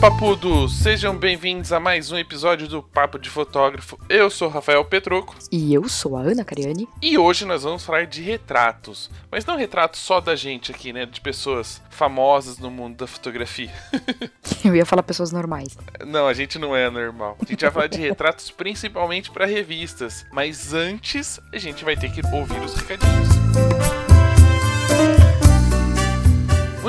[0.00, 0.78] Papudos!
[0.78, 4.00] Sejam bem-vindos a mais um episódio do Papo de Fotógrafo.
[4.08, 5.36] Eu sou Rafael Petroco.
[5.52, 6.88] E eu sou a Ana Cariani.
[7.02, 9.10] E hoje nós vamos falar de retratos.
[9.30, 11.04] Mas não retratos só da gente aqui, né?
[11.04, 13.70] De pessoas famosas no mundo da fotografia.
[14.64, 15.76] eu ia falar pessoas normais.
[16.06, 17.36] Não, a gente não é normal.
[17.38, 20.24] A gente vai falar de retratos principalmente para revistas.
[20.32, 23.99] Mas antes, a gente vai ter que ouvir os recadinhos.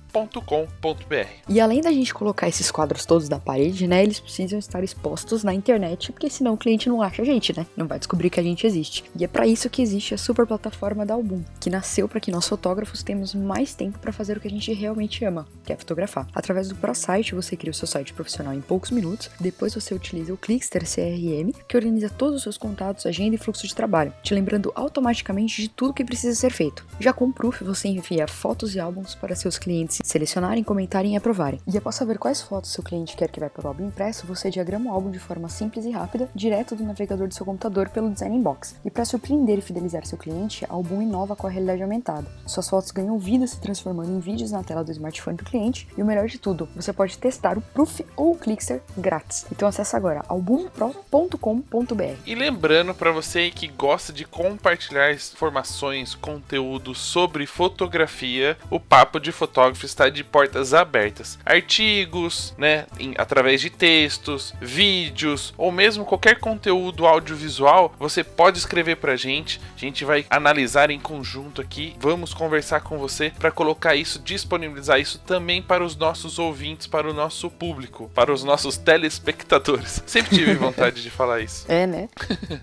[1.49, 5.43] E além da gente colocar esses quadros todos na parede, né, eles precisam estar expostos
[5.43, 7.65] na internet, porque senão o cliente não acha a gente, né?
[7.75, 9.03] Não vai descobrir que a gente existe.
[9.17, 12.31] E é para isso que existe a super plataforma da Album, que nasceu para que
[12.31, 15.75] nós fotógrafos temos mais tempo para fazer o que a gente realmente ama, que é
[15.75, 16.27] fotografar.
[16.33, 20.33] Através do ProSite, você cria o seu site profissional em poucos minutos, depois você utiliza
[20.33, 24.33] o Clickster CRM, que organiza todos os seus contatos, agenda e fluxo de trabalho, te
[24.33, 26.85] lembrando automaticamente de tudo que precisa ser feito.
[26.99, 31.17] Já com o Proof, você envia fotos e álbuns para seus clientes selecionarem, comentarem e
[31.17, 31.59] aprovarem.
[31.65, 34.51] E após saber quais fotos seu cliente quer que vá para o álbum impresso, você
[34.51, 38.11] diagrama o álbum de forma simples e rápida, direto do navegador do seu computador pelo
[38.11, 38.75] Design Box.
[38.85, 42.27] E para surpreender e fidelizar seu cliente, a Album inova com a realidade aumentada.
[42.45, 46.03] Suas fotos ganham vida se transformando em vídeos na tela do smartphone do cliente, e
[46.03, 49.45] o melhor de tudo, você pode testar o Proof ou o Clickster grátis.
[49.51, 52.17] Então acesse agora albumpro.com.br.
[52.25, 59.31] E lembrando para você que gosta de compartilhar informações, conteúdo sobre fotografia, o Papo de
[59.31, 61.39] Fotógrafo está de portas abertas.
[61.45, 68.97] Artigos, né, em, através de textos, vídeos ou mesmo qualquer conteúdo audiovisual, você pode escrever
[68.97, 69.61] pra gente.
[69.75, 71.95] A gente vai analisar em conjunto aqui.
[71.99, 77.09] Vamos conversar com você para colocar isso, disponibilizar isso também para os nossos ouvintes, para
[77.09, 80.03] o nosso público, para os nossos telespectadores.
[80.05, 81.65] Sempre tive vontade de falar isso.
[81.69, 82.09] É, né?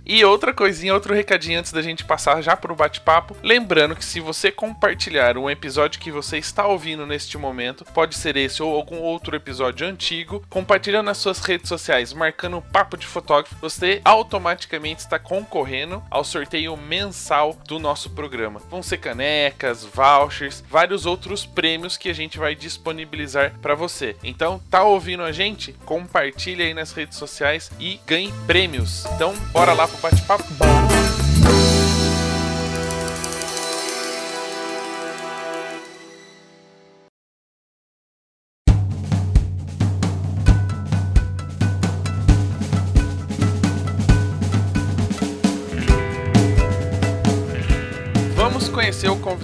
[0.05, 3.37] e outra coisinha, outro recadinho antes da gente passar já pro bate-papo.
[3.43, 8.35] Lembrando que se você compartilhar um episódio que você está ouvindo neste momento, pode ser
[8.39, 13.07] esse ou algum outro episódio antigo, compartilhando nas suas redes sociais, marcando o Papo de
[13.07, 18.63] Fotógrafo, você automaticamente está concorrendo ao sorteio mensal do nosso programa.
[18.71, 24.17] Vão ser canecas, vouchers, vários outros prêmios que a gente vai disponibilizar para você.
[24.25, 25.75] Então, tá ouvindo a gente?
[25.85, 29.05] Compartilhe aí nas redes sociais e ganhe prêmios.
[29.15, 30.45] Então, bora lá pro bate-papo?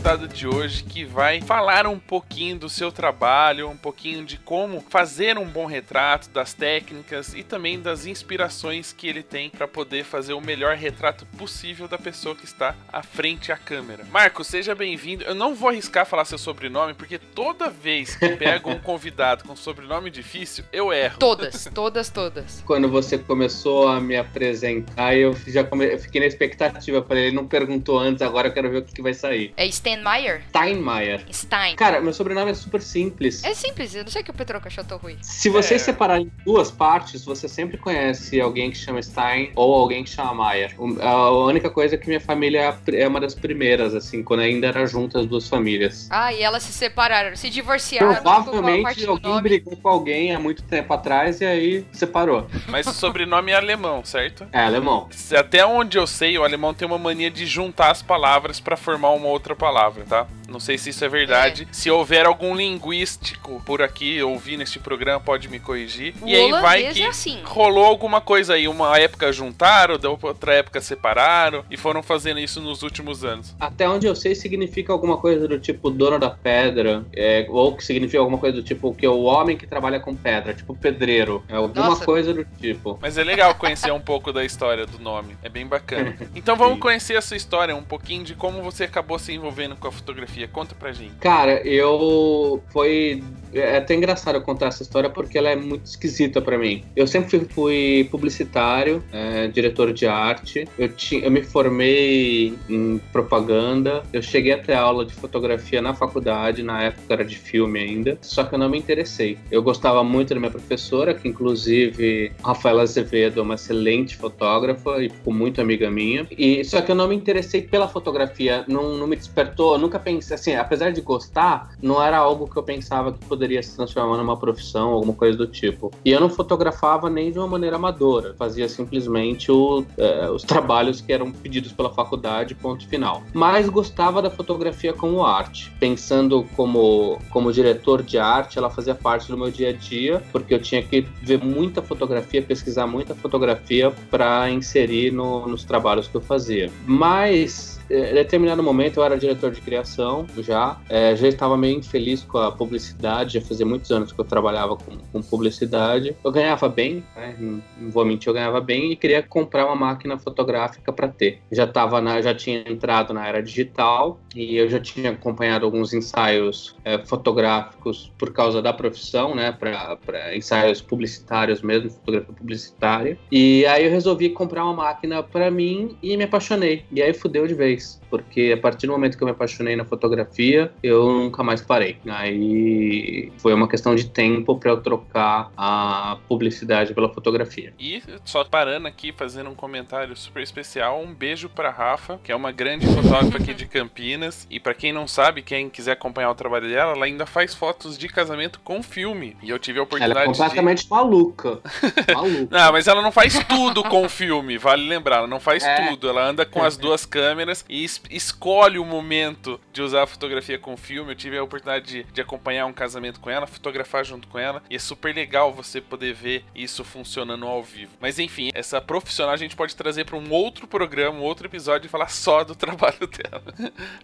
[0.07, 5.37] De hoje que vai falar um pouquinho do seu trabalho, um pouquinho de como fazer
[5.37, 10.33] um bom retrato, das técnicas e também das inspirações que ele tem para poder fazer
[10.35, 14.05] o melhor retrato possível da pessoa que está à frente à câmera.
[14.13, 15.25] Marco, seja bem-vindo.
[15.25, 19.57] Eu não vou arriscar falar seu sobrenome porque toda vez que pego um convidado com
[19.57, 21.19] sobrenome difícil, eu erro.
[21.19, 22.63] Todas, todas, todas.
[22.65, 25.95] Quando você começou a me apresentar, eu já come...
[25.95, 28.95] eu fiquei na expectativa para ele não perguntou antes, agora eu quero ver o que,
[28.95, 29.53] que vai sair.
[29.57, 30.43] É Steinmeier?
[30.49, 31.25] Steinmeier.
[31.33, 31.77] Stein.
[31.77, 33.43] Cara, meu sobrenome é super simples.
[33.45, 35.17] É simples, eu não sei que o Petroca achou tão ruim.
[35.23, 35.79] Se você é.
[35.79, 40.35] separar em duas partes, você sempre conhece alguém que chama Stein ou alguém que chama
[40.35, 40.75] Maier.
[41.01, 44.87] A única coisa é que minha família é uma das primeiras, assim, quando ainda era
[44.87, 46.09] juntas as duas famílias.
[46.11, 48.15] Ah, e elas se separaram, se divorciaram.
[48.15, 52.47] Provavelmente alguém brigou com alguém há muito tempo atrás e aí separou.
[52.69, 54.47] Mas o sobrenome é alemão, certo?
[54.53, 55.09] É, alemão.
[55.37, 59.11] Até onde eu sei, o alemão tem uma mania de juntar as palavras para formar
[59.11, 60.27] uma outra palavra, tá?
[60.49, 61.67] Não sei se isso é verdade.
[61.71, 66.15] Se houver algum linguístico por aqui ouvindo este programa, pode me corrigir.
[66.23, 67.41] O e aí vai que é assim.
[67.45, 68.69] rolou alguma coisa aí.
[68.69, 73.55] Uma época juntaram, da outra época separaram e foram fazendo isso nos últimos anos.
[73.59, 77.85] Até onde eu sei, significa alguma coisa do tipo dono da pedra, é, ou que
[77.85, 81.45] significa alguma coisa do tipo que é o homem que trabalha com pedra, tipo pedreiro.
[81.49, 82.05] É alguma Nossa.
[82.05, 82.99] coisa do tipo.
[83.01, 85.37] Mas é legal conhecer um pouco da história do nome.
[85.43, 86.17] É bem bacana.
[86.37, 89.89] Então vamos conhecer a sua história, um pouquinho de como você acabou se envolvendo com
[89.89, 90.36] a fotografia.
[90.53, 91.15] Conta pra gente.
[91.21, 92.63] Cara, eu.
[92.69, 93.23] Foi.
[93.55, 96.85] É até engraçado eu contar essa história porque ela é muito esquisita pra mim.
[96.95, 100.69] Eu sempre fui, publicitário, é, diretor de arte.
[100.79, 104.03] Eu, ti, eu me formei em propaganda.
[104.13, 108.19] Eu cheguei até aula de fotografia na faculdade, na época era de filme ainda.
[108.21, 109.39] Só que eu não me interessei.
[109.51, 115.09] Eu gostava muito da minha professora, que inclusive Rafaela Azevedo é uma excelente fotógrafa e
[115.09, 116.27] ficou muito amiga minha.
[116.31, 119.75] E só que eu não me interessei pela fotografia, não, não me despertou.
[119.75, 123.63] Eu nunca pensei assim, apesar de gostar, não era algo que eu pensava que poderia
[123.63, 125.91] se transformar numa profissão, alguma coisa do tipo.
[126.05, 131.01] E eu não fotografava nem de uma maneira amadora, fazia simplesmente o, eh, os trabalhos
[131.01, 133.23] que eram pedidos pela faculdade, ponto final.
[133.33, 135.73] Mas gostava da fotografia como arte.
[135.81, 140.55] Pensando como, como diretor de arte, ela fazia parte do meu dia a dia, porque
[140.55, 146.17] eu tinha que ver muita fotografia, pesquisar muita fotografia para inserir no- nos trabalhos que
[146.17, 146.71] eu fazia.
[146.87, 152.23] Mas em determinado momento eu era diretor de criação já, eh, já estava meio infeliz
[152.23, 156.17] com a publicidade, já fazia muitos anos que eu trabalhava com, com publicidade.
[156.25, 159.77] Eu ganhava bem, né, não, não vou mentir, eu ganhava bem e queria comprar uma
[159.77, 161.41] máquina fotográfica para ter.
[161.51, 165.93] Já tava na, já tinha entrado na era digital e eu já tinha acompanhado alguns
[165.93, 173.19] ensaios eh, fotográficos por causa da profissão, né, para ensaios publicitários mesmo, fotografia publicitária.
[173.31, 176.85] E aí eu resolvi comprar uma máquina para mim e me apaixonei.
[176.93, 177.99] E aí fudeu de vez, Peace.
[178.11, 181.99] Porque a partir do momento que eu me apaixonei na fotografia, eu nunca mais parei.
[182.07, 187.73] Aí foi uma questão de tempo para eu trocar a publicidade pela fotografia.
[187.79, 192.37] E só parando aqui, fazendo um comentário super especial, um beijo pra Rafa, que é
[192.37, 194.47] uma grande fotógrafa aqui de Campinas.
[194.51, 197.97] E pra quem não sabe, quem quiser acompanhar o trabalho dela, ela ainda faz fotos
[197.99, 199.37] de casamento com filme.
[199.43, 200.39] E eu tive a Ela é oportunidade de.
[200.39, 201.61] completamente maluca.
[202.15, 202.49] maluca.
[202.51, 205.89] Não, mas ela não faz tudo com filme, vale lembrar, ela não faz É.
[205.89, 206.09] tudo.
[206.09, 210.59] Ela anda com as duas câmeras e es- escolhe o momento de usar a fotografia
[210.59, 211.13] com filme.
[211.13, 214.63] Eu tive a oportunidade de, de acompanhar um casamento com ela, fotografar junto com ela,
[214.71, 217.93] e é super legal você poder ver isso funcionando ao vivo.
[218.01, 221.87] Mas enfim, essa profissional a gente pode trazer para um outro programa, um outro episódio
[221.87, 223.43] e falar só do trabalho dela.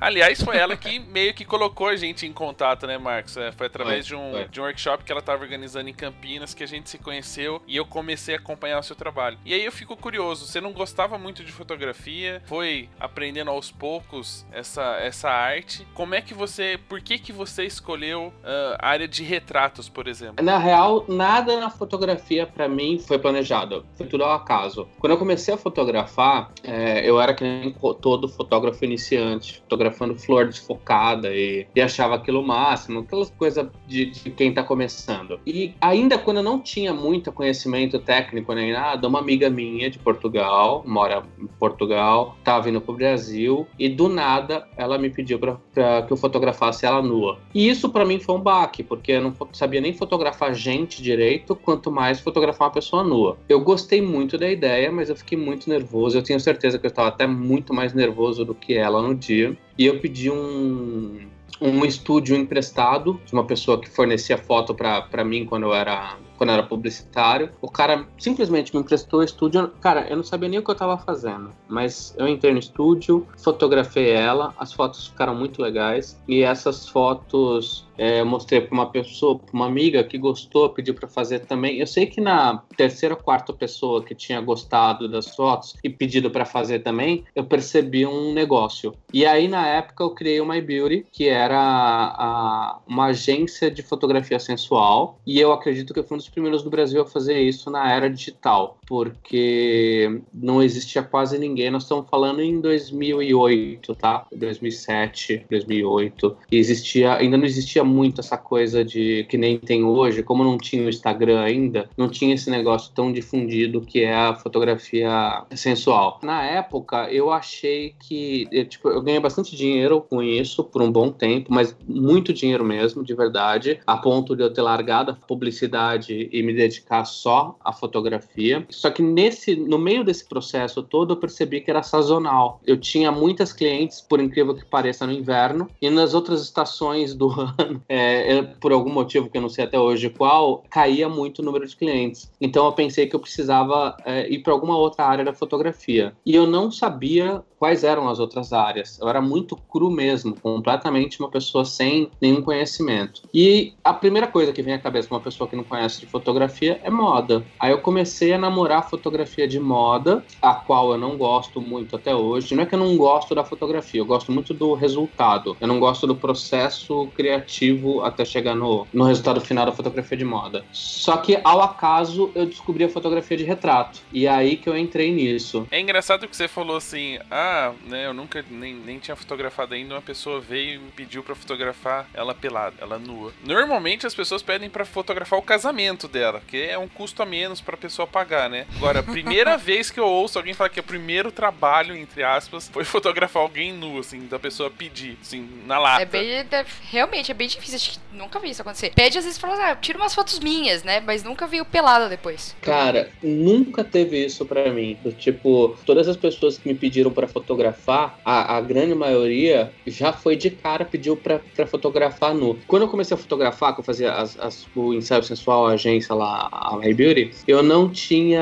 [0.01, 3.37] Aliás, foi ela que meio que colocou a gente em contato, né, Marcos?
[3.37, 4.49] É, foi através Foi, de um, foi.
[4.49, 7.77] de um workshop que ela estava organizando em Campinas que a gente se conheceu e
[7.77, 9.39] eu comecei a acompanhar o seu trabalho.
[9.45, 14.47] E aí eu fico curioso, você não gostava muito de fotografia, foi aprendendo aos poucos
[14.53, 15.85] essa, essa arte.
[15.93, 20.07] Como é que você, por que que você escolheu ah, a área de retratos, por
[20.07, 20.45] exemplo?
[20.45, 23.85] Na real, nada na fotografia pra mim foi planejado.
[23.95, 24.87] Foi tudo ao acaso.
[25.01, 30.47] Quando eu comecei a fotografar, é, eu era que nem todo fotógrafo iniciante, fotografando flor
[30.47, 35.41] desfocada e, e achava aquilo máximo, aquelas coisas de, de quem tá começando.
[35.45, 39.99] E ainda quando eu não tinha muito conhecimento técnico nem nada, uma amiga minha de
[39.99, 45.57] Portugal, mora em Portugal, tava vindo pro Brasil e do nada ela me pediu pra
[46.03, 47.39] que eu fotografasse ela nua.
[47.55, 51.55] E isso pra mim foi um baque, porque eu não sabia nem fotografar gente direito,
[51.55, 53.37] quanto mais fotografar uma pessoa nua.
[53.49, 56.17] Eu gostei muito da ideia, mas eu fiquei muito nervoso.
[56.17, 59.57] Eu tenho certeza que eu estava até muito mais nervoso do que ela no dia.
[59.79, 61.21] E eu pedi um,
[61.61, 66.51] um estúdio emprestado de uma pessoa que fornecia foto para mim quando eu era quando
[66.51, 67.51] era publicitário.
[67.61, 69.69] O cara simplesmente me emprestou estúdio.
[69.81, 73.29] Cara, eu não sabia nem o que eu tava fazendo, mas eu entrei no estúdio,
[73.39, 78.87] fotografei ela, as fotos ficaram muito legais e essas fotos é, eu mostrei para uma
[78.91, 81.79] pessoa, para uma amiga que gostou, pediu para fazer também.
[81.79, 86.29] Eu sei que na terceira ou quarta pessoa que tinha gostado das fotos e pedido
[86.31, 88.95] para fazer também, eu percebi um negócio.
[89.13, 93.83] E aí na época eu criei o My Beauty, que era a- uma agência de
[93.83, 97.41] fotografia sensual, e eu acredito que eu fui um dos primeiros do Brasil a fazer
[97.41, 101.71] isso na era digital, porque não existia quase ninguém.
[101.71, 104.27] Nós estamos falando em 2008, tá?
[104.31, 106.37] 2007, 2008.
[106.51, 110.59] E existia, ainda não existia muito essa coisa de que nem tem hoje, como não
[110.59, 116.21] tinha o Instagram ainda, não tinha esse negócio tão difundido que é a fotografia sensual.
[116.23, 120.93] Na época, eu achei que eu, tipo, eu ganhei bastante dinheiro com isso por um
[120.93, 125.15] bom tempo, mas muito dinheiro mesmo, de verdade, a ponto de eu ter largado a
[125.15, 128.67] publicidade e me dedicar só à fotografia.
[128.83, 132.61] Só que nesse, no meio desse processo todo, eu percebi que era sazonal.
[132.67, 137.31] Eu tinha muitas clientes, por incrível que pareça, no inverno, e nas outras estações do
[137.57, 141.39] ano, é, eu, por algum motivo que eu não sei até hoje qual, caía muito
[141.39, 142.29] o número de clientes.
[142.41, 146.13] Então eu pensei que eu precisava é, ir para alguma outra área da fotografia.
[146.27, 148.99] E eu não sabia quais eram as outras áreas.
[149.01, 153.23] Eu era muito cru mesmo, completamente uma pessoa sem nenhum conhecimento.
[153.33, 156.07] E a primeira coisa que vem à cabeça de uma pessoa que não conhece de
[156.07, 157.45] fotografia é moda.
[157.61, 162.15] Aí eu comecei a namorar fotografia de moda, a qual eu não gosto muito até
[162.15, 162.55] hoje.
[162.55, 165.57] Não é que eu não gosto da fotografia, eu gosto muito do resultado.
[165.61, 170.25] Eu não gosto do processo criativo até chegar no, no resultado final da fotografia de
[170.25, 170.65] moda.
[170.73, 174.01] Só que ao acaso eu descobri a fotografia de retrato.
[174.13, 175.67] E é aí que eu entrei nisso.
[175.71, 179.95] É engraçado que você falou assim, ah, né, eu nunca nem, nem tinha fotografado ainda,
[179.95, 183.33] uma pessoa veio e me pediu para fotografar ela pelada, ela nua.
[183.45, 187.61] Normalmente as pessoas pedem para fotografar o casamento dela, que é um custo a menos
[187.61, 188.52] para a pessoa pagar, né?
[188.77, 192.69] Agora, a primeira vez que eu ouço alguém falar que o primeiro trabalho, entre aspas,
[192.69, 196.03] foi fotografar alguém nu, assim, da pessoa pedir, assim, na lata.
[196.03, 198.93] É bem, é, realmente, é bem difícil, acho que nunca vi isso acontecer.
[198.95, 201.01] Pede às vezes fala, ah, tira umas fotos minhas, né?
[201.01, 202.55] Mas nunca viu pelada depois.
[202.61, 204.99] Cara, nunca teve isso para mim.
[205.19, 210.13] Tipo, todas as pessoas que me pediram para fotografar fotografar, a, a grande maioria já
[210.13, 212.59] foi de cara, pediu pra, pra fotografar nu.
[212.67, 216.15] Quando eu comecei a fotografar, que eu fazia as, as, o ensaio sensual, a agência
[216.15, 218.42] lá, a My Beauty, eu não tinha.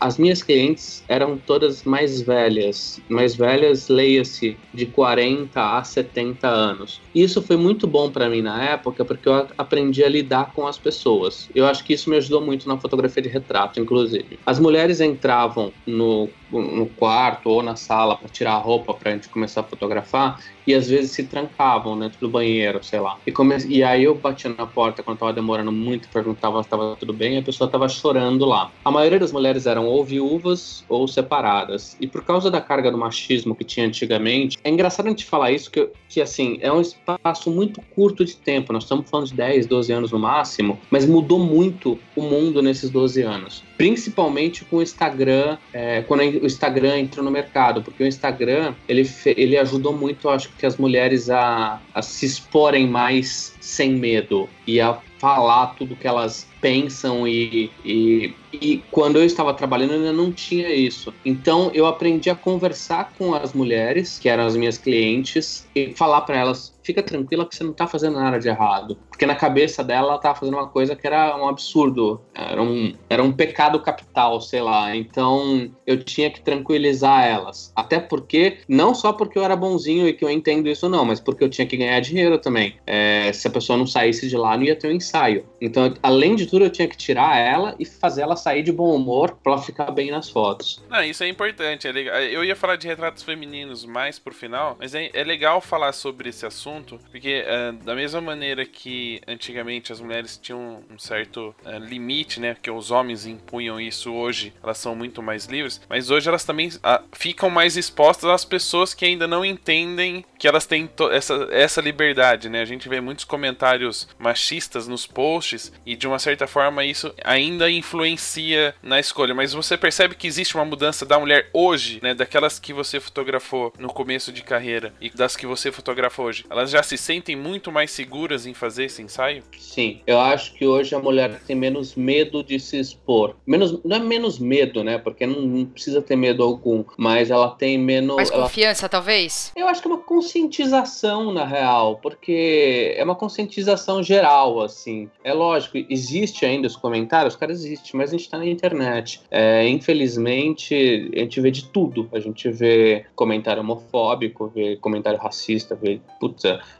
[0.00, 3.00] As minhas clientes eram todas mais velhas.
[3.08, 7.00] Mais velhas, leia-se, de 40 a 70 anos.
[7.14, 10.78] Isso foi muito bom para mim na época, porque eu aprendi a lidar com as
[10.78, 11.48] pessoas.
[11.54, 14.38] Eu acho que isso me ajudou muito na fotografia de retrato, inclusive.
[14.46, 19.14] As mulheres entravam no no quarto ou na sala para tirar a roupa para a
[19.14, 23.18] gente começar a fotografar e às vezes se trancavam dentro do banheiro, sei lá.
[23.26, 23.56] E, come...
[23.68, 27.34] e aí eu batia na porta quando tava demorando muito, perguntava se estava tudo bem
[27.34, 28.70] e a pessoa tava chorando lá.
[28.84, 31.96] A maioria das mulheres eram ou viúvas ou separadas.
[32.00, 35.52] E por causa da carga do machismo que tinha antigamente, é engraçado a gente falar
[35.52, 38.72] isso, que, que assim, é um espaço muito curto de tempo.
[38.72, 42.90] Nós estamos falando de 10, 12 anos no máximo, mas mudou muito o mundo nesses
[42.90, 43.62] 12 anos.
[43.76, 49.08] Principalmente com o Instagram, é, quando o Instagram entrou no mercado, porque o Instagram ele,
[49.24, 54.80] ele ajudou muito, acho que as mulheres a, a se exporem mais sem medo e
[54.80, 60.30] a falar tudo que elas pensam e, e, e, quando eu estava trabalhando ainda não
[60.30, 61.14] tinha isso.
[61.24, 66.22] Então eu aprendi a conversar com as mulheres, que eram as minhas clientes, e falar
[66.22, 68.96] para elas: fica tranquila que você não está fazendo nada de errado.
[69.08, 72.92] Porque na cabeça dela ela estava fazendo uma coisa que era um absurdo, era um,
[73.08, 74.94] era um pecado capital, sei lá.
[74.94, 77.72] Então eu tinha que tranquilizar elas.
[77.74, 81.20] Até porque, não só porque eu era bonzinho e que eu entendo isso, não, mas
[81.20, 82.76] porque eu tinha que ganhar dinheiro também.
[82.86, 85.46] É, se a pessoa não saísse de lá, não ia ter um ensaio.
[85.60, 89.36] Então, além de eu tinha que tirar ela e fazer ela sair de bom humor
[89.42, 90.82] pra ela ficar bem nas fotos.
[90.88, 91.88] Não, isso é importante.
[91.88, 92.16] É legal.
[92.16, 96.28] Eu ia falar de retratos femininos mais pro final, mas é, é legal falar sobre
[96.28, 96.73] esse assunto,
[97.10, 102.56] porque uh, da mesma maneira que antigamente as mulheres tinham um certo uh, limite, né?
[102.60, 106.68] Que os homens impunham isso hoje, elas são muito mais livres, mas hoje elas também
[106.68, 111.80] uh, ficam mais expostas às pessoas que ainda não entendem que elas têm essa, essa
[111.80, 112.60] liberdade, né?
[112.60, 117.70] A gente vê muitos comentários machistas nos posts e de uma certa forma, isso ainda
[117.70, 119.34] influencia na escolha.
[119.34, 122.14] Mas você percebe que existe uma mudança da mulher hoje, né?
[122.14, 126.44] Daquelas que você fotografou no começo de carreira e das que você fotografa hoje.
[126.70, 129.42] Já se sentem muito mais seguras em fazer esse ensaio?
[129.58, 133.36] Sim, eu acho que hoje a mulher tem menos medo de se expor.
[133.46, 134.98] Menos, não é menos medo, né?
[134.98, 138.16] Porque não, não precisa ter medo algum, mas ela tem menos.
[138.16, 138.42] Mais ela...
[138.42, 139.52] confiança, talvez?
[139.56, 145.10] Eu acho que é uma conscientização, na real, porque é uma conscientização geral, assim.
[145.22, 149.20] É lógico, existe ainda os comentários, cara, existe, mas a gente tá na internet.
[149.30, 152.08] É, infelizmente, a gente vê de tudo.
[152.12, 156.00] A gente vê comentário homofóbico, vê comentário racista, vê,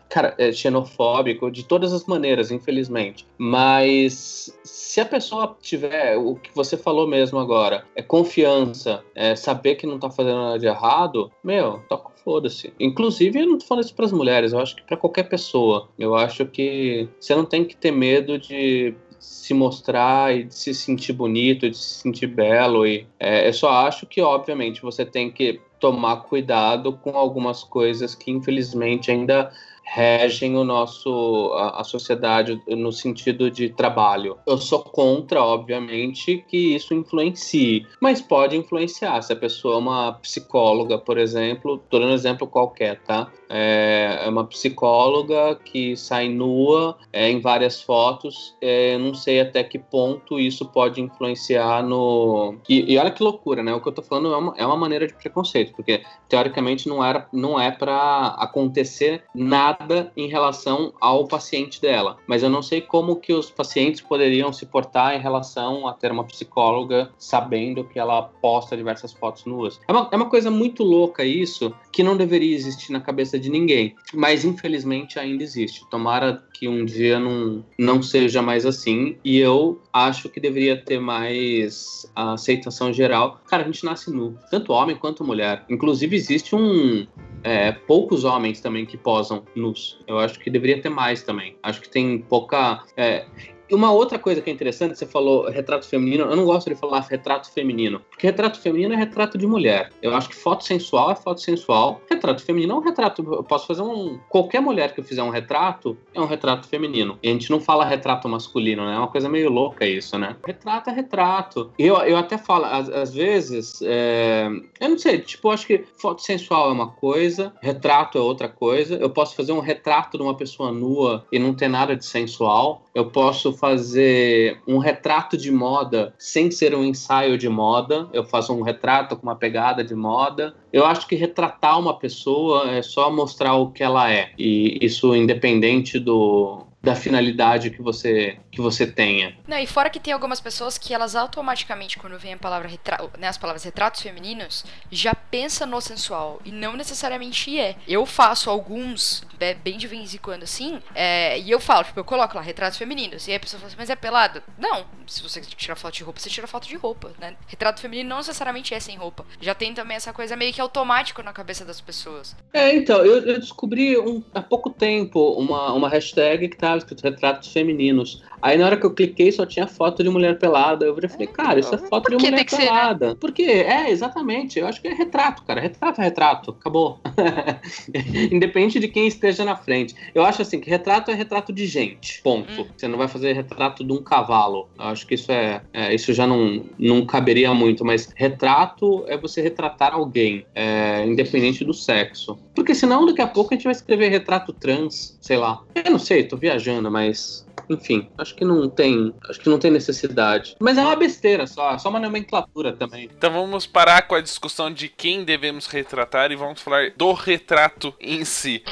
[0.09, 3.27] cara, é xenofóbico, de todas as maneiras, infelizmente.
[3.39, 9.75] Mas se a pessoa tiver o que você falou mesmo agora, é confiança, é saber
[9.75, 12.73] que não tá fazendo nada de errado, meu, toca foda-se.
[12.81, 15.89] Inclusive, eu não tô falando isso pras mulheres, eu acho que para qualquer pessoa.
[15.99, 20.75] Eu acho que você não tem que ter medo de se mostrar e de se
[20.75, 22.87] sentir bonito, de se sentir belo.
[22.87, 28.15] E é, eu só acho que, obviamente, você tem que tomar cuidado com algumas coisas
[28.15, 29.53] que, infelizmente, ainda
[29.85, 34.39] regem o nosso a, a, sociedade no sentido de trabalho.
[34.47, 39.21] Eu sou contra, obviamente, que isso influencie, mas pode influenciar.
[39.23, 43.31] Se a pessoa é uma psicóloga, por exemplo, estou dando um exemplo qualquer, tá?
[43.49, 48.57] É, é uma psicóloga que sai nua é, em várias fotos.
[48.61, 52.57] É, não sei até que ponto isso pode influenciar no.
[52.69, 53.73] E, e olha que loucura, né?
[53.75, 57.05] O que eu tô falando é uma, é uma maneira de preconceito, porque teoricamente não,
[57.05, 59.74] era, não é para acontecer nada
[60.17, 62.19] em relação ao paciente dela.
[62.27, 66.11] Mas eu não sei como que os pacientes poderiam se portar em relação a ter
[66.11, 69.81] uma psicóloga sabendo que ela posta diversas fotos nuas.
[69.87, 73.51] É uma, é uma coisa muito louca isso, que não deveria existir na cabeça de
[73.51, 73.95] ninguém.
[74.13, 75.89] Mas infelizmente ainda existe.
[75.91, 79.17] Tomara que um dia não, não seja mais assim.
[79.25, 83.41] E eu acho que deveria ter mais aceitação geral.
[83.47, 85.65] Cara, a gente nasce nu, tanto homem quanto mulher.
[85.69, 87.07] Inclusive, existe um.
[87.45, 90.01] É, poucos homens também que posam nus.
[90.07, 91.57] Eu acho que deveria ter mais também.
[91.63, 92.83] Acho que tem pouca.
[92.97, 93.27] É,
[93.69, 96.77] e uma outra coisa que é interessante, você falou retrato feminino, eu não gosto de
[96.77, 99.91] falar retrato feminino, porque retrato feminino é retrato de mulher.
[100.03, 103.23] Eu acho que foto sensual é foto sensual, retrato feminino é um retrato.
[103.23, 104.19] Eu posso fazer um.
[104.29, 107.19] Qualquer mulher que eu fizer um retrato é um retrato feminino.
[107.23, 108.95] E a gente não fala retrato masculino, né?
[108.95, 110.37] É uma coisa meio louca isso, né?
[110.47, 111.71] Retrato é retrato.
[111.79, 114.49] Eu, eu até falo, às, às vezes, é...
[114.81, 118.49] eu não sei, tipo, eu acho que foto sensual é uma coisa, retrato é outra
[118.49, 118.97] coisa.
[118.97, 122.85] Eu posso fazer um retrato de uma pessoa nua e não ter nada de sensual.
[122.95, 128.09] Eu posso fazer um retrato de moda sem ser um ensaio de moda.
[128.13, 130.55] Eu faço um retrato com uma pegada de moda.
[130.73, 134.31] Eu acho que retratar uma pessoa é só mostrar o que ela é.
[134.39, 139.37] E isso independente do, da finalidade que você que você tenha.
[139.49, 142.99] Não, e fora que tem algumas pessoas que elas automaticamente quando vem a palavra retra...
[143.19, 147.75] né, as palavras retratos femininos, já pensa no sensual e não necessariamente é.
[147.89, 149.25] Eu faço alguns
[149.63, 152.79] bem de vez em quando assim, é, e eu falo, tipo, eu coloco lá retratos
[152.79, 154.43] femininos, e aí a pessoa fala assim, mas é pelado?
[154.57, 157.37] Não, se você tirar foto de roupa, você tira foto de roupa, né?
[157.47, 159.25] Retrato feminino não necessariamente é sem roupa.
[159.41, 162.37] Já tem também essa coisa meio que automático na cabeça das pessoas.
[162.53, 167.03] É, então, eu, eu descobri um, há pouco tempo uma, uma hashtag que tava escrito
[167.03, 168.23] retratos femininos.
[168.45, 170.85] Aí na hora que eu cliquei só tinha foto de mulher pelada.
[170.85, 173.07] Eu falei, cara, isso é foto de mulher pelada.
[173.07, 173.17] Ser, né?
[173.19, 173.43] Por quê?
[173.43, 174.59] É, exatamente.
[174.59, 175.63] Eu acho que é retrato, cara.
[175.63, 176.51] Retrato é retrato.
[176.51, 177.01] Acabou.
[178.31, 179.95] Independente de quem esteja na frente.
[180.15, 182.21] Eu acho assim que retrato é retrato de gente.
[182.21, 182.61] Ponto.
[182.61, 182.67] Hum.
[182.77, 184.69] Você não vai fazer retrato de um cavalo.
[184.79, 189.17] Eu acho que isso é, é, isso já não, não caberia muito, mas retrato é
[189.17, 192.39] você retratar alguém, é, independente do sexo.
[192.55, 195.63] Porque senão daqui a pouco a gente vai escrever retrato trans, sei lá.
[195.75, 199.71] Eu não sei, tô viajando, mas enfim, acho que não tem, acho que não tem
[199.71, 200.57] necessidade.
[200.61, 203.09] Mas é uma besteira só, é só uma nomenclatura também.
[203.17, 207.95] Então vamos parar com a discussão de quem devemos retratar e vamos falar do retrato
[208.01, 208.63] em si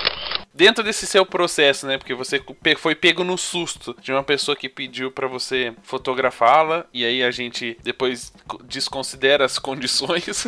[0.54, 1.98] dentro desse seu processo, né?
[1.98, 2.42] Porque você
[2.76, 7.30] foi pego no susto de uma pessoa que pediu para você fotografá-la e aí a
[7.30, 8.32] gente depois
[8.64, 10.46] desconsidera as condições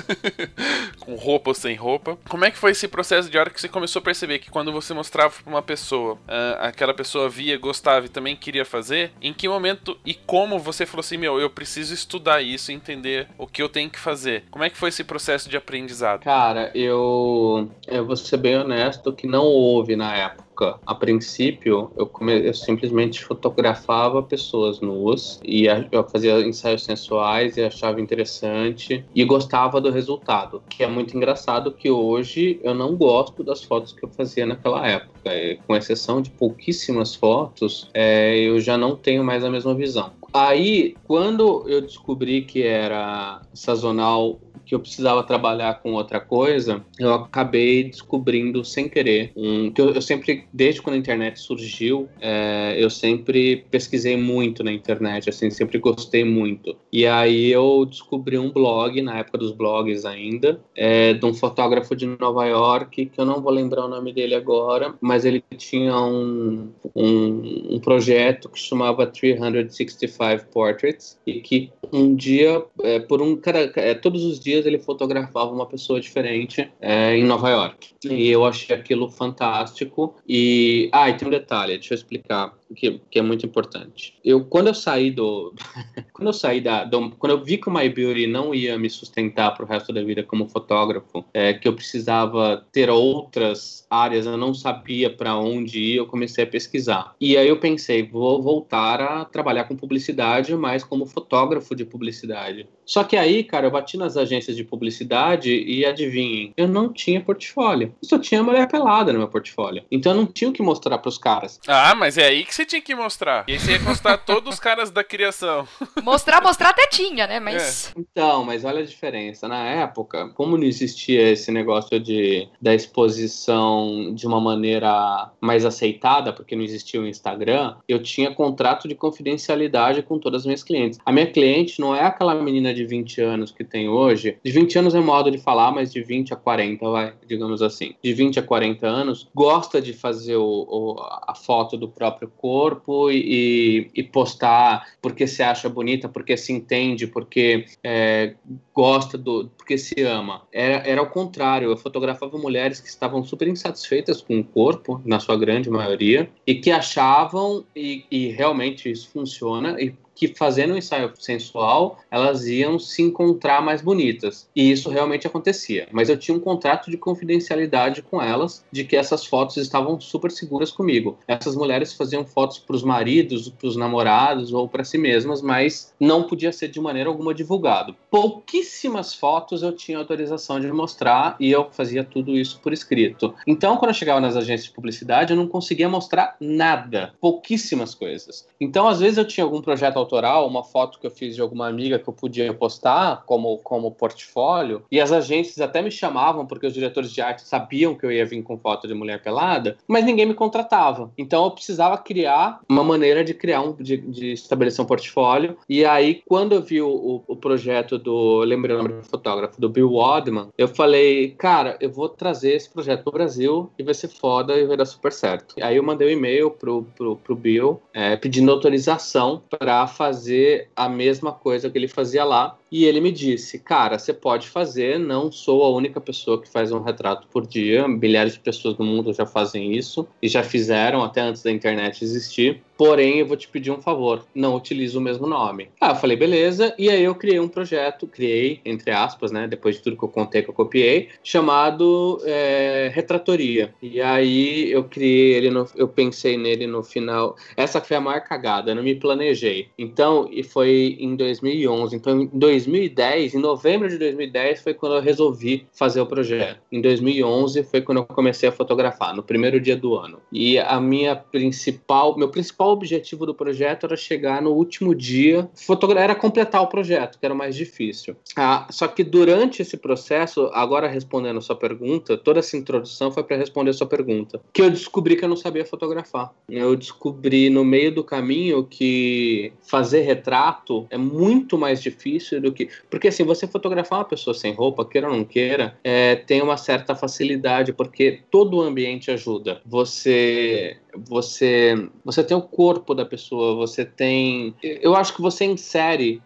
[1.01, 2.19] com roupa ou sem roupa.
[2.29, 4.73] Como é que foi esse processo de hora que você começou a perceber que quando
[4.73, 9.13] você mostrava para uma pessoa, uh, aquela pessoa via, gostava e também queria fazer?
[9.21, 13.47] Em que momento e como você falou assim, meu, eu preciso estudar isso, entender o
[13.47, 14.45] que eu tenho que fazer?
[14.51, 16.25] Como é que foi esse processo de aprendizado?
[16.25, 20.79] Cara, eu eu vou ser bem honesto que não houve na época.
[20.87, 22.47] A princípio, eu, come...
[22.47, 29.81] eu simplesmente fotografava pessoas nuas e eu fazia ensaios sensuais e achava interessante e gostava
[29.81, 30.63] do resultado.
[30.69, 34.87] Que é muito engraçado que hoje eu não gosto das fotos que eu fazia naquela
[34.87, 35.31] época.
[35.67, 40.13] Com exceção de pouquíssimas fotos, é, eu já não tenho mais a mesma visão.
[40.33, 47.13] Aí, quando eu descobri que era sazonal que eu precisava trabalhar com outra coisa, eu
[47.13, 52.75] acabei descobrindo sem querer um que eu, eu sempre, desde quando a internet surgiu, é,
[52.79, 56.77] eu sempre pesquisei muito na internet, assim, sempre gostei muito.
[56.93, 61.95] E aí eu descobri um blog na época dos blogs ainda, é, de um fotógrafo
[61.95, 65.97] de Nova York que eu não vou lembrar o nome dele agora, mas ele tinha
[65.99, 73.37] um, um, um projeto que chamava 365 Portraits e que um dia, é, por um
[73.37, 77.95] cara, é, todos os dias dias ele fotografava uma pessoa diferente é, em Nova York.
[78.05, 80.17] E eu achei aquilo fantástico.
[80.29, 82.55] E, ah, e tem um detalhe, deixa eu explicar.
[82.75, 84.15] Que, que é muito importante.
[84.25, 85.55] Eu quando eu saí do
[86.13, 88.91] quando eu saí da do, quando eu vi que o My Beauty não ia me
[88.91, 94.27] sustentar para o resto da vida como fotógrafo, é, que eu precisava ter outras áreas,
[94.27, 97.15] eu não sabia para onde ir, eu comecei a pesquisar.
[97.21, 102.67] E aí eu pensei, vou voltar a trabalhar com publicidade, mas como fotógrafo de publicidade.
[102.85, 107.21] Só que aí, cara, eu bati nas agências de publicidade e adivinhem, eu não tinha
[107.21, 107.95] portfólio.
[108.03, 109.85] Eu só tinha mulher pelada no meu portfólio.
[109.91, 111.61] Então eu não tinha o que mostrar pros caras.
[111.67, 113.45] Ah, mas é aí que você tinha que mostrar.
[113.49, 115.67] E aí você ia mostrar todos os caras da criação.
[116.03, 117.41] Mostrar, mostrar até tinha, né?
[117.41, 117.89] Mas.
[117.89, 118.01] É.
[118.01, 119.49] Então, mas olha a diferença.
[119.49, 126.33] Na época, como não existia esse negócio de da exposição de uma maneira mais aceitada,
[126.33, 130.99] porque não existia o Instagram, eu tinha contrato de confidencialidade com todas as minhas clientes.
[131.05, 134.79] A minha cliente não é aquela menina de 20 anos que tem hoje, de 20
[134.79, 137.95] anos é modo de falar, mas de 20 a 40, vai, digamos assim.
[138.03, 143.11] De 20 a 40 anos, gosta de fazer o, o, a foto do próprio corpo
[143.11, 148.35] e, e, postar porque se acha bonita, porque se entende, porque é,
[148.75, 149.51] gosta do.
[149.57, 150.43] porque se ama.
[150.53, 155.19] Era, era o contrário, eu fotografava mulheres que estavam super insatisfeitas com o corpo, na
[155.21, 160.77] sua grande maioria, e que achavam, e, e realmente isso funciona, e que fazendo um
[160.77, 164.49] ensaio sensual, elas iam se encontrar mais bonitas.
[164.55, 165.89] E isso realmente acontecia.
[165.91, 170.31] Mas eu tinha um contrato de confidencialidade com elas, de que essas fotos estavam super
[170.31, 171.19] seguras comigo.
[171.27, 175.93] Essas mulheres faziam fotos para os maridos, para os namorados ou para si mesmas, mas
[175.99, 177.97] não podia ser de maneira alguma divulgado.
[178.11, 183.35] Pouquíssimas fotos eu tinha autorização de mostrar e eu fazia tudo isso por escrito.
[183.47, 188.47] Então, quando eu chegava nas agências de publicidade, eu não conseguia mostrar nada, pouquíssimas coisas.
[188.61, 191.69] Então, às vezes eu tinha algum projeto autoral, uma foto que eu fiz de alguma
[191.69, 196.67] amiga que eu podia postar como, como portfólio, e as agências até me chamavam porque
[196.67, 200.05] os diretores de arte sabiam que eu ia vir com foto de mulher pelada, mas
[200.05, 201.11] ninguém me contratava.
[201.17, 205.57] Então eu precisava criar uma maneira de criar um, de, de estabelecer um portfólio.
[205.69, 209.69] E aí, quando eu vi o, o projeto do, lembrei o nome do fotógrafo, do
[209.69, 214.09] Bill Wadman, eu falei, cara, eu vou trazer esse projeto pro Brasil e vai ser
[214.09, 215.55] foda e vai dar super certo.
[215.61, 220.89] Aí eu mandei um e-mail pro, pro, pro Bill é, pedindo autorização para fazer a
[220.89, 222.59] mesma coisa que ele fazia lá.
[222.75, 226.73] E ele me disse: Cara, você pode fazer, não sou a única pessoa que faz
[226.73, 227.87] um retrato por dia.
[227.87, 232.03] Milhares de pessoas no mundo já fazem isso e já fizeram até antes da internet
[232.03, 232.61] existir.
[232.77, 235.69] Porém, eu vou te pedir um favor, não utilize o mesmo nome.
[235.81, 239.77] Ah, eu falei, beleza, e aí eu criei um projeto, criei, entre aspas, né, depois
[239.77, 243.73] de tudo que eu contei que eu copiei, chamado é, Retratoria.
[243.81, 247.37] E aí eu criei ele, no, eu pensei nele no final.
[247.57, 249.69] Essa foi a maior cagada, eu não me planejei.
[249.79, 251.95] Então, e foi em 2011.
[251.95, 252.27] Então, em
[252.65, 256.61] 2010, em novembro de 2010, foi quando eu resolvi fazer o projeto.
[256.71, 260.21] Em 2011 foi quando eu comecei a fotografar, no primeiro dia do ano.
[260.33, 265.49] E a minha principal, meu principal objetivo do projeto era chegar no último dia,
[265.97, 268.17] era completar o projeto, que era o mais difícil.
[268.37, 273.23] Ah, só que durante esse processo, agora respondendo a sua pergunta, toda essa introdução foi
[273.23, 276.33] para responder a sua pergunta, que eu descobri que eu não sabia fotografar.
[276.49, 282.69] Eu descobri no meio do caminho que fazer retrato é muito mais difícil do que.
[282.91, 286.57] Porque assim, você fotografar uma pessoa sem roupa, queira ou não queira, é, tem uma
[286.57, 289.61] certa facilidade, porque todo o ambiente ajuda.
[289.67, 294.55] Você você você tem o corpo da pessoa, você tem.
[294.63, 296.23] Eu acho que você insere,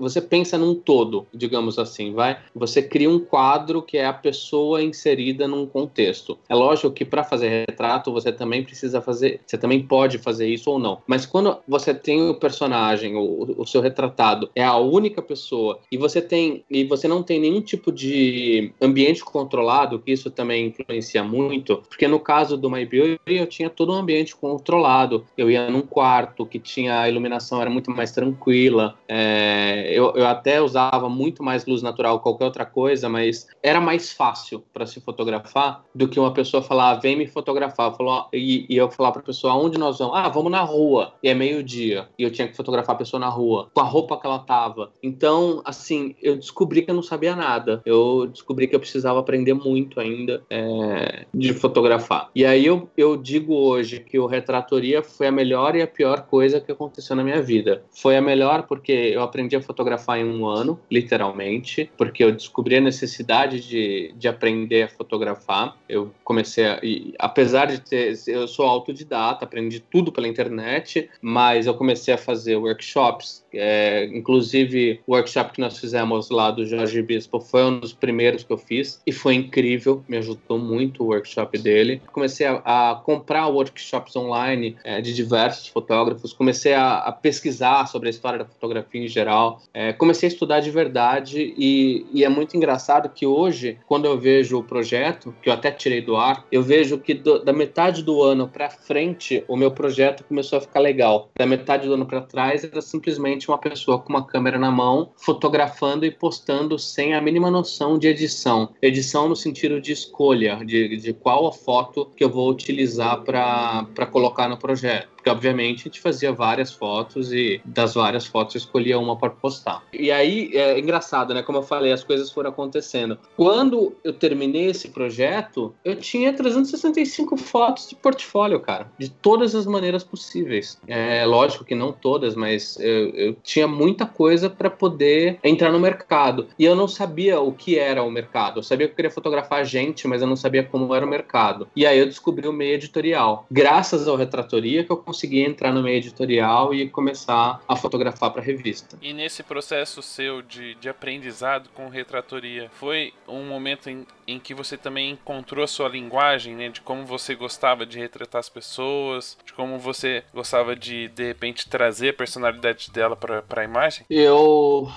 [0.00, 2.38] você pensa num todo, digamos assim, vai.
[2.54, 6.38] Você cria um quadro que é a pessoa inserida num contexto.
[6.48, 10.70] É lógico que para fazer retrato você também precisa fazer, você também pode fazer isso
[10.70, 11.02] ou não.
[11.06, 15.53] Mas quando você tem o personagem, o, o seu retratado é a única pessoa
[15.90, 20.66] e você tem e você não tem nenhum tipo de ambiente controlado, que isso também
[20.66, 25.24] influencia muito, porque no caso do My Beauty eu tinha todo um ambiente controlado.
[25.36, 28.96] Eu ia num quarto que tinha a iluminação era muito mais tranquila.
[29.08, 33.80] É, eu, eu até usava muito mais luz natural que qualquer outra coisa, mas era
[33.80, 37.94] mais fácil para se fotografar do que uma pessoa falar, ah, vem me fotografar.
[37.94, 40.16] Falou, e, e eu falar para pessoa, aonde nós vamos?
[40.16, 41.12] Ah, vamos na rua.
[41.22, 42.08] E é meio-dia.
[42.18, 44.90] E eu tinha que fotografar a pessoa na rua, com a roupa que ela tava.
[45.02, 47.82] Então, assim, eu descobri que eu não sabia nada.
[47.84, 52.30] Eu descobri que eu precisava aprender muito ainda é, de fotografar.
[52.34, 56.22] E aí eu, eu digo hoje que o Retratoria foi a melhor e a pior
[56.22, 57.82] coisa que aconteceu na minha vida.
[57.90, 62.76] Foi a melhor porque eu aprendi a fotografar em um ano, literalmente, porque eu descobri
[62.76, 65.76] a necessidade de, de aprender a fotografar.
[65.88, 66.80] Eu comecei a.
[66.82, 68.14] E, apesar de ter.
[68.26, 75.00] Eu sou autodidata, aprendi tudo pela internet, mas eu comecei a fazer workshops, é, inclusive
[75.08, 78.58] workshops workshop que nós fizemos lá do Jorge Bispo foi um dos primeiros que eu
[78.58, 82.00] fiz e foi incrível, me ajudou muito o workshop dele.
[82.12, 88.08] Comecei a, a comprar workshops online é, de diversos fotógrafos, comecei a, a, pesquisar sobre
[88.08, 92.28] a história da fotografia em geral, é, comecei a estudar de verdade e, e, é
[92.28, 96.46] muito engraçado que hoje, quando eu vejo o projeto, que eu até tirei do ar,
[96.52, 100.60] eu vejo que do, da metade do ano para frente o meu projeto começou a
[100.60, 101.30] ficar legal.
[101.36, 105.12] Da metade do ano para trás era simplesmente uma pessoa com uma câmera na mão,
[105.16, 108.70] fotografando e postando sem a mínima noção de edição.
[108.82, 114.06] Edição no sentido de escolha, de, de qual a foto que eu vou utilizar para
[114.10, 115.13] colocar no projeto.
[115.24, 119.82] Porque, obviamente, a gente fazia várias fotos e das várias fotos escolhia uma para postar.
[119.90, 121.42] E aí, é engraçado, né?
[121.42, 123.18] Como eu falei, as coisas foram acontecendo.
[123.34, 128.92] Quando eu terminei esse projeto, eu tinha 365 fotos de portfólio, cara.
[128.98, 130.78] De todas as maneiras possíveis.
[130.86, 135.80] É lógico que não todas, mas eu, eu tinha muita coisa para poder entrar no
[135.80, 136.48] mercado.
[136.58, 138.58] E eu não sabia o que era o mercado.
[138.58, 141.66] Eu sabia que eu queria fotografar gente, mas eu não sabia como era o mercado.
[141.74, 143.46] E aí eu descobri o meio editorial.
[143.50, 148.42] Graças ao Retratoria que eu consegui entrar no meio editorial e começar a fotografar para
[148.42, 148.98] revista.
[149.00, 154.52] E nesse processo seu de, de aprendizado com retratoria, foi um momento em, em que
[154.52, 156.68] você também encontrou a sua linguagem, né?
[156.68, 161.68] De como você gostava de retratar as pessoas, de como você gostava de, de repente,
[161.68, 164.04] trazer a personalidade dela para a imagem?
[164.10, 164.88] Eu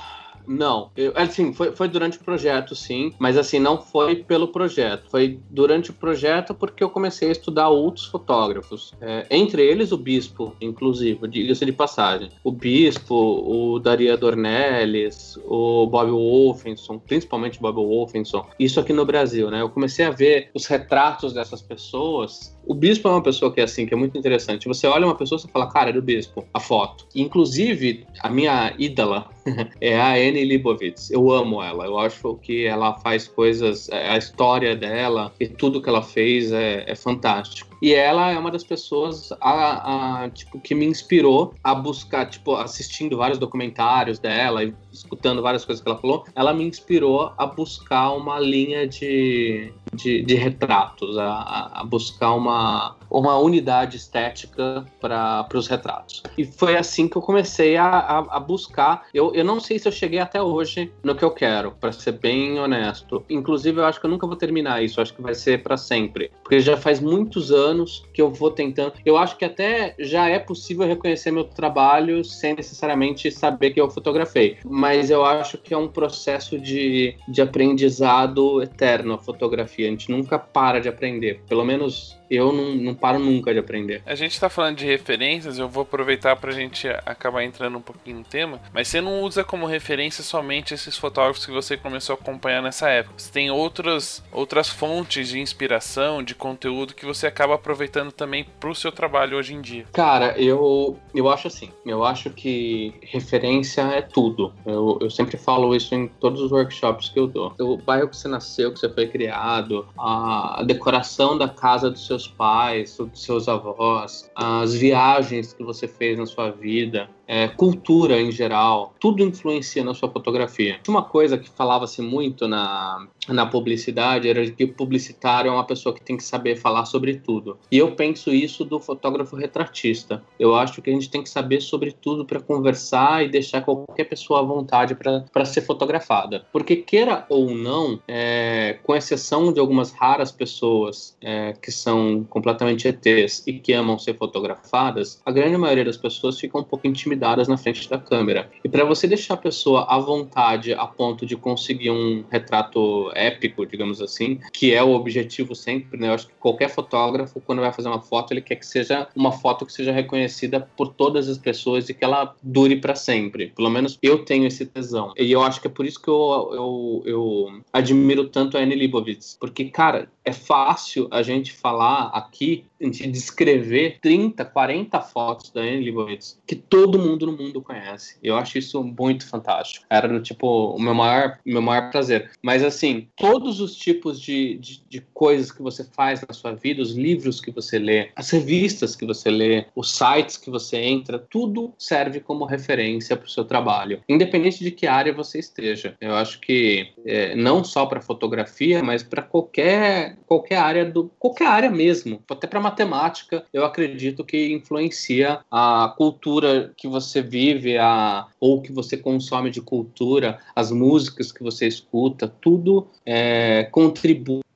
[0.48, 5.10] não, eu, assim, foi, foi durante o projeto, sim, mas assim, não foi pelo projeto,
[5.10, 9.98] foi durante o projeto porque eu comecei a estudar outros fotógrafos, é, entre eles o
[9.98, 12.30] Bispo, inclusive, diga-se de passagem.
[12.44, 19.52] O Bispo, o Daria Dornelles, o Bob Wolfenson, principalmente Bob Wolfenson, isso aqui no Brasil,
[19.52, 19.62] né?
[19.62, 23.64] Eu comecei a ver os retratos dessas pessoas o bispo é uma pessoa que é
[23.64, 24.68] assim, que é muito interessante.
[24.68, 27.08] Você olha uma pessoa e fala, cara, é do bispo, a foto.
[27.16, 29.30] Inclusive, a minha ídola
[29.82, 31.12] é a Anne Leibovitz.
[31.12, 31.86] Eu amo ela.
[31.86, 36.52] Eu acho que ela faz coisas, é, a história dela e tudo que ela fez
[36.52, 37.78] é, é fantástico.
[37.82, 42.56] E ela é uma das pessoas a, a, tipo, que me inspirou a buscar, tipo,
[42.56, 47.46] assistindo vários documentários dela e escutando várias coisas que ela falou, ela me inspirou a
[47.46, 55.48] buscar uma linha de, de, de retratos, a, a, buscar uma, uma unidade estética para
[55.54, 56.24] os retratos.
[56.38, 59.08] E foi assim que eu comecei a, a, a, buscar.
[59.14, 62.14] Eu, eu não sei se eu cheguei até hoje no que eu quero, para ser
[62.14, 63.24] bem honesto.
[63.30, 65.78] Inclusive, eu acho que eu nunca vou terminar isso, eu acho que vai ser para
[65.78, 66.32] sempre.
[66.44, 68.94] Porque já faz muitos anos que eu vou tentando.
[69.06, 73.90] Eu acho que até já é possível reconhecer meu trabalho sem necessariamente saber que eu
[73.90, 74.58] fotografei.
[74.66, 79.88] Mas eu acho que é um processo de, de aprendizado eterno a fotografia.
[79.88, 81.42] A gente nunca para de aprender.
[81.48, 84.02] Pelo menos eu não, não paro nunca de aprender.
[84.06, 88.20] A gente tá falando de referências, eu vou aproveitar pra gente acabar entrando um pouquinho
[88.20, 92.18] no tema, mas você não usa como referência somente esses fotógrafos que você começou a
[92.20, 93.16] acompanhar nessa época.
[93.18, 98.76] Você tem outras, outras fontes de inspiração, de conteúdo que você acaba aproveitando também pro
[98.76, 99.86] seu trabalho hoje em dia.
[99.94, 104.54] Cara, eu, eu acho assim, eu acho que referência é tudo.
[104.66, 107.54] Eu, eu sempre falo isso em todos os workshops que eu dou.
[107.60, 112.17] O bairro que você nasceu, que você foi criado, a decoração da casa do seu
[112.18, 118.20] seus pais, dos seus avós, as viagens que você fez na sua vida, é, cultura
[118.20, 120.80] em geral, tudo influencia na sua fotografia.
[120.88, 125.94] Uma coisa que falava-se muito na, na publicidade era que o publicitário é uma pessoa
[125.94, 127.58] que tem que saber falar sobre tudo.
[127.70, 130.24] E eu penso isso do fotógrafo retratista.
[130.40, 134.06] Eu acho que a gente tem que saber sobre tudo para conversar e deixar qualquer
[134.06, 136.46] pessoa à vontade para ser fotografada.
[136.54, 142.88] Porque, queira ou não, é, com exceção de algumas raras pessoas é, que são completamente
[142.88, 147.17] ETs e que amam ser fotografadas, a grande maioria das pessoas fica um pouco intimidada
[147.18, 148.50] intimidadas na frente da câmera.
[148.64, 153.66] E para você deixar a pessoa à vontade a ponto de conseguir um retrato épico,
[153.66, 156.08] digamos assim, que é o objetivo sempre, né?
[156.08, 159.32] Eu acho que qualquer fotógrafo, quando vai fazer uma foto, ele quer que seja uma
[159.32, 163.48] foto que seja reconhecida por todas as pessoas e que ela dure para sempre.
[163.56, 165.14] Pelo menos eu tenho esse tesão.
[165.18, 168.78] E eu acho que é por isso que eu, eu, eu admiro tanto a Annie
[168.78, 169.38] Leibovitz.
[169.40, 175.62] Porque, cara, é fácil a gente falar aqui, a gente descrever 30, 40 fotos da
[175.62, 178.18] Anne Leibovitz que todo mundo no mundo conhece.
[178.24, 179.86] Eu acho isso muito fantástico.
[179.90, 182.32] Era tipo o meu maior, meu maior prazer.
[182.42, 186.82] Mas assim, todos os tipos de, de, de coisas que você faz na sua vida,
[186.82, 191.20] os livros que você lê, as revistas que você lê, os sites que você entra,
[191.20, 195.96] tudo serve como referência para o seu trabalho, independente de que área você esteja.
[196.00, 201.48] Eu acho que é, não só para fotografia, mas para qualquer qualquer área do qualquer
[201.48, 208.28] área mesmo, até para matemática, eu acredito que influencia a cultura que você vive, a,
[208.40, 213.64] ou que você consome de cultura, as músicas que você escuta, tudo é,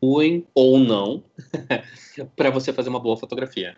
[0.02, 1.24] contribuem ou não
[2.36, 3.76] para você fazer uma boa fotografia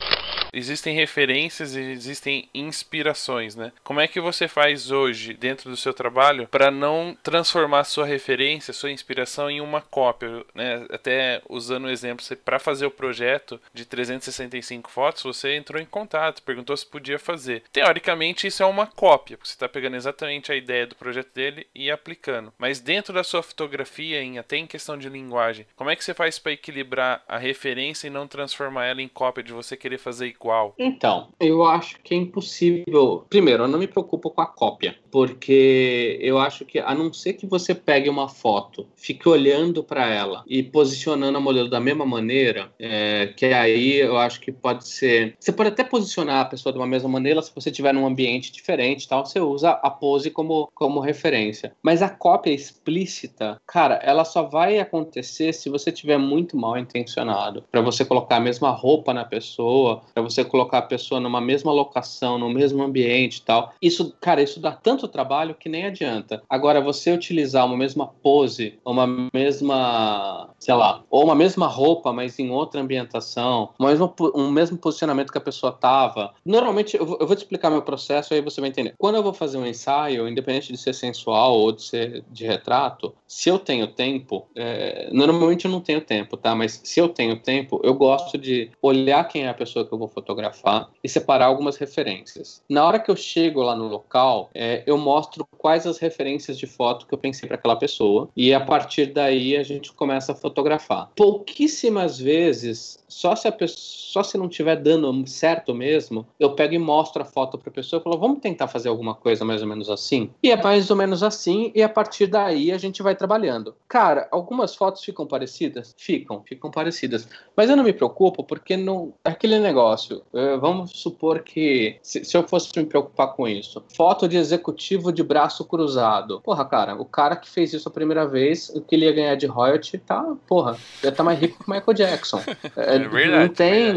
[0.54, 3.72] existem referências e existem inspirações, né?
[3.84, 8.72] Como é que você faz hoje dentro do seu trabalho para não transformar sua referência,
[8.72, 10.86] sua inspiração em uma cópia, né?
[10.92, 16.44] Até usando o exemplo, para fazer o projeto de 365 fotos, você entrou em contato,
[16.44, 17.64] perguntou se podia fazer.
[17.72, 21.66] Teoricamente, isso é uma cópia, porque você está pegando exatamente a ideia do projeto dele
[21.74, 22.54] e aplicando.
[22.58, 26.12] Mas dentro da sua fotografia, em, até em questão de linguagem, como é que você
[26.13, 30.28] faz para equilibrar a referência e não transformar ela em cópia de você querer fazer
[30.28, 30.73] igual?
[30.78, 33.26] Então, eu acho que é impossível.
[33.30, 37.34] Primeiro, eu não me preocupo com a cópia, porque eu acho que, a não ser
[37.34, 42.06] que você pegue uma foto, fique olhando para ela e posicionando a modelo da mesma
[42.06, 45.36] maneira, é, que aí eu acho que pode ser.
[45.39, 48.52] Você pode até posicionar a pessoa de uma mesma maneira se você estiver num ambiente
[48.52, 51.76] diferente tal, você usa a pose como, como referência.
[51.82, 57.63] Mas a cópia explícita, cara, ela só vai acontecer se você tiver muito mal intencionado.
[57.72, 61.72] Para você colocar a mesma roupa na pessoa, para você colocar a pessoa numa mesma
[61.72, 63.74] locação, no mesmo ambiente e tal.
[63.82, 66.44] Isso, cara, isso dá tanto trabalho que nem adianta.
[66.50, 72.38] Agora, você utilizar uma mesma pose, uma mesma, sei lá, ou uma mesma roupa, mas
[72.39, 76.34] em outra ambientação, um mesmo, um mesmo posicionamento que a pessoa tava.
[76.46, 78.94] Normalmente, eu vou, eu vou te explicar meu processo, aí você vai entender.
[78.98, 83.13] Quando eu vou fazer um ensaio, independente de ser sensual ou de ser de retrato,
[83.28, 86.56] se eu tenho tempo, é, normalmente eu não tenho tempo, tá?
[86.56, 89.97] Mas se eu tenho tempo, eu gosto de olhar quem é a pessoa que eu
[89.97, 92.62] vou fotografar e separar algumas referências.
[92.69, 96.67] Na hora que eu chego lá no local, é, eu mostro quais as referências de
[96.67, 100.36] foto que eu pensei para aquela pessoa e a partir daí a gente começa a
[100.36, 101.10] fotografar.
[101.15, 106.73] Pouquíssimas vezes, só se a pessoa, só se não estiver dando certo mesmo, eu pego
[106.73, 109.62] e mostro a foto para a pessoa e falo, vamos tentar fazer alguma coisa mais
[109.62, 110.29] ou menos assim.
[110.43, 113.75] E é mais ou menos assim e a partir daí a gente vai trabalhando.
[113.88, 119.13] Cara, algumas fotos ficam parecidas, ficam, ficam parecidas, mas eu não me preocupo porque não
[119.24, 120.22] é aquele negócio.
[120.34, 125.12] É, vamos supor que, se, se, eu fosse me preocupar com isso, foto de executivo
[125.12, 126.41] de braço cruzado.
[126.41, 129.36] Porra, cara, o cara que fez isso a primeira vez, o que ele ia ganhar
[129.36, 132.41] de royalty, tá, porra, ia estar tá mais rico que o Michael Jackson.
[132.76, 133.93] É, é não tem.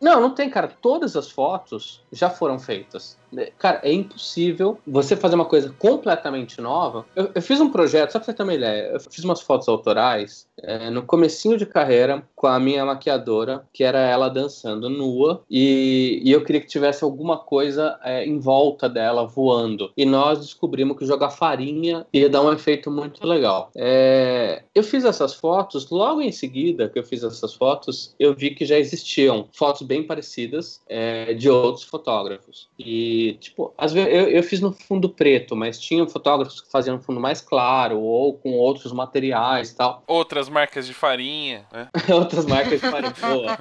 [0.00, 0.68] Não, não tem, cara.
[0.68, 3.18] Todas as fotos já foram feitas.
[3.58, 7.04] Cara, é impossível você fazer uma coisa completamente nova.
[7.14, 9.68] Eu, eu fiz um projeto, só pra você ter uma ideia, eu fiz umas fotos
[9.68, 15.42] autorais é, no comecinho de carreira com a minha maquiadora, que era ela dançando nua,
[15.50, 19.92] e, e eu queria que tivesse alguma coisa é, em volta dela voando.
[19.96, 23.70] E nós descobrimos que jogar farinha ia dar um efeito muito legal.
[23.76, 28.54] É, eu fiz essas fotos, logo em seguida que eu fiz essas fotos, eu vi
[28.54, 32.68] que já existiam fotos bem parecidas é, de outros fotógrafos.
[32.78, 36.96] E tipo, às vezes eu, eu fiz no fundo preto, mas tinha fotógrafos que faziam
[36.96, 40.02] no fundo mais claro ou com outros materiais e tal.
[40.08, 41.88] Outras marcas de farinha, né?
[42.12, 43.14] outras marcas de farinha.
[43.20, 43.58] boa.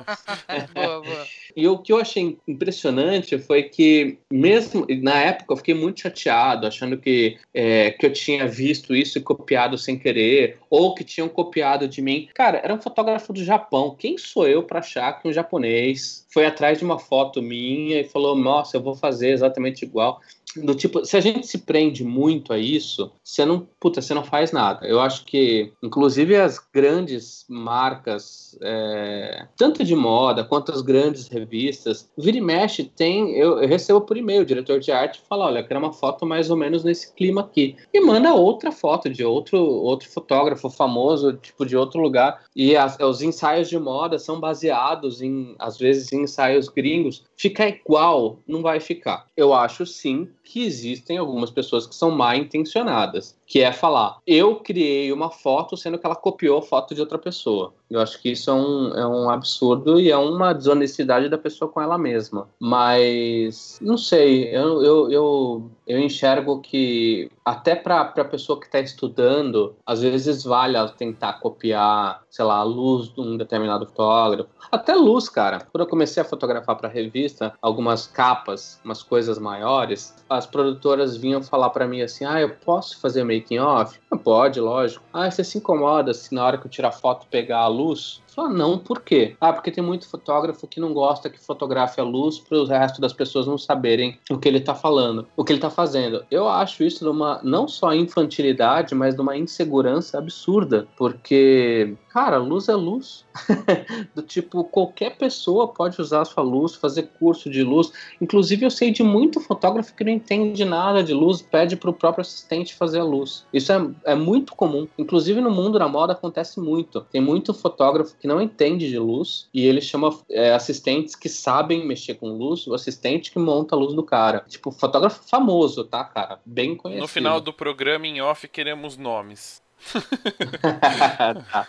[0.74, 1.28] boa, boa.
[1.56, 6.67] E o que eu achei impressionante foi que, mesmo na época, eu fiquei muito chateado,
[6.67, 11.28] achando que, é, que eu tinha visto isso e copiado sem querer, ou que tinham
[11.28, 12.28] copiado de mim.
[12.34, 13.96] Cara, era um fotógrafo do Japão.
[13.98, 18.04] Quem sou eu para achar que um japonês foi atrás de uma foto minha e
[18.04, 19.46] falou: Nossa, eu vou fazer exatamente
[19.86, 20.17] igual
[20.63, 24.24] do tipo, se a gente se prende muito a isso, você não, puta, você não
[24.24, 24.86] faz nada.
[24.86, 32.10] Eu acho que, inclusive, as grandes marcas, é, tanto de moda quanto as grandes revistas,
[32.17, 35.60] vira e mexe, tem, eu, eu recebo por e-mail, o diretor de arte fala, olha,
[35.60, 37.76] eu quero uma foto mais ou menos nesse clima aqui.
[37.93, 42.43] E manda outra foto de outro, outro fotógrafo famoso, tipo, de outro lugar.
[42.56, 47.24] E as, os ensaios de moda são baseados em, às vezes, em ensaios gringos.
[47.36, 49.28] Ficar igual, não vai ficar.
[49.36, 54.55] Eu acho, sim, que existem algumas pessoas que são mal intencionadas que é falar, eu
[54.55, 57.73] criei uma foto sendo que ela copiou a foto de outra pessoa.
[57.89, 61.71] Eu acho que isso é um, é um absurdo e é uma desonestidade da pessoa
[61.71, 62.47] com ela mesma.
[62.60, 68.80] Mas, não sei, eu, eu, eu, eu enxergo que até para a pessoa que está
[68.80, 74.50] estudando, às vezes vale ela tentar copiar, sei lá, a luz de um determinado fotógrafo.
[74.69, 75.60] Até luz, cara.
[75.71, 81.41] Quando eu comecei a fotografar para revista, algumas capas, umas coisas maiores, as produtoras vinham
[81.41, 83.97] falar para mim assim: ah, eu posso fazer making off?
[84.17, 85.03] Pode, lógico.
[85.13, 88.21] Ah, você se incomoda se na hora que eu tirar foto pegar a luz?
[88.38, 89.36] Não, por quê?
[89.41, 93.02] Ah, porque tem muito fotógrafo que não gosta que fotografe a luz para o resto
[93.02, 96.23] das pessoas não saberem o que ele está falando, o que ele está fazendo.
[96.30, 102.38] Eu acho isso de uma não só infantilidade, mas de uma insegurança absurda, porque, cara,
[102.38, 103.26] luz é luz.
[104.15, 107.91] do tipo, qualquer pessoa pode usar a sua luz, fazer curso de luz.
[108.21, 111.93] Inclusive, eu sei de muito fotógrafo que não entende nada de luz, pede para o
[111.93, 113.45] próprio assistente fazer a luz.
[113.54, 114.88] Isso é, é muito comum.
[114.97, 117.02] Inclusive, no mundo da moda acontece muito.
[117.12, 121.85] Tem muito fotógrafo que não entende de luz e ele chama é, assistentes que sabem
[121.85, 124.43] mexer com luz, o assistente que monta a luz do cara.
[124.47, 126.39] Tipo, fotógrafo famoso, tá, cara?
[126.45, 127.01] Bem conhecido.
[127.01, 129.65] No final do programa, em off, queremos nomes.
[131.51, 131.67] tá.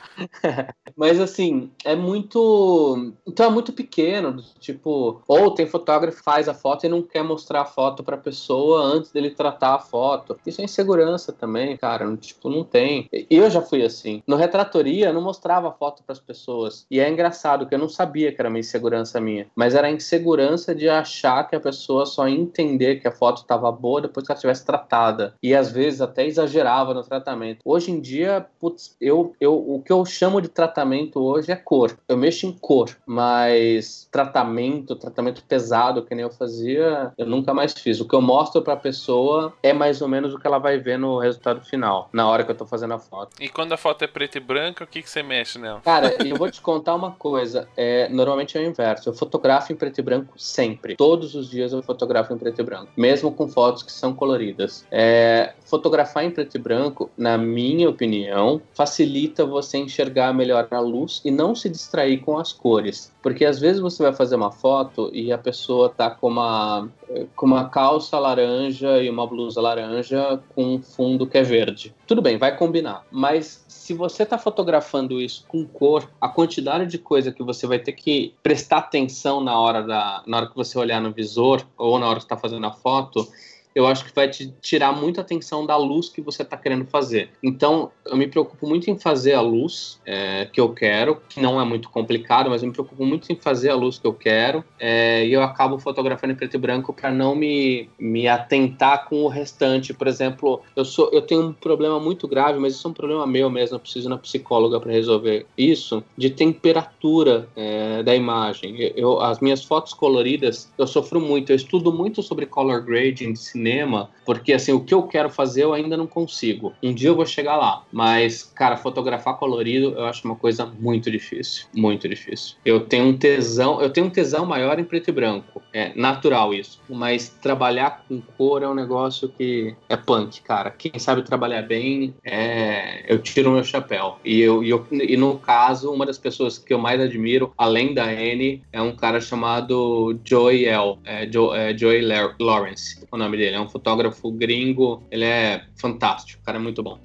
[0.97, 3.13] Mas assim, é muito.
[3.27, 4.43] Então é muito pequeno.
[4.59, 8.17] Tipo, ou tem fotógrafo que faz a foto e não quer mostrar a foto pra
[8.17, 10.39] pessoa antes dele tratar a foto.
[10.47, 12.17] Isso é insegurança também, cara.
[12.17, 13.09] Tipo, não tem.
[13.31, 14.23] Eu já fui assim.
[14.27, 16.87] No retratoria, eu não mostrava a foto pras pessoas.
[16.91, 19.47] E é engraçado que eu não sabia que era uma insegurança minha.
[19.55, 23.45] Mas era a insegurança de achar que a pessoa só ia entender que a foto
[23.45, 25.35] tava boa depois que ela tivesse tratada.
[25.43, 27.61] E às vezes até exagerava no tratamento.
[27.65, 31.97] Hoje em dia, putz, eu, eu, o que eu chamo de tratamento hoje é cor.
[32.09, 37.73] Eu mexo em cor, mas tratamento, tratamento pesado, que nem eu fazia, eu nunca mais
[37.73, 38.01] fiz.
[38.01, 40.99] O que eu mostro pra pessoa é mais ou menos o que ela vai ver
[40.99, 43.37] no resultado final, na hora que eu tô fazendo a foto.
[43.41, 45.81] E quando a foto é preta e branca, o que, que você mexe nela?
[45.81, 47.69] Cara, eu vou te contar uma coisa.
[47.77, 49.09] É, normalmente é o inverso.
[49.09, 50.97] Eu fotografo em preto e branco sempre.
[50.97, 54.87] Todos os dias eu fotografo em preto e branco, mesmo com fotos que são coloridas.
[54.91, 61.21] É, fotografar em preto e branco, na minha opinião, facilita você enxergar melhor a luz
[61.25, 63.13] e não se distrair com as cores.
[63.23, 66.89] Porque às vezes você vai fazer uma foto e a pessoa tá com uma,
[67.35, 71.95] com uma calça laranja e uma blusa laranja com um fundo que é verde.
[72.07, 73.05] Tudo bem, vai combinar.
[73.11, 77.79] Mas se você está fotografando isso com cor, a quantidade de coisa que você vai
[77.79, 81.99] ter que prestar atenção na hora, da, na hora que você olhar no visor ou
[81.99, 83.27] na hora que está fazendo a foto
[83.75, 87.31] eu acho que vai te tirar muita atenção da luz que você está querendo fazer.
[87.43, 91.61] Então, eu me preocupo muito em fazer a luz é, que eu quero, que não
[91.61, 94.65] é muito complicado, mas eu me preocupo muito em fazer a luz que eu quero,
[94.79, 99.23] é, e eu acabo fotografando em preto e branco para não me, me atentar com
[99.23, 99.95] o restante.
[99.95, 103.27] Por exemplo, eu, sou, eu tenho um problema muito grave, mas isso é um problema
[103.27, 108.93] meu mesmo, eu preciso ir na psicóloga para resolver isso, de temperatura é, da imagem.
[108.97, 114.11] Eu, as minhas fotos coloridas, eu sofro muito, eu estudo muito sobre color grading cinema
[114.29, 116.75] porque assim, o que eu quero fazer eu ainda não consigo.
[116.83, 121.11] Um dia eu vou chegar lá, mas cara, fotografar colorido eu acho uma coisa muito
[121.11, 122.57] difícil, muito difícil.
[122.63, 125.63] Eu tenho um tesão, eu tenho um tesão maior em preto e branco.
[125.73, 130.71] É natural isso, mas trabalhar com cor é um negócio que é punk, cara.
[130.73, 133.11] Quem sabe trabalhar bem, é...
[133.11, 134.19] eu tiro o meu chapéu.
[134.23, 138.05] E eu, eu e no caso, uma das pessoas que eu mais admiro, além da
[138.05, 142.03] Anne, é um cara chamado Joey L, é, jo, é, Joey
[142.39, 146.83] Lawrence, o nome dele é um fotógrafo gringo, ele é fantástico, o cara é muito
[146.83, 146.99] bom.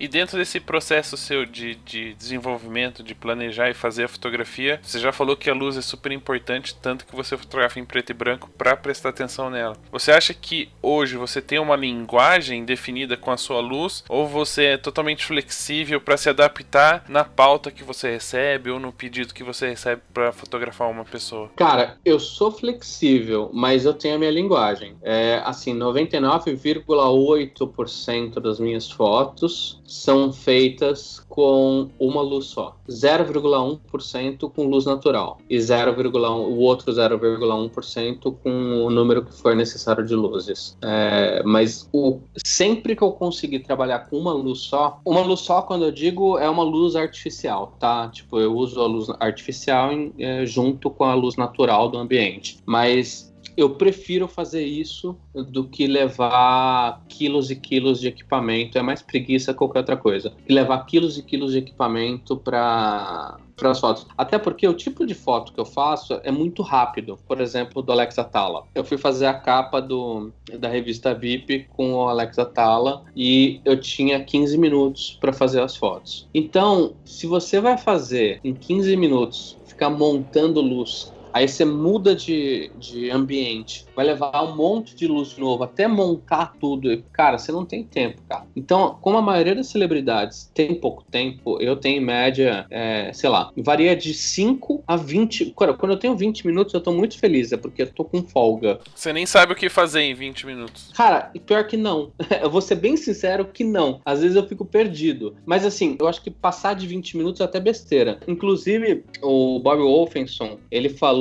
[0.00, 4.98] E dentro desse processo seu de, de desenvolvimento, de planejar e fazer a fotografia, você
[4.98, 8.14] já falou que a luz é super importante, tanto que você fotografa em preto e
[8.14, 9.76] branco para prestar atenção nela.
[9.92, 14.64] Você acha que hoje você tem uma linguagem definida com a sua luz ou você
[14.64, 19.44] é totalmente flexível para se adaptar na pauta que você recebe ou no pedido que
[19.44, 21.50] você recebe para fotografar uma pessoa?
[21.56, 24.96] Cara, eu sou flexível, mas eu tenho a minha linguagem.
[25.02, 32.76] É assim, 99,8% das minhas fotos são feitas com uma luz só.
[32.88, 40.06] 0,1% com luz natural e 0,1 o outro 0,1% com o número que for necessário
[40.06, 40.76] de luzes.
[40.82, 45.62] É, mas o, sempre que eu conseguir trabalhar com uma luz só, uma luz só
[45.62, 48.08] quando eu digo é uma luz artificial, tá?
[48.08, 52.58] Tipo, eu uso a luz artificial em, é, junto com a luz natural do ambiente.
[52.64, 53.29] Mas
[53.62, 58.78] eu prefiro fazer isso do que levar quilos e quilos de equipamento.
[58.78, 60.32] É mais preguiça que qualquer outra coisa.
[60.48, 64.06] E levar quilos e quilos de equipamento para para as fotos.
[64.16, 67.18] Até porque o tipo de foto que eu faço é muito rápido.
[67.26, 68.64] Por exemplo, do Alex Atala.
[68.74, 73.78] Eu fui fazer a capa do, da revista VIP com o Alex Atala e eu
[73.78, 76.26] tinha 15 minutos para fazer as fotos.
[76.34, 82.70] Então, se você vai fazer em 15 minutos, ficar montando luz aí você muda de,
[82.78, 87.02] de ambiente, vai levar um monte de luz novo, até montar tudo.
[87.12, 88.46] Cara, você não tem tempo, cara.
[88.54, 93.28] Então, como a maioria das celebridades tem pouco tempo, eu tenho em média, é, sei
[93.28, 95.54] lá, varia de 5 a 20.
[95.58, 98.22] Cara, quando eu tenho 20 minutos, eu tô muito feliz, é porque eu tô com
[98.22, 98.80] folga.
[98.94, 100.90] Você nem sabe o que fazer em 20 minutos.
[100.94, 102.12] Cara, pior que não.
[102.42, 104.00] eu vou ser bem sincero que não.
[104.04, 105.36] Às vezes eu fico perdido.
[105.44, 108.20] Mas assim, eu acho que passar de 20 minutos é até besteira.
[108.26, 111.19] Inclusive, o Bob Wolfenson, ele falou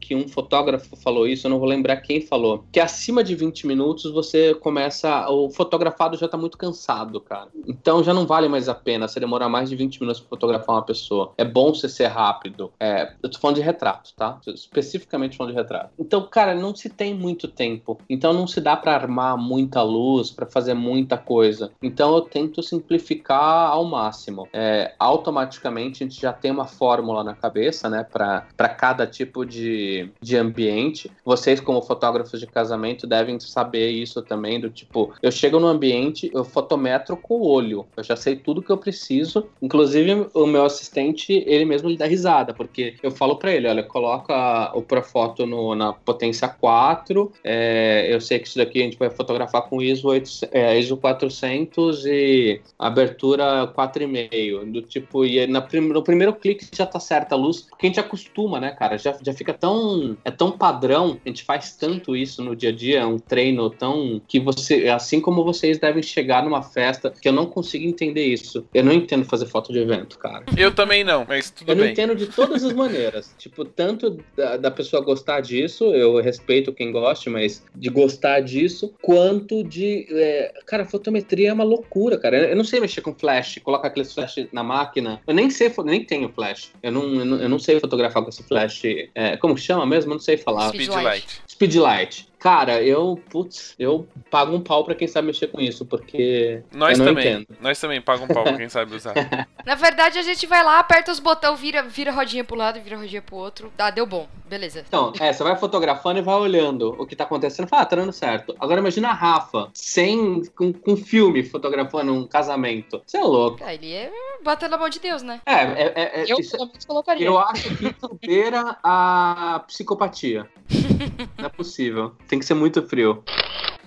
[0.00, 3.66] que um fotógrafo falou isso, eu não vou lembrar quem falou, que acima de 20
[3.66, 5.28] minutos você começa.
[5.30, 7.48] O fotografado já tá muito cansado, cara.
[7.66, 10.76] Então já não vale mais a pena você demorar mais de 20 minutos pra fotografar
[10.76, 11.32] uma pessoa.
[11.36, 12.72] É bom você ser rápido.
[12.78, 14.38] É, eu tô falando de retrato, tá?
[14.46, 15.90] Especificamente falando de retrato.
[15.98, 17.98] Então, cara, não se tem muito tempo.
[18.08, 21.70] Então não se dá para armar muita luz, para fazer muita coisa.
[21.82, 24.48] Então eu tento simplificar ao máximo.
[24.52, 30.08] É, automaticamente a gente já tem uma fórmula na cabeça, né, para cada tipo de,
[30.20, 31.10] de ambiente.
[31.24, 36.30] Vocês, como fotógrafos de casamento, devem saber isso também, do tipo, eu chego no ambiente,
[36.32, 39.48] eu fotometro com o olho, eu já sei tudo que eu preciso.
[39.60, 43.82] Inclusive, o meu assistente, ele mesmo lhe dá risada, porque eu falo para ele, olha,
[43.82, 48.98] coloca o Profoto no, na potência 4, é, eu sei que isso daqui a gente
[48.98, 55.66] vai fotografar com ISO, 8, é, ISO 400 e abertura 4,5, do tipo, e na,
[55.94, 59.16] no primeiro clique já tá certa a luz, porque a gente acostuma, né, cara, já,
[59.26, 63.00] já fica tão, é tão padrão, a gente faz tanto isso no dia a dia,
[63.00, 67.32] é um treino tão, que você, assim como vocês devem chegar numa festa, que eu
[67.32, 70.44] não consigo entender isso, eu não entendo fazer foto de evento, cara.
[70.56, 71.76] Eu também não, mas tudo eu bem.
[71.76, 76.20] Eu não entendo de todas as maneiras, tipo, tanto da, da pessoa gostar disso, eu
[76.20, 82.16] respeito quem goste, mas de gostar disso, quanto de, é, cara, fotometria é uma loucura,
[82.16, 85.72] cara, eu não sei mexer com flash, colocar aqueles flash na máquina, eu nem sei,
[85.84, 88.82] nem tenho flash, eu não, eu não, eu não sei fotografar com esse flash,
[89.16, 90.12] é, como que chama mesmo?
[90.12, 90.68] Não sei falar.
[90.68, 91.40] Speedlight.
[91.48, 92.28] Speedlight.
[92.38, 96.62] Cara, eu, putz, eu pago um pau pra quem sabe mexer com isso, porque.
[96.72, 97.32] Nós eu não também.
[97.32, 97.58] Entendo.
[97.60, 99.14] Nós também pagamos um pau pra quem sabe usar.
[99.64, 102.96] Na verdade, a gente vai lá, aperta os botões, vira, vira rodinha pro lado, vira
[102.96, 103.72] rodinha pro outro.
[103.76, 104.28] Tá, deu bom.
[104.48, 104.84] Beleza.
[104.86, 107.66] Então, é, você vai fotografando e vai olhando o que tá acontecendo.
[107.66, 108.54] Fala, ah, tá dando certo.
[108.60, 113.02] Agora imagina a Rafa, sem, com, com filme, fotografando um casamento.
[113.04, 113.58] Você é louco.
[113.64, 114.10] Ah, ele é
[114.44, 115.40] batendo na mão de Deus, né?
[115.44, 116.56] É, é, é, é Eu, isso-
[116.86, 117.26] colocaria.
[117.26, 120.48] eu acho que isso beira a psicopatia.
[121.38, 122.14] Não é possível.
[122.28, 123.22] Tem que ser muito frio.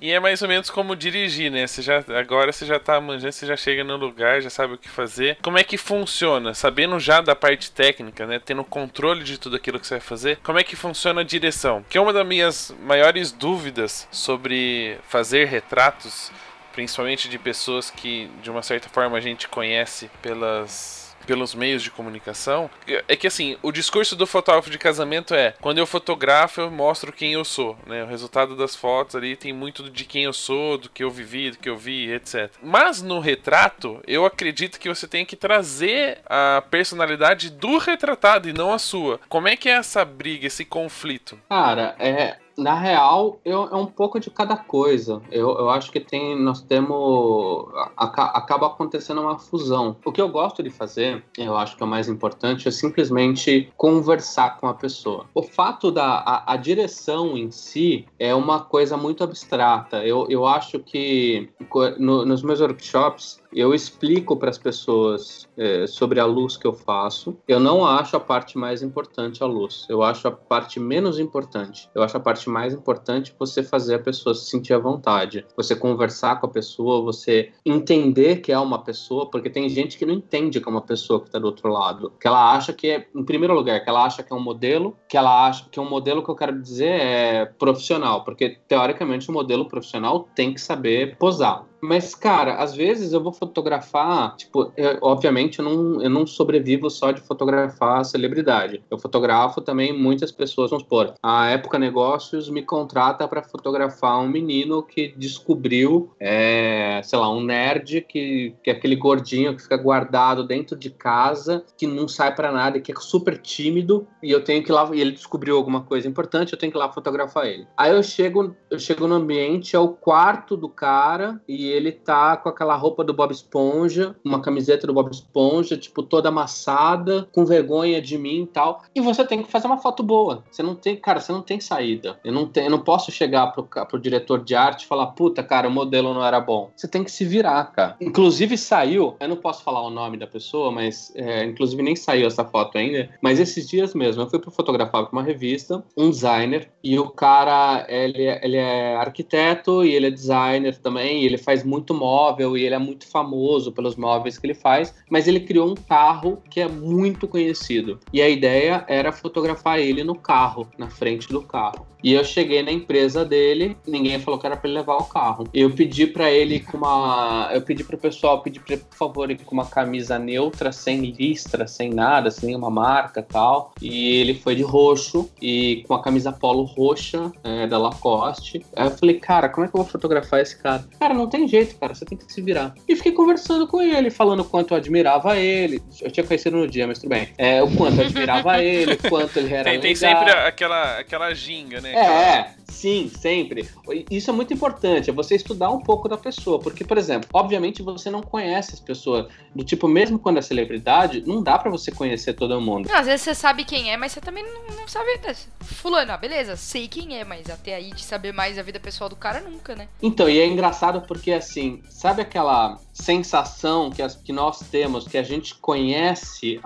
[0.01, 1.67] E é mais ou menos como dirigir, né?
[1.67, 4.77] Você já, agora você já tá manjando, você já chega no lugar, já sabe o
[4.77, 5.37] que fazer.
[5.41, 6.53] Como é que funciona?
[6.53, 8.39] Sabendo já da parte técnica, né?
[8.39, 11.83] Tendo controle de tudo aquilo que você vai fazer, como é que funciona a direção?
[11.89, 16.31] Que é uma das minhas maiores dúvidas sobre fazer retratos,
[16.71, 21.91] principalmente de pessoas que de uma certa forma a gente conhece pelas pelos meios de
[21.91, 22.69] comunicação,
[23.07, 27.11] é que assim, o discurso do fotógrafo de casamento é: quando eu fotografo, eu mostro
[27.11, 28.03] quem eu sou, né?
[28.03, 31.51] O resultado das fotos ali tem muito de quem eu sou, do que eu vivi,
[31.51, 32.51] do que eu vi, etc.
[32.61, 38.53] Mas no retrato, eu acredito que você tem que trazer a personalidade do retratado e
[38.53, 39.19] não a sua.
[39.29, 41.39] Como é que é essa briga, esse conflito?
[41.49, 42.37] Cara, é.
[42.59, 45.21] Na real, eu, é um pouco de cada coisa.
[45.31, 46.39] Eu, eu acho que tem.
[46.39, 47.67] Nós temos.
[47.97, 49.95] aca- acaba acontecendo uma fusão.
[50.05, 53.71] O que eu gosto de fazer, eu acho que é o mais importante, é simplesmente
[53.77, 55.25] conversar com a pessoa.
[55.33, 56.05] O fato da.
[56.25, 60.05] A, a direção em si é uma coisa muito abstrata.
[60.05, 61.49] Eu, eu acho que
[61.97, 63.39] no- nos meus workshops.
[63.53, 67.37] Eu explico para as pessoas é, sobre a luz que eu faço.
[67.47, 69.87] Eu não acho a parte mais importante a luz.
[69.89, 71.89] Eu acho a parte menos importante.
[71.95, 75.45] Eu acho a parte mais importante você fazer a pessoa se sentir à vontade.
[75.57, 80.05] Você conversar com a pessoa, você entender que é uma pessoa, porque tem gente que
[80.05, 82.13] não entende que é uma pessoa que está do outro lado.
[82.19, 84.95] Que ela acha que é, em primeiro lugar, que ela acha que é um modelo,
[85.07, 89.29] que ela acha que é um modelo que eu quero dizer é profissional, porque teoricamente
[89.29, 91.68] o modelo profissional tem que saber posar.
[91.81, 96.89] Mas, cara, às vezes eu vou fotografar, tipo, eu- obviamente eu não, eu não sobrevivo
[96.89, 98.83] só de fotografar celebridade.
[98.89, 104.27] Eu fotografo também muitas pessoas, vamos supor, a Época Negócios me contrata para fotografar um
[104.27, 109.77] menino que descobriu, é, sei lá, um nerd que, que é aquele gordinho que fica
[109.77, 114.31] guardado dentro de casa, que não sai para nada e que é super tímido, e
[114.31, 116.79] eu tenho que ir lá, e ele descobriu alguma coisa importante, eu tenho que ir
[116.79, 117.67] lá fotografar ele.
[117.77, 122.37] Aí eu chego, eu chego no ambiente, é o quarto do cara, e ele tá
[122.37, 127.45] com aquela roupa do Bob Esponja, uma camiseta do Bob Esponja, tipo, toda amassada, com
[127.45, 128.83] vergonha de mim e tal.
[128.95, 130.43] E você tem que fazer uma foto boa.
[130.49, 132.19] Você não tem, cara, você não tem saída.
[132.23, 135.43] Eu não, tenho, eu não posso chegar pro, pro diretor de arte e falar, puta,
[135.43, 136.71] cara, o modelo não era bom.
[136.75, 137.95] Você tem que se virar, cara.
[138.01, 142.27] Inclusive saiu, eu não posso falar o nome da pessoa, mas é, inclusive nem saiu
[142.27, 146.09] essa foto ainda, mas esses dias mesmo, eu fui para fotografar para uma revista, um
[146.09, 151.37] designer, e o cara, ele, é, ele é arquiteto e ele é designer também, ele
[151.37, 155.39] faz muito móvel e ele é muito famoso pelos móveis que ele faz, mas ele
[155.39, 157.99] criou um carro que é muito conhecido.
[158.11, 161.89] E a ideia era fotografar ele no carro, na frente do carro.
[162.03, 165.45] E eu cheguei na empresa dele, ninguém falou que era para ele levar o carro.
[165.53, 169.53] Eu pedi para ele com uma, eu pedi pro pessoal, pedi pra, por favor, com
[169.53, 173.73] uma camisa neutra, sem listra, sem nada, sem nenhuma marca, tal.
[173.81, 178.65] E ele foi de roxo e com a camisa polo roxa é, da Lacoste.
[178.75, 180.85] Aí eu falei, cara, como é que eu vou fotografar esse cara?
[180.97, 182.73] Cara, não tem jeito, cara, você tem que se virar.
[182.87, 185.81] E fiquei conversando com ele, falando o quanto eu admirava ele.
[186.01, 187.29] Eu tinha conhecido no dia, mas tudo bem.
[187.37, 191.33] É, o quanto eu admirava ele, o quanto ele era tem, tem sempre aquela, aquela
[191.33, 191.93] ginga, né?
[191.93, 193.67] É, sim, sempre.
[194.09, 197.81] Isso é muito importante, é você estudar um pouco da pessoa, porque, por exemplo, obviamente
[197.81, 201.91] você não conhece as pessoas, do tipo, mesmo quando é celebridade, não dá para você
[201.91, 202.87] conhecer todo mundo.
[202.87, 205.09] Não, às vezes você sabe quem é, mas você também não, não sabe.
[205.23, 205.35] Né?
[205.61, 209.09] Fulano, ah, beleza, sei quem é, mas até aí de saber mais a vida pessoal
[209.09, 209.87] do cara, nunca, né?
[210.01, 215.17] Então, e é engraçado porque, assim, sabe aquela sensação que, as, que nós temos, que
[215.17, 216.59] a gente conhece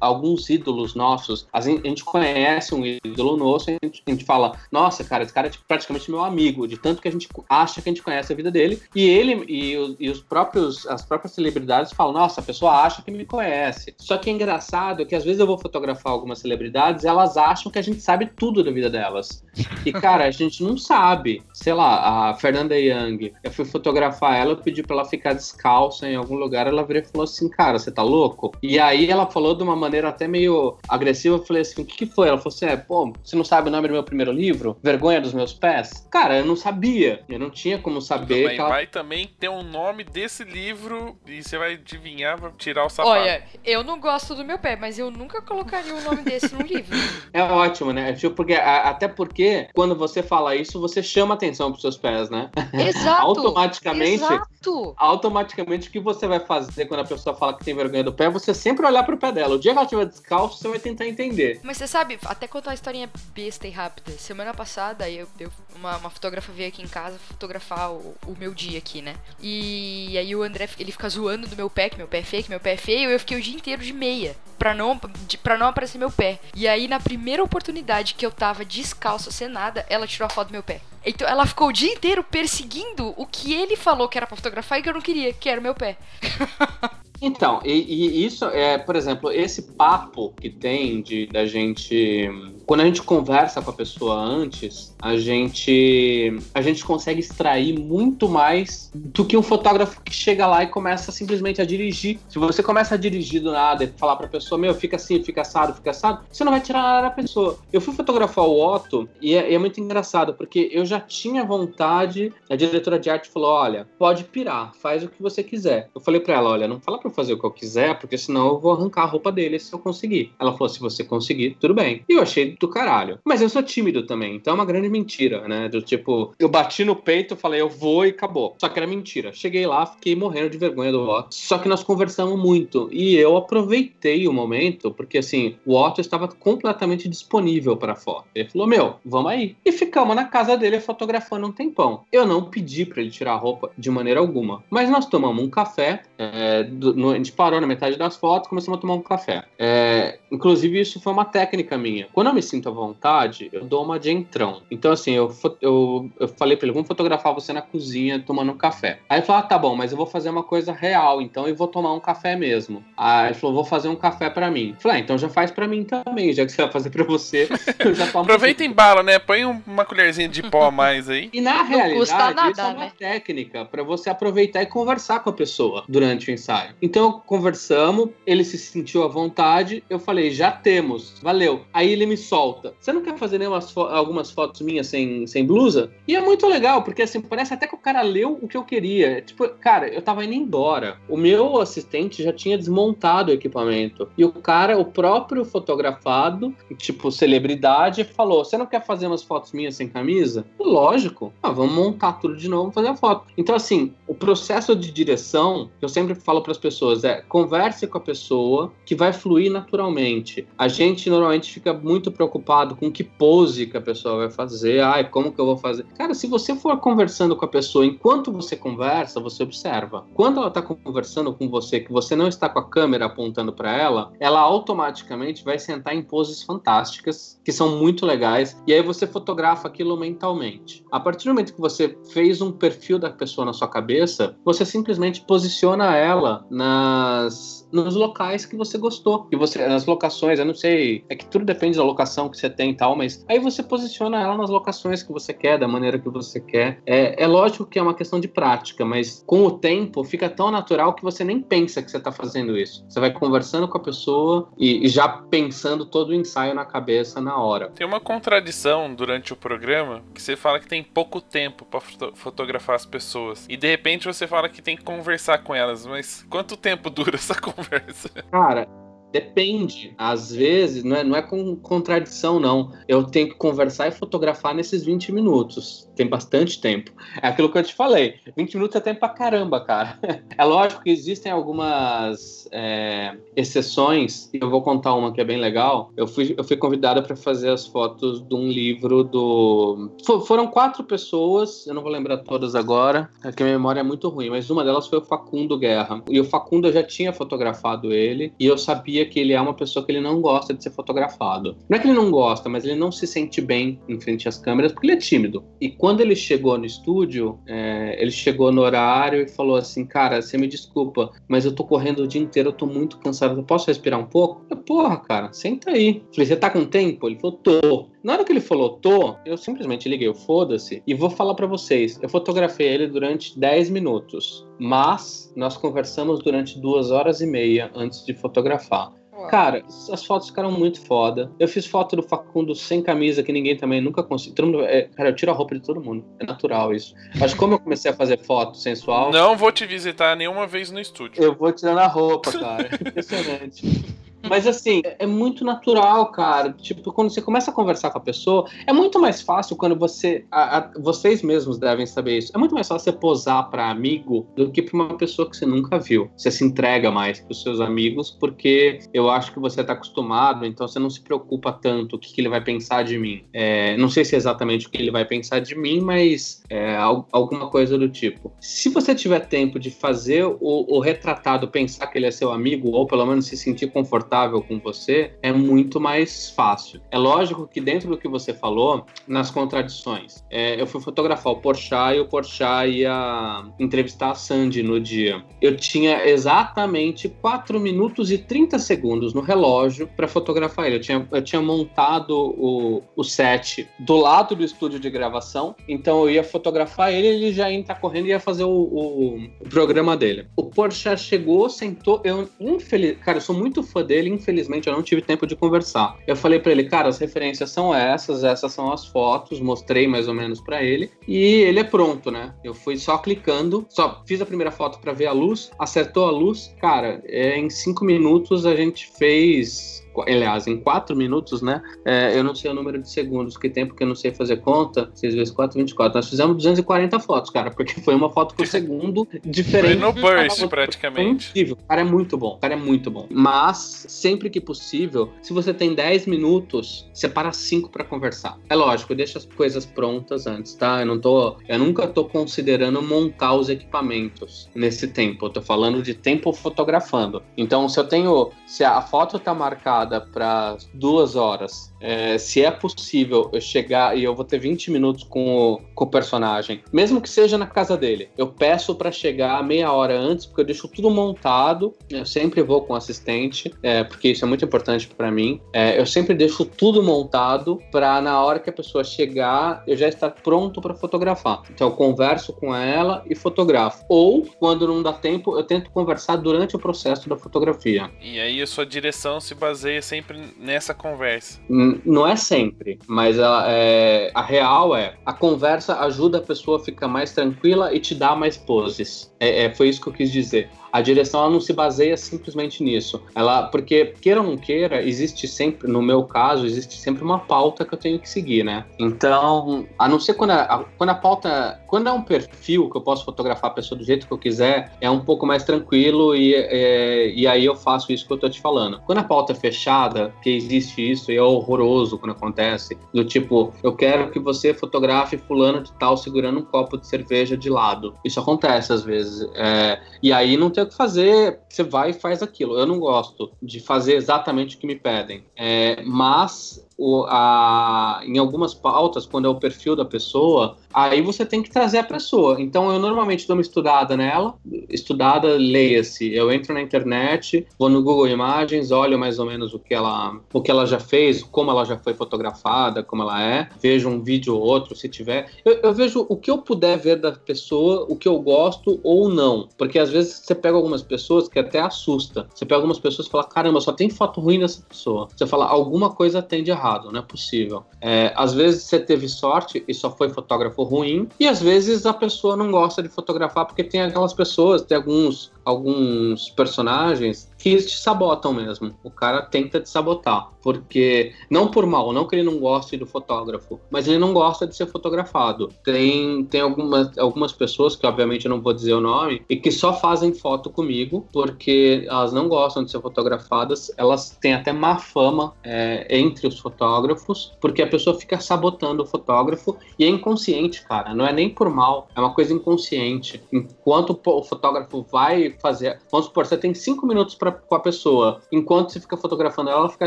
[0.00, 5.04] alguns ídolos nossos, a gente conhece um ídolo nosso, a gente, a gente fala, nossa,
[5.04, 7.92] cara, esse cara é praticamente meu amigo, de tanto que a gente acha que a
[7.92, 12.14] gente conhece a vida dele, e ele e, e os próprios, as próprias celebridades falam,
[12.14, 13.94] nossa, a pessoa acha que me conhece.
[13.98, 17.78] Só que é engraçado que às vezes eu vou fotografar algumas celebridades, elas acham que
[17.78, 19.44] a gente sabe tudo da vida delas.
[19.84, 21.42] E, cara, a gente não sabe.
[21.52, 25.65] Sei lá, a Fernanda Young, eu fui fotografar ela, eu pedi pra ela ficar descalça
[26.02, 28.52] em algum lugar, ela virou e falou assim, cara, você tá louco?
[28.62, 31.96] E aí ela falou de uma maneira até meio agressiva, eu falei assim, o que,
[31.96, 32.28] que foi?
[32.28, 34.76] Ela falou assim, é, pô, você não sabe o nome do meu primeiro livro?
[34.82, 36.06] Vergonha dos meus pés?
[36.10, 37.22] Cara, eu não sabia.
[37.28, 38.44] Eu não tinha como saber.
[38.44, 38.68] Mas ela...
[38.68, 43.16] vai também ter um nome desse livro e você vai adivinhar, vai tirar o sapato.
[43.16, 46.62] Olha, eu não gosto do meu pé, mas eu nunca colocaria um nome desse no
[46.62, 46.96] livro.
[47.32, 48.12] É ótimo, né?
[48.14, 52.50] Tipo, porque, até porque quando você fala isso, você chama atenção pros seus pés, né?
[52.72, 53.26] Exato.
[53.26, 54.22] automaticamente.
[54.22, 54.94] Exato.
[54.96, 58.28] Automaticamente, o que você vai fazer quando a pessoa fala que tem vergonha do pé,
[58.28, 59.54] você sempre olhar pro pé dela.
[59.54, 61.60] O dia que ela estiver descalço, você vai tentar entender.
[61.62, 64.12] Mas você sabe, até contar uma historinha besta e rápida.
[64.12, 68.54] Semana passada, eu, eu uma, uma fotógrafa veio aqui em casa fotografar o, o, meu
[68.54, 69.14] dia aqui, né?
[69.40, 72.42] E aí o André, ele fica zoando do meu pé, que meu pé é feio,
[72.44, 73.10] que meu pé é feio.
[73.10, 76.38] Eu fiquei o dia inteiro de meia, pra não, de, pra não aparecer meu pé.
[76.54, 80.48] E aí, na primeira oportunidade que eu tava descalço, sem nada, ela tirou a foto
[80.48, 80.80] do meu pé.
[81.06, 84.78] Então ela ficou o dia inteiro perseguindo o que ele falou que era pra fotografar
[84.78, 85.96] e que eu não queria, que era o meu pé.
[87.20, 92.28] Então, e, e, isso é, por exemplo, esse papo que tem de da gente.
[92.66, 98.28] Quando a gente conversa com a pessoa antes, a gente a gente consegue extrair muito
[98.28, 102.18] mais do que um fotógrafo que chega lá e começa simplesmente a dirigir.
[102.28, 105.42] Se você começa a dirigir do nada e falar pra pessoa, meu, fica assim, fica
[105.42, 107.56] assado, fica assado, você não vai tirar nada da pessoa.
[107.72, 112.32] Eu fui fotografar o Otto e é, é muito engraçado, porque eu já tinha vontade,
[112.50, 115.88] a diretora de arte falou: olha, pode pirar, faz o que você quiser.
[115.94, 118.18] Eu falei pra ela, olha, não fala pra eu fazer o que eu quiser, porque
[118.18, 120.32] senão eu vou arrancar a roupa dele se eu conseguir.
[120.40, 122.02] Ela falou: se você conseguir, tudo bem.
[122.08, 123.18] E eu achei do caralho.
[123.24, 125.68] Mas eu sou tímido também, então é uma grande mentira, né?
[125.68, 128.56] Do tipo, eu bati no peito, falei, eu vou e acabou.
[128.58, 129.32] Só que era mentira.
[129.32, 131.34] Cheguei lá, fiquei morrendo de vergonha do Otto.
[131.34, 132.88] Só que nós conversamos muito.
[132.90, 138.26] E eu aproveitei o momento, porque assim, o Otto estava completamente disponível para foto.
[138.34, 139.56] Ele falou: Meu, vamos aí.
[139.64, 142.04] E ficamos na casa dele fotografando um tempão.
[142.12, 144.64] Eu não pedi para ele tirar a roupa de maneira alguma.
[144.70, 146.02] Mas nós tomamos um café.
[146.18, 149.44] É, do, no, a gente parou na metade das fotos começamos a tomar um café.
[149.58, 152.08] É, inclusive, isso foi uma técnica minha.
[152.12, 154.62] Quando eu me sinto à vontade, eu dou uma de entrão.
[154.70, 158.56] Então, assim, eu, eu, eu falei pra ele: vamos fotografar você na cozinha tomando um
[158.56, 159.00] café.
[159.08, 161.54] Aí ele falou: ah, tá bom, mas eu vou fazer uma coisa real, então eu
[161.54, 162.84] vou tomar um café mesmo.
[162.96, 164.70] Aí ele falou: vou fazer um café para mim.
[164.70, 167.04] Eu falei: ah, então já faz para mim também, já que você vai fazer para
[167.04, 168.24] você, eu já tomo.
[168.24, 169.18] Aproveita e embala, né?
[169.18, 171.28] Põe uma colherzinha de pó a mais aí.
[171.32, 172.92] E na realidade, nada, isso é uma né?
[172.98, 176.74] técnica para você aproveitar e conversar com a pessoa durante o ensaio.
[176.80, 181.64] Então, conversamos, ele se sentiu à vontade, eu falei: já temos, valeu.
[181.72, 182.74] Aí ele me solta solta.
[182.78, 185.90] Você não quer fazer nenhuma fo algumas fotos minhas sem, sem blusa?
[186.06, 188.62] E é muito legal, porque assim, parece até que o cara leu o que eu
[188.62, 189.22] queria.
[189.22, 190.98] Tipo, cara, eu tava indo embora.
[191.08, 194.06] O meu assistente já tinha desmontado o equipamento.
[194.18, 199.52] E o cara, o próprio fotografado, tipo, celebridade, falou: Você não quer fazer umas fotos
[199.52, 200.44] minhas sem camisa?
[200.60, 201.32] Lógico.
[201.42, 203.26] Ah, vamos montar tudo de novo fazer a foto.
[203.38, 207.96] Então, assim, o processo de direção, eu sempre falo para as pessoas, é converse com
[207.96, 210.46] a pessoa que vai fluir naturalmente.
[210.58, 214.80] A gente normalmente fica muito preocupado com que pose que a pessoa vai fazer.
[214.80, 215.84] Ai, como que eu vou fazer?
[215.96, 220.04] Cara, se você for conversando com a pessoa enquanto você conversa, você observa.
[220.14, 223.76] Quando ela está conversando com você, que você não está com a câmera apontando para
[223.76, 229.06] ela, ela automaticamente vai sentar em poses fantásticas, que são muito legais, e aí você
[229.06, 230.84] fotografa aquilo mentalmente.
[230.90, 234.64] A partir do momento que você fez um perfil da pessoa na sua cabeça, você
[234.64, 240.54] simplesmente posiciona ela nas nos locais que você gostou, que você nas locações, eu não
[240.54, 243.62] sei, é que tudo depende da locação que você tem e tal, mas aí você
[243.62, 246.80] posiciona ela nas locações que você quer, da maneira que você quer.
[246.86, 250.50] É, é lógico que é uma questão de prática, mas com o tempo fica tão
[250.50, 252.84] natural que você nem pensa que você está fazendo isso.
[252.88, 257.20] Você vai conversando com a pessoa e, e já pensando todo o ensaio na cabeça
[257.20, 257.70] na hora.
[257.70, 261.80] Tem uma contradição durante o programa que você fala que tem pouco tempo para
[262.14, 266.24] fotografar as pessoas e de repente você fala que tem que conversar com elas, mas
[266.30, 267.55] quanto tempo dura essa conversa?
[267.64, 268.10] conversa.
[268.30, 268.68] Cara,
[269.12, 269.94] Depende.
[269.96, 272.72] Às vezes, não é, não é com contradição, não.
[272.88, 275.88] Eu tenho que conversar e fotografar nesses 20 minutos.
[275.94, 276.92] Tem bastante tempo.
[277.22, 278.16] É aquilo que eu te falei.
[278.36, 279.98] 20 minutos é tempo pra caramba, cara.
[280.38, 285.90] É lógico que existem algumas é, exceções, eu vou contar uma que é bem legal.
[285.96, 289.90] Eu fui, eu fui convidada para fazer as fotos de um livro do.
[290.26, 294.08] foram quatro pessoas, eu não vou lembrar todas agora, é que a memória é muito
[294.08, 296.02] ruim, mas uma delas foi o Facundo Guerra.
[296.08, 299.54] E o Facundo eu já tinha fotografado ele, e eu sabia que ele é uma
[299.54, 301.56] pessoa que ele não gosta de ser fotografado.
[301.68, 304.38] Não é que ele não gosta, mas ele não se sente bem em frente às
[304.38, 305.44] câmeras porque ele é tímido.
[305.60, 310.22] E quando ele chegou no estúdio, é, ele chegou no horário e falou assim: Cara,
[310.22, 313.38] você me desculpa, mas eu tô correndo o dia inteiro, eu tô muito cansado.
[313.38, 314.44] Eu posso respirar um pouco?
[314.50, 316.02] Eu, Porra, cara, senta aí.
[316.12, 317.06] Falei: Você tá com tempo?
[317.06, 317.88] Ele falou: Tô.
[318.06, 321.44] Na hora que ele falou tô, eu simplesmente liguei o foda-se e vou falar para
[321.44, 321.98] vocês.
[322.00, 328.06] Eu fotografei ele durante 10 minutos, mas nós conversamos durante duas horas e meia antes
[328.06, 328.92] de fotografar.
[329.28, 331.32] Cara, as fotos ficaram muito foda.
[331.36, 334.46] Eu fiz foto do Facundo sem camisa, que ninguém também nunca conseguiu.
[334.46, 336.04] Mundo, é, cara, eu tiro a roupa de todo mundo.
[336.20, 336.94] É natural isso.
[337.18, 339.10] Mas como eu comecei a fazer foto sensual.
[339.10, 341.20] Não vou te visitar nenhuma vez no estúdio.
[341.20, 342.70] Eu vou tirando a roupa, cara.
[342.80, 344.05] Impressionante.
[344.28, 346.52] Mas assim, é muito natural, cara.
[346.52, 350.24] Tipo, quando você começa a conversar com a pessoa, é muito mais fácil quando você.
[350.30, 352.32] A, a, vocês mesmos devem saber isso.
[352.34, 355.46] É muito mais fácil você posar para amigo do que para uma pessoa que você
[355.46, 356.10] nunca viu.
[356.16, 360.44] Você se entrega mais para os seus amigos porque eu acho que você está acostumado,
[360.44, 363.24] então você não se preocupa tanto o que, que ele vai pensar de mim.
[363.32, 366.76] É, não sei se é exatamente o que ele vai pensar de mim, mas é,
[366.76, 368.32] alguma coisa do tipo.
[368.40, 372.70] Se você tiver tempo de fazer o, o retratado pensar que ele é seu amigo,
[372.70, 376.80] ou pelo menos se sentir confortável confortável com você, é muito mais fácil.
[376.90, 381.36] É lógico que dentro do que você falou, nas contradições, é, eu fui fotografar o
[381.36, 385.22] Porchat e o Porchat ia entrevistar a Sandy no dia.
[385.42, 390.76] Eu tinha exatamente 4 minutos e 30 segundos no relógio para fotografar ele.
[390.76, 396.02] Eu tinha, eu tinha montado o, o set do lado do estúdio de gravação, então
[396.02, 399.48] eu ia fotografar ele ele já ia entrar correndo e ia fazer o, o, o
[399.48, 400.26] programa dele.
[400.36, 402.98] O Porchat chegou, sentou, eu infeliz...
[402.98, 405.96] Cara, eu sou muito fã dele, dele, infelizmente, eu não tive tempo de conversar.
[406.06, 410.06] Eu falei para ele, cara, as referências são essas, essas são as fotos, mostrei mais
[410.06, 412.34] ou menos para ele, e ele é pronto, né?
[412.44, 416.10] Eu fui só clicando, só fiz a primeira foto para ver a luz, acertou a
[416.10, 421.62] luz, cara, é, em cinco minutos a gente fez aliás, em 4 minutos, né?
[421.84, 424.38] É, eu não sei o número de segundos, que tempo que eu não sei fazer
[424.38, 425.96] conta, 6 vezes 4, 24.
[425.96, 429.78] Nós fizemos 240 fotos, cara, porque foi uma foto por segundo diferente.
[429.78, 431.32] Foi no burst, praticamente.
[431.32, 433.06] Foi O cara é muito bom, o cara é muito bom.
[433.10, 438.38] Mas, sempre que possível, se você tem 10 minutos, separa 5 para conversar.
[438.48, 440.80] É lógico, deixa as coisas prontas antes, tá?
[440.80, 441.36] Eu não tô.
[441.48, 445.26] Eu nunca tô considerando montar os equipamentos nesse tempo.
[445.26, 447.22] Eu tô falando de tempo fotografando.
[447.36, 448.30] Então, se eu tenho.
[448.46, 454.04] Se a foto tá marcada para duas horas é, se é possível eu chegar e
[454.04, 457.76] eu vou ter 20 minutos com o, com o personagem, mesmo que seja na casa
[457.76, 461.74] dele, eu peço para chegar meia hora antes, porque eu deixo tudo montado.
[461.90, 465.40] Eu sempre vou com assistente, é, porque isso é muito importante para mim.
[465.52, 469.88] É, eu sempre deixo tudo montado para na hora que a pessoa chegar, eu já
[469.88, 471.42] estar pronto para fotografar.
[471.50, 473.84] Então eu converso com ela e fotografo.
[473.88, 477.90] Ou, quando não dá tempo, eu tento conversar durante o processo da fotografia.
[478.00, 481.40] E aí a sua direção se baseia baseia sempre nessa conversa.
[481.48, 486.64] Não é sempre, mas a, é, a real é a conversa ajuda a pessoa a
[486.64, 489.12] ficar mais tranquila e te dá mais poses.
[489.20, 493.02] É, é, foi isso que eu quis dizer a direção não se baseia simplesmente nisso.
[493.14, 497.64] Ela, porque queira ou não queira, existe sempre, no meu caso, existe sempre uma pauta
[497.64, 498.66] que eu tenho que seguir, né?
[498.78, 502.80] Então, a não ser quando a, quando a pauta, quando é um perfil que eu
[502.80, 506.34] posso fotografar a pessoa do jeito que eu quiser, é um pouco mais tranquilo e,
[506.34, 508.80] é, e aí eu faço isso que eu tô te falando.
[508.86, 513.52] Quando a pauta é fechada, que existe isso e é horroroso quando acontece, do tipo,
[513.62, 517.94] eu quero que você fotografe fulano de tal segurando um copo de cerveja de lado.
[518.04, 519.28] Isso acontece às vezes.
[519.34, 522.58] É, e aí não tem o que fazer, você vai e faz aquilo.
[522.58, 525.24] Eu não gosto de fazer exatamente o que me pedem.
[525.36, 531.24] É, mas o, a, em algumas pautas, quando é o perfil da pessoa, aí você
[531.24, 532.40] tem que trazer a pessoa.
[532.40, 534.34] Então eu normalmente dou uma estudada nela,
[534.68, 536.12] estudada, leia-se.
[536.14, 540.20] Eu entro na internet, vou no Google Imagens, olho mais ou menos o que ela,
[540.32, 544.02] o que ela já fez, como ela já foi fotografada, como ela é, vejo um
[544.02, 545.30] vídeo ou outro, se tiver.
[545.44, 549.08] Eu, eu vejo o que eu puder ver da pessoa, o que eu gosto ou
[549.08, 549.48] não.
[549.56, 552.26] Porque às vezes você pega algumas pessoas que até assusta.
[552.34, 555.08] Você pega algumas pessoas e fala, caramba, só tem foto ruim dessa pessoa.
[555.14, 557.64] Você fala, alguma coisa tem de errado, não é possível.
[557.80, 561.92] É, às vezes você teve sorte e só foi fotógrafo ruim, e às vezes a
[561.92, 567.78] pessoa não gosta de fotografar porque tem aquelas pessoas, tem alguns alguns personagens que te
[567.78, 568.74] sabotam mesmo.
[568.82, 572.84] O cara tenta te sabotar, porque não por mal, não que ele não goste do
[572.84, 575.48] fotógrafo, mas ele não gosta de ser fotografado.
[575.62, 579.52] Tem tem algumas algumas pessoas que obviamente eu não vou dizer o nome e que
[579.52, 583.70] só fazem foto comigo porque elas não gostam de ser fotografadas.
[583.76, 588.86] Elas têm até má fama é, entre os fotógrafos porque a pessoa fica sabotando o
[588.86, 590.92] fotógrafo e é inconsciente, cara.
[590.92, 593.22] Não é nem por mal, é uma coisa inconsciente.
[593.32, 595.78] Enquanto o fotógrafo vai fazer.
[595.90, 598.20] Vamos supor, você tem cinco minutos pra, com a pessoa.
[598.30, 599.86] Enquanto você fica fotografando ela, ela fica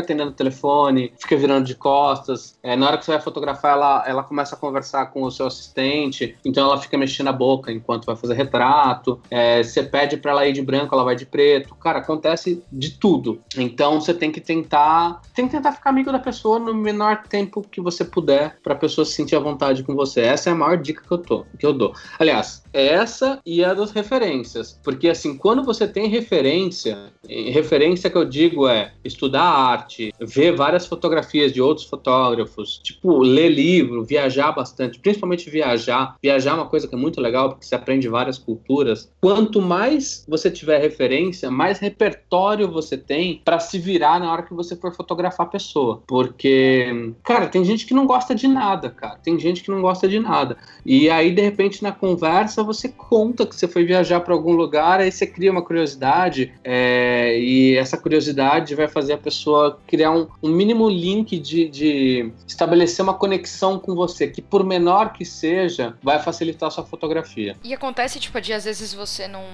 [0.00, 2.58] atendendo o telefone, fica virando de costas.
[2.62, 5.46] É, na hora que você vai fotografar, ela, ela começa a conversar com o seu
[5.46, 6.36] assistente.
[6.44, 9.20] Então ela fica mexendo a boca enquanto vai fazer retrato.
[9.30, 11.74] É, você pede pra ela ir de branco, ela vai de preto.
[11.76, 13.40] Cara, acontece de tudo.
[13.56, 15.20] Então você tem que tentar.
[15.34, 19.04] Tem que tentar ficar amigo da pessoa no menor tempo que você puder, pra pessoa
[19.04, 20.20] se sentir à vontade com você.
[20.20, 21.94] Essa é a maior dica que eu, tô, que eu dou.
[22.18, 24.78] Aliás, essa e a das referências.
[24.82, 30.86] Porque assim, quando você tem referência, referência que eu digo é estudar arte, ver várias
[30.86, 36.16] fotografias de outros fotógrafos, tipo, ler livro, viajar bastante, principalmente viajar.
[36.22, 39.10] Viajar é uma coisa que é muito legal porque você aprende várias culturas.
[39.20, 44.52] Quanto mais você tiver referência, mais repertório você tem para se virar na hora que
[44.52, 46.02] você for fotografar a pessoa.
[46.06, 49.18] Porque, cara, tem gente que não gosta de nada, cara.
[49.22, 50.58] Tem gente que não gosta de nada.
[50.84, 55.00] E aí, de repente, na conversa, você conta que você foi viajar para algum lugar,
[55.00, 60.28] aí você cria uma curiosidade é, e essa curiosidade vai fazer a pessoa criar um,
[60.42, 65.96] um mínimo link de, de, estabelecer uma conexão com você, que por menor que seja,
[66.02, 67.56] vai facilitar a sua fotografia.
[67.64, 69.44] E acontece, tipo, de às vezes você não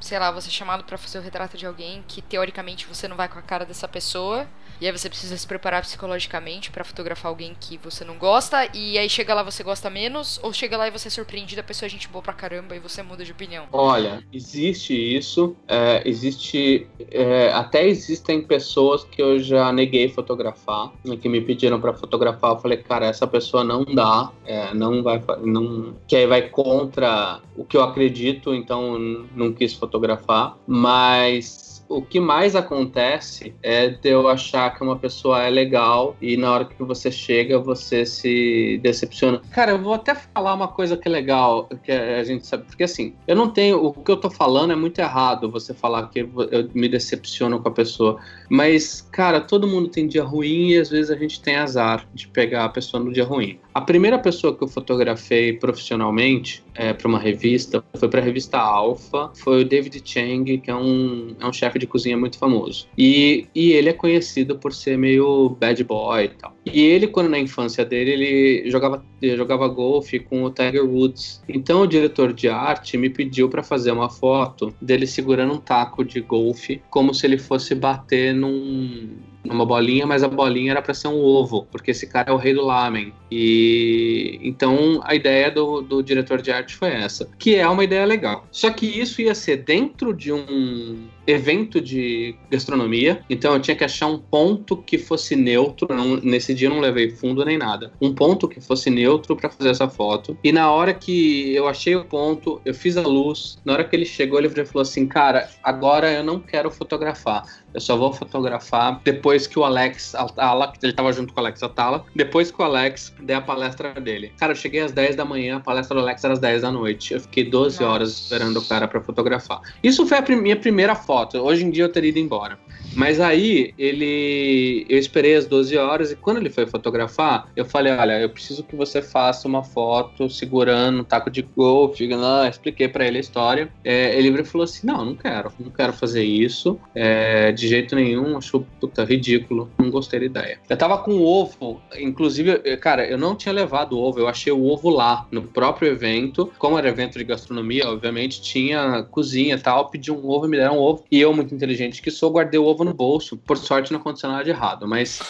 [0.00, 3.16] sei lá, você é chamado para fazer o retrato de alguém que teoricamente você não
[3.16, 4.46] vai com a cara dessa pessoa,
[4.80, 8.98] e aí você precisa se preparar psicologicamente para fotografar alguém que você não gosta, e
[8.98, 11.86] aí chega lá você gosta menos, ou chega lá e você é surpreendido, a pessoa
[11.86, 13.66] é gente boa pra caramba e você muda de opinião?
[13.72, 21.16] Olha, existe isso, é, existe, é, até existem pessoas que eu já neguei fotografar, né,
[21.16, 25.22] que me pediram para fotografar, eu falei, cara, essa pessoa não dá, é, não vai,
[25.42, 28.98] não, que aí vai contra o que eu acredito, então
[29.34, 35.42] não quis fotografar, mas o que mais acontece é de eu achar que uma pessoa
[35.42, 39.42] é legal e na hora que você chega você se decepciona.
[39.50, 42.84] Cara, eu vou até falar uma coisa que é legal, que a gente sabe, porque
[42.84, 46.20] assim, eu não tenho, o que eu tô falando é muito errado você falar que
[46.20, 50.90] eu me decepciono com a pessoa, mas cara, todo mundo tem dia ruim e às
[50.90, 53.58] vezes a gente tem azar de pegar a pessoa no dia ruim.
[53.74, 58.58] A primeira pessoa que eu fotografei profissionalmente é, para uma revista foi para a revista
[58.58, 62.88] Alpha, foi o David Chang, que é um, é um chefe de cozinha muito famoso.
[62.96, 66.54] E, e ele é conhecido por ser meio bad boy e tal.
[66.66, 71.42] E ele, quando na infância dele, ele jogava, ele jogava golfe com o Tiger Woods.
[71.48, 76.04] Então o diretor de arte me pediu para fazer uma foto dele segurando um taco
[76.04, 79.10] de golfe, como se ele fosse bater num,
[79.44, 82.36] numa bolinha, mas a bolinha era para ser um ovo, porque esse cara é o
[82.36, 83.12] rei do lamen.
[83.30, 88.04] E então a ideia do, do diretor de arte foi essa, que é uma ideia
[88.04, 88.46] legal.
[88.50, 93.84] Só que isso ia ser dentro de um evento de gastronomia, então eu tinha que
[93.84, 95.88] achar um ponto que fosse neutro.
[95.88, 97.92] Não, nesse dia eu não levei fundo nem nada.
[98.00, 100.36] Um ponto que fosse neutro para fazer essa foto.
[100.42, 103.58] E na hora que eu achei o ponto, eu fiz a luz.
[103.64, 107.44] Na hora que ele chegou, ele falou assim: Cara, agora eu não quero fotografar.
[107.72, 111.62] Eu só vou fotografar depois que o Alex Atala, ele tava junto com o Alex
[111.62, 114.32] Atala, depois que o Alex der a palestra dele.
[114.38, 116.70] Cara, eu cheguei às 10 da manhã, a palestra do Alex era às 10 da
[116.70, 117.14] noite.
[117.14, 117.92] Eu fiquei 12 Nossa.
[117.92, 119.60] horas esperando o cara para fotografar.
[119.82, 121.38] Isso foi a minha primeira foto.
[121.38, 122.58] Hoje em dia eu teria ido embora.
[122.94, 124.86] Mas aí ele.
[124.88, 128.62] Eu esperei as 12 horas e quando ele foi fotografar, eu falei: olha, eu preciso
[128.64, 132.08] que você faça uma foto segurando um taco de golfe.
[132.48, 133.72] Expliquei para ele a história.
[133.84, 136.78] É, ele falou assim: não, não quero, não quero fazer isso.
[136.94, 139.70] É, de jeito nenhum, acho puta, ridículo.
[139.78, 140.60] Não gostei da ideia.
[140.68, 144.64] Eu tava com ovo, inclusive, cara, eu não tinha levado o ovo, eu achei o
[144.64, 146.52] ovo lá, no próprio evento.
[146.58, 149.88] Como era evento de gastronomia, obviamente, tinha cozinha e tal.
[149.90, 151.04] Pedi um ovo, me deram um ovo.
[151.10, 153.36] E eu, muito inteligente que sou, guardei o ovo no bolso.
[153.36, 154.86] Por sorte, não aconteceu nada de errado.
[154.86, 155.20] Mas.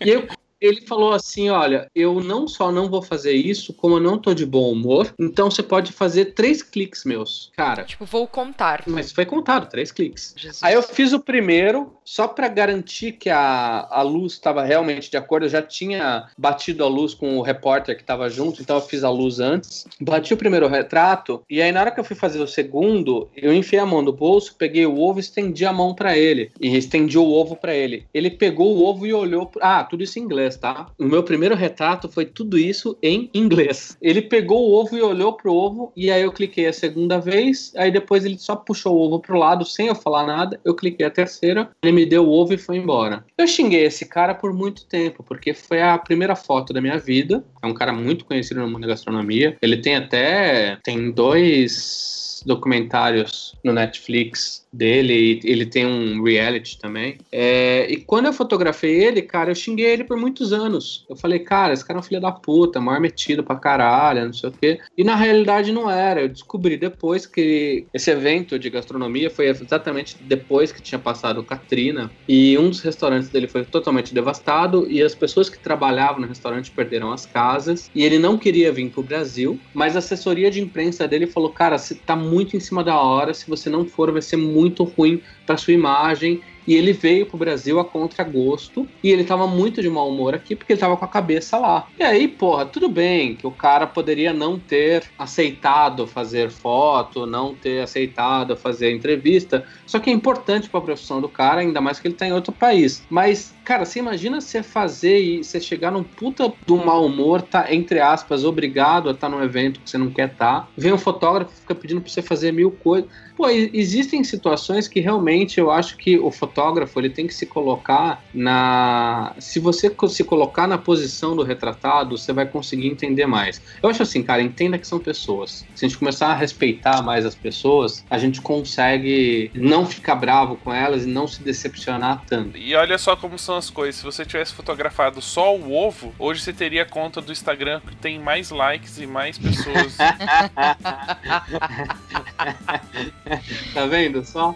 [0.00, 0.26] e eu
[0.62, 4.32] ele falou assim: olha, eu não só não vou fazer isso, como eu não tô
[4.32, 7.50] de bom humor, então você pode fazer três cliques meus.
[7.56, 7.82] Cara.
[7.82, 8.84] Tipo, vou contar.
[8.86, 10.32] Mas foi contado, três cliques.
[10.36, 10.62] Jesus.
[10.62, 15.16] Aí eu fiz o primeiro, só para garantir que a, a luz estava realmente de
[15.16, 15.46] acordo.
[15.46, 19.04] Eu já tinha batido a luz com o repórter que estava junto, então eu fiz
[19.04, 19.86] a luz antes.
[20.00, 23.52] Bati o primeiro retrato, e aí na hora que eu fui fazer o segundo, eu
[23.52, 26.50] enfiei a mão no bolso, peguei o ovo, estendi a mão para ele.
[26.60, 28.06] E estendi o ovo para ele.
[28.12, 29.50] Ele pegou o ovo e olhou.
[29.60, 30.86] Ah, tudo isso em inglês inglês, tá?
[30.98, 33.96] O meu primeiro retrato foi tudo isso em inglês.
[34.00, 37.72] Ele pegou o ovo e olhou pro ovo, e aí eu cliquei a segunda vez,
[37.76, 40.60] aí depois ele só puxou o ovo pro lado sem eu falar nada.
[40.64, 43.24] Eu cliquei a terceira, ele me deu ovo e foi embora.
[43.36, 47.44] Eu xinguei esse cara por muito tempo, porque foi a primeira foto da minha vida.
[47.62, 49.56] É um cara muito conhecido no mundo da gastronomia.
[49.60, 57.18] Ele tem até tem dois documentários no Netflix dele, ele tem um reality também.
[57.30, 61.04] É, e quando eu fotografei ele, cara, eu xinguei ele por muitos anos.
[61.08, 64.32] Eu falei, cara, esse cara é um filho da puta, maior metido pra caralho, não
[64.32, 64.78] sei o quê.
[64.96, 66.22] E na realidade não era.
[66.22, 72.10] Eu descobri depois que esse evento de gastronomia foi exatamente depois que tinha passado Katrina.
[72.28, 76.70] E um dos restaurantes dele foi totalmente devastado e as pessoas que trabalhavam no restaurante
[76.70, 77.90] perderam as casas.
[77.94, 81.78] E ele não queria vir pro Brasil, mas a assessoria de imprensa dele falou, cara,
[81.78, 84.84] você tá muito em cima da hora, se você não for, vai ser muito muito
[84.84, 89.82] ruim para sua imagem e ele veio pro Brasil a contragosto e ele tava muito
[89.82, 91.86] de mau humor aqui porque ele tava com a cabeça lá.
[91.98, 97.54] E aí, porra, tudo bem que o cara poderia não ter aceitado fazer foto, não
[97.54, 101.98] ter aceitado fazer entrevista, só que é importante para a profissão do cara, ainda mais
[101.98, 103.04] que ele tá em outro país.
[103.10, 107.72] Mas, cara, você imagina você fazer e você chegar num puta do mau humor, tá,
[107.72, 110.92] entre aspas, obrigado a estar tá num evento que você não quer estar, tá, vem
[110.92, 113.10] um fotógrafo fica pedindo pra você fazer mil coisas.
[113.42, 118.22] Pô, existem situações que realmente eu acho que o fotógrafo ele tem que se colocar
[118.32, 119.34] na.
[119.40, 123.60] Se você se colocar na posição do retratado, você vai conseguir entender mais.
[123.82, 125.66] Eu acho assim, cara, entenda que são pessoas.
[125.74, 130.54] Se a gente começar a respeitar mais as pessoas, a gente consegue não ficar bravo
[130.54, 132.56] com elas e não se decepcionar tanto.
[132.56, 133.96] E olha só como são as coisas.
[133.96, 138.20] Se você tivesse fotografado só o ovo, hoje você teria conta do Instagram que tem
[138.20, 139.96] mais likes e mais pessoas.
[143.74, 144.54] tá vendo só?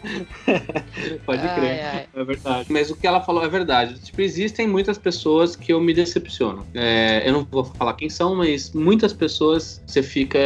[1.25, 1.81] Pode crer.
[1.81, 2.09] Ai, ai.
[2.15, 2.73] É verdade.
[2.73, 3.99] Mas o que ela falou é verdade.
[4.01, 6.67] Tipo, existem muitas pessoas que eu me decepciono.
[6.75, 10.39] É, eu não vou falar quem são, mas muitas pessoas você fica.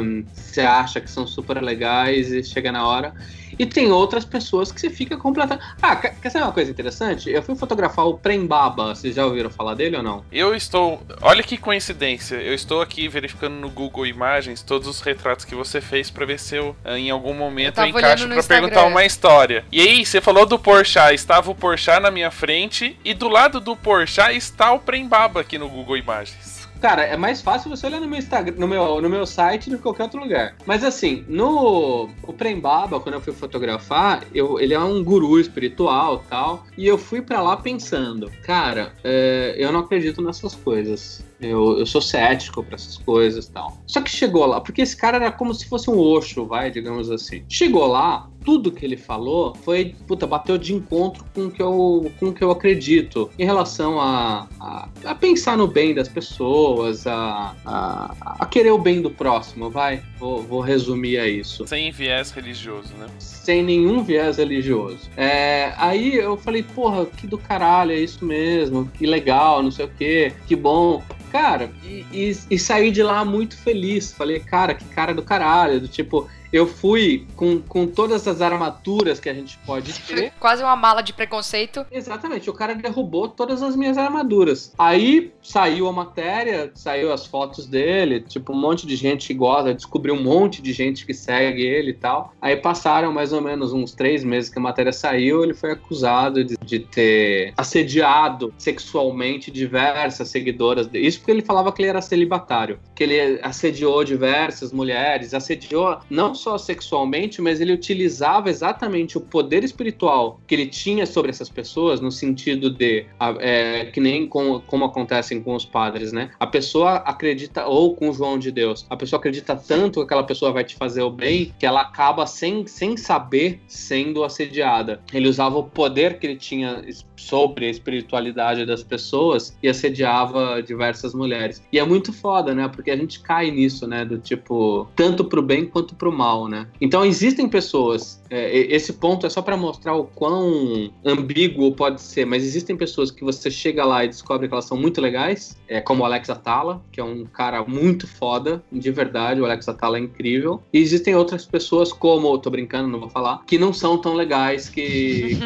[0.00, 3.12] Um, você acha que são super legais e chega na hora
[3.58, 5.64] e tem outras pessoas que você fica completamente.
[5.82, 7.30] Ah, quer saber uma coisa interessante?
[7.30, 8.94] Eu fui fotografar o Prembaba.
[8.94, 10.24] Vocês já ouviram falar dele ou não?
[10.30, 11.02] Eu estou.
[11.20, 12.36] Olha que coincidência.
[12.36, 16.38] Eu estou aqui verificando no Google Imagens todos os retratos que você fez para ver
[16.38, 19.64] se eu, eh, em algum momento, eu, eu encaixo para perguntar uma história.
[19.72, 21.14] E aí, você falou do Porchat.
[21.14, 25.58] Estava o Porchat na minha frente e do lado do Porchat está o Prembaba aqui
[25.58, 26.57] no Google Imagens.
[26.80, 29.76] Cara, é mais fácil você olhar no meu Instagram, no meu, no meu site do
[29.76, 30.54] que qualquer outro lugar.
[30.64, 36.24] Mas assim, no o Prembaba, quando eu fui fotografar, eu, ele é um guru espiritual
[36.28, 36.64] tal.
[36.76, 41.24] E eu fui para lá pensando, cara, é, eu não acredito nessas coisas.
[41.40, 43.80] Eu, eu sou cético para essas coisas e tal.
[43.86, 47.10] Só que chegou lá, porque esse cara era como se fosse um Osho, vai, digamos
[47.10, 47.44] assim.
[47.48, 52.10] Chegou lá, tudo que ele falou foi, puta, bateu de encontro com o que eu,
[52.18, 57.06] com o que eu acredito em relação a, a, a pensar no bem das pessoas,
[57.06, 60.02] a, a, a, querer o bem do próximo, vai.
[60.18, 61.66] Vou, vou resumir a isso.
[61.66, 63.06] Sem viés religioso, né?
[63.18, 65.10] Sem nenhum viés religioso.
[65.16, 69.84] É, aí eu falei, porra, que do caralho, é isso mesmo, que legal, não sei
[69.84, 71.02] o que, que bom.
[71.30, 74.12] Cara, e, e, e, saí de lá muito feliz.
[74.12, 75.80] Falei, cara, que cara do caralho.
[75.80, 80.32] Do tipo, eu fui com, com todas as armaduras que a gente pode ter.
[80.38, 81.86] Quase uma mala de preconceito.
[81.90, 84.72] Exatamente, o cara derrubou todas as minhas armaduras.
[84.78, 89.74] Aí saiu a matéria, saiu as fotos dele, tipo, um monte de gente que gosta,
[89.74, 92.32] descobriu um monte de gente que segue ele e tal.
[92.40, 96.44] Aí passaram mais ou menos uns três meses que a matéria saiu, ele foi acusado
[96.44, 101.06] de, de ter assediado sexualmente diversas seguidoras dele.
[101.06, 106.34] Isso porque ele falava que ele era celibatário, que ele assediou diversas mulheres, assediou não
[106.38, 112.00] só sexualmente, mas ele utilizava exatamente o poder espiritual que ele tinha sobre essas pessoas,
[112.00, 113.04] no sentido de,
[113.40, 116.30] é, que nem com, como acontecem com os padres, né?
[116.38, 120.52] A pessoa acredita, ou com João de Deus, a pessoa acredita tanto que aquela pessoa
[120.52, 125.02] vai te fazer o bem, que ela acaba sem, sem saber sendo assediada.
[125.12, 126.82] Ele usava o poder que ele tinha
[127.16, 131.62] sobre a espiritualidade das pessoas e assediava diversas mulheres.
[131.72, 132.68] E é muito foda, né?
[132.68, 134.04] Porque a gente cai nisso, né?
[134.04, 136.66] Do tipo, tanto pro bem quanto pro mal, né?
[136.80, 142.24] Então existem pessoas, é, esse ponto é só para mostrar o quão ambíguo pode ser,
[142.24, 145.80] mas existem pessoas que você chega lá e descobre que elas são muito legais, é,
[145.80, 149.98] como o Alex Atala, que é um cara muito foda, de verdade, o Alex Atala
[149.98, 150.62] é incrível.
[150.72, 154.68] E existem outras pessoas, como, tô brincando, não vou falar, que não são tão legais,
[154.68, 155.38] que,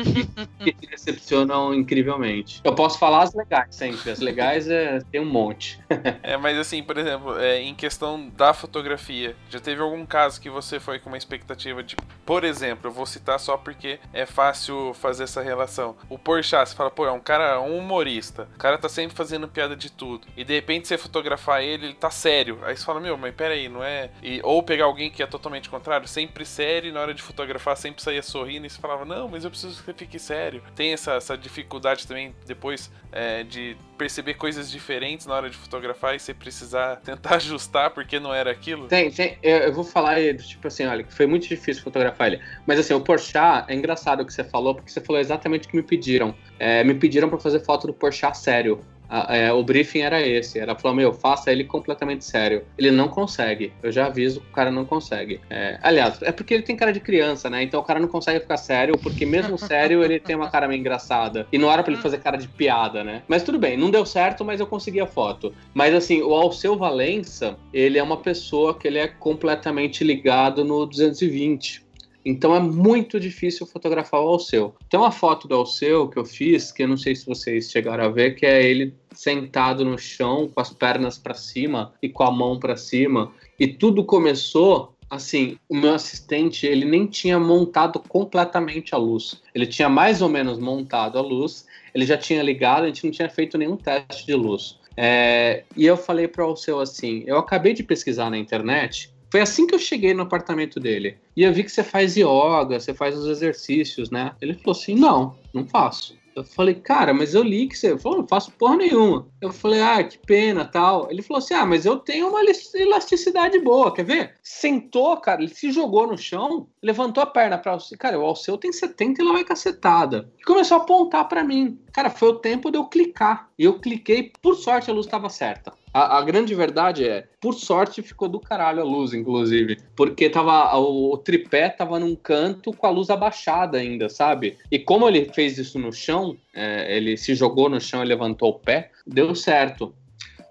[0.58, 2.60] que, que decepcionam incrivelmente.
[2.64, 5.80] Eu posso falar as legais sempre, as legais é, tem um monte.
[6.22, 10.50] é, mas assim, por exemplo, é, em questão da fotografia, já teve algum caso que
[10.50, 14.94] você foi com uma expectativa de, por exemplo, eu vou citar só porque é fácil
[14.94, 15.96] fazer essa relação.
[16.08, 19.48] O Porchat, você fala, pô, é um cara, um humorista, o cara tá sempre fazendo
[19.48, 22.58] piada de tudo, e de repente você fotografar ele, ele tá sério.
[22.62, 24.10] Aí você fala, meu, mas peraí, não é.
[24.22, 27.76] E, ou pegar alguém que é totalmente contrário, sempre sério, e na hora de fotografar
[27.76, 30.62] sempre saía sorrindo, e você falava, não, mas eu preciso que você fique sério.
[30.74, 36.16] Tem essa, essa dificuldade também depois é, de perceber coisas diferentes na hora de fotografar
[36.16, 38.88] e você precisar tentar ajustar porque não era aquilo?
[38.88, 39.38] Tem, tem.
[39.40, 42.42] Eu vou falar, tipo assim, olha, que foi muito difícil fotografar ele.
[42.66, 45.70] Mas assim, o Porchat, é engraçado o que você falou, porque você falou exatamente o
[45.70, 46.34] que me pediram.
[46.58, 48.84] É, me pediram para fazer foto do Porchat sério
[49.28, 50.58] é, o briefing era esse.
[50.58, 52.64] Ela falou, meu, faça ele completamente sério.
[52.78, 53.72] Ele não consegue.
[53.82, 55.40] Eu já aviso que o cara não consegue.
[55.50, 57.62] É, aliás, é porque ele tem cara de criança, né?
[57.62, 60.80] Então o cara não consegue ficar sério, porque mesmo sério ele tem uma cara meio
[60.80, 61.46] engraçada.
[61.52, 63.22] E não era para ele fazer cara de piada, né?
[63.28, 65.52] Mas tudo bem, não deu certo, mas eu consegui a foto.
[65.74, 70.86] Mas assim, o Alceu Valença, ele é uma pessoa que ele é completamente ligado no
[70.86, 71.91] 220.
[72.24, 74.74] Então é muito difícil fotografar o Alceu.
[74.88, 78.04] Tem uma foto do Alceu que eu fiz, que eu não sei se vocês chegaram
[78.04, 82.22] a ver, que é ele sentado no chão, com as pernas para cima e com
[82.22, 83.32] a mão para cima.
[83.58, 89.42] E tudo começou assim, o meu assistente, ele nem tinha montado completamente a luz.
[89.54, 93.10] Ele tinha mais ou menos montado a luz, ele já tinha ligado, a gente não
[93.10, 94.78] tinha feito nenhum teste de luz.
[94.96, 99.40] É, e eu falei para o Alceu assim: eu acabei de pesquisar na internet foi
[99.40, 101.16] assim que eu cheguei no apartamento dele.
[101.34, 104.36] E eu vi que você faz yoga, você faz os exercícios, né?
[104.42, 106.14] Ele falou assim: não, não faço.
[106.36, 107.96] Eu falei, cara, mas eu li que você.
[107.98, 109.26] falou, não faço porra nenhuma.
[109.40, 111.10] Eu falei, ah, que pena tal.
[111.10, 112.40] Ele falou assim: ah, mas eu tenho uma
[112.74, 114.34] elasticidade boa, quer ver?
[114.42, 117.78] Sentou, cara, ele se jogou no chão, levantou a perna pra.
[117.98, 120.30] Cara, o Alceu tem 70 e ela vai cacetada.
[120.38, 121.80] E começou a apontar para mim.
[121.90, 123.48] Cara, foi o tempo de eu clicar.
[123.58, 125.72] E eu cliquei, por sorte a luz estava certa.
[125.92, 129.78] A, a, grande verdade é, por sorte ficou do caralho a luz, inclusive.
[129.94, 134.56] Porque tava, o, o, tripé tava num canto com a luz abaixada ainda, sabe?
[134.70, 138.50] E como ele fez isso no chão, é, ele se jogou no chão e levantou
[138.50, 139.94] o pé, deu certo.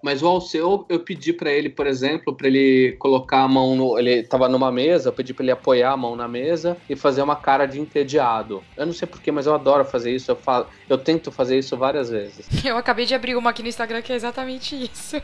[0.02, 4.00] Mas o Alceu, eu pedi para ele, por exemplo, para ele colocar a mão no.
[4.00, 7.22] Ele tava numa mesa, eu pedi para ele apoiar a mão na mesa e fazer
[7.22, 8.64] uma cara de entediado.
[8.76, 10.32] Eu não sei porquê, mas eu adoro fazer isso.
[10.32, 12.48] Eu, falo, eu tento fazer isso várias vezes.
[12.64, 15.22] Eu acabei de abrir uma aqui no Instagram que é exatamente isso.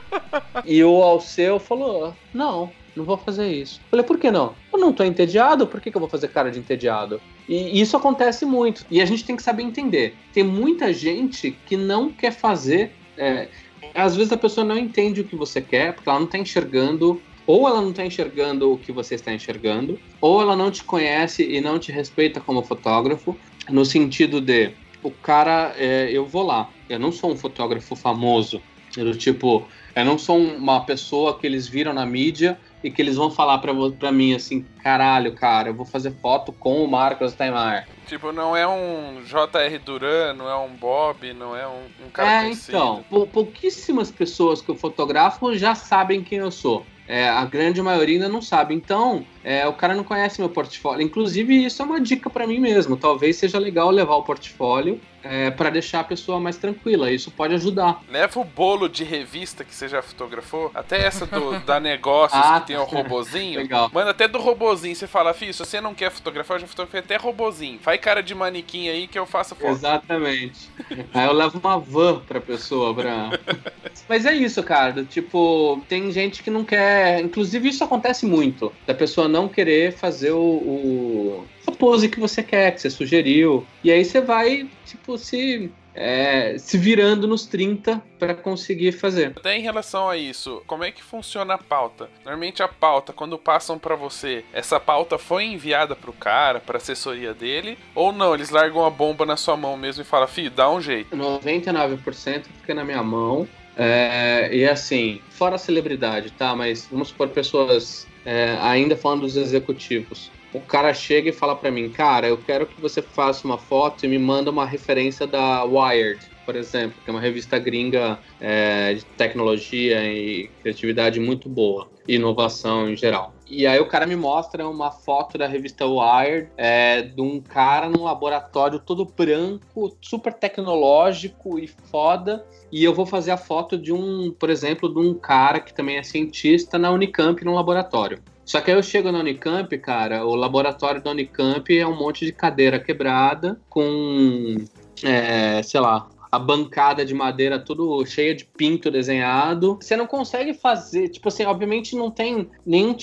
[0.64, 3.80] e o Alceu falou: não, não vou fazer isso.
[3.84, 4.54] Eu falei, por que não?
[4.72, 7.20] Eu não tô entediado, por que, que eu vou fazer cara de entediado?
[7.48, 8.84] E isso acontece muito.
[8.90, 10.16] E a gente tem que saber entender.
[10.32, 12.92] Tem muita gente que não quer fazer.
[13.18, 13.48] É,
[13.96, 17.20] às vezes a pessoa não entende o que você quer, porque ela não está enxergando,
[17.46, 21.42] ou ela não está enxergando o que você está enxergando, ou ela não te conhece
[21.48, 23.36] e não te respeita como fotógrafo,
[23.70, 24.72] no sentido de
[25.02, 28.60] o cara, é, eu vou lá, eu não sou um fotógrafo famoso,
[28.96, 33.16] eu, tipo, eu não sou uma pessoa que eles viram na mídia e que eles
[33.16, 37.34] vão falar pra, pra mim assim, caralho, cara, eu vou fazer foto com o Marcos
[37.34, 37.88] Taimar.
[38.06, 39.78] Tipo, não é um J.R.
[39.78, 42.76] Duran, não é um Bob, não é um, um cara É, conhecido.
[42.76, 46.84] então, pou, pouquíssimas pessoas que eu fotografo já sabem quem eu sou.
[47.08, 48.74] É, a grande maioria ainda não sabe.
[48.74, 51.02] Então, é, o cara não conhece meu portfólio.
[51.04, 52.96] Inclusive, isso é uma dica para mim mesmo.
[52.96, 55.00] Talvez seja legal levar o portfólio
[55.30, 57.10] é, para deixar a pessoa mais tranquila.
[57.10, 58.02] Isso pode ajudar.
[58.08, 62.60] Leva o bolo de revista que você já fotografou, até essa do, da negócios ah,
[62.60, 63.58] que tem o robozinho.
[63.58, 63.90] Legal.
[63.92, 64.94] Manda até do robozinho.
[64.94, 67.78] Você fala, filho, se você não quer fotografar, eu já fotografei até robozinho.
[67.80, 69.72] Faz cara de manequim aí que eu faço foto.
[69.72, 70.70] Exatamente.
[71.12, 73.30] aí eu levo uma van pra pessoa pra.
[74.08, 75.04] Mas é isso, cara.
[75.04, 77.20] Tipo, tem gente que não quer.
[77.20, 78.72] Inclusive, isso acontece muito.
[78.86, 83.66] Da pessoa não querer fazer o, o a pose que você quer, que você sugeriu.
[83.82, 89.32] E aí você vai, tipo, se é, se virando nos 30 para conseguir fazer.
[89.34, 92.10] Até em relação a isso, como é que funciona a pauta?
[92.22, 97.32] Normalmente a pauta, quando passam para você, essa pauta foi enviada pro cara, pra assessoria
[97.32, 98.34] dele, ou não?
[98.34, 101.16] Eles largam a bomba na sua mão mesmo e falam, fi, dá um jeito.
[101.16, 103.48] 99% fica na minha mão.
[103.78, 106.54] É, e assim, fora a celebridade, tá?
[106.54, 111.70] Mas vamos supor pessoas, é, ainda falando dos executivos o cara chega e fala para
[111.70, 115.62] mim, cara, eu quero que você faça uma foto e me manda uma referência da
[115.64, 121.90] Wired, por exemplo, que é uma revista gringa é, de tecnologia e criatividade muito boa,
[122.08, 123.34] e inovação em geral.
[123.48, 127.88] E aí o cara me mostra uma foto da revista Wired é, de um cara
[127.88, 132.44] num laboratório todo branco, super tecnológico e foda.
[132.72, 135.98] E eu vou fazer a foto de um, por exemplo, de um cara que também
[135.98, 138.20] é cientista na Unicamp num laboratório.
[138.46, 142.24] Só que aí eu chego na Unicamp, cara, o laboratório da Unicamp é um monte
[142.24, 144.54] de cadeira quebrada, com,
[145.02, 149.78] é, sei lá, a bancada de madeira tudo cheia de pinto desenhado.
[149.80, 152.94] Você não consegue fazer, tipo assim, obviamente não tem nenhum.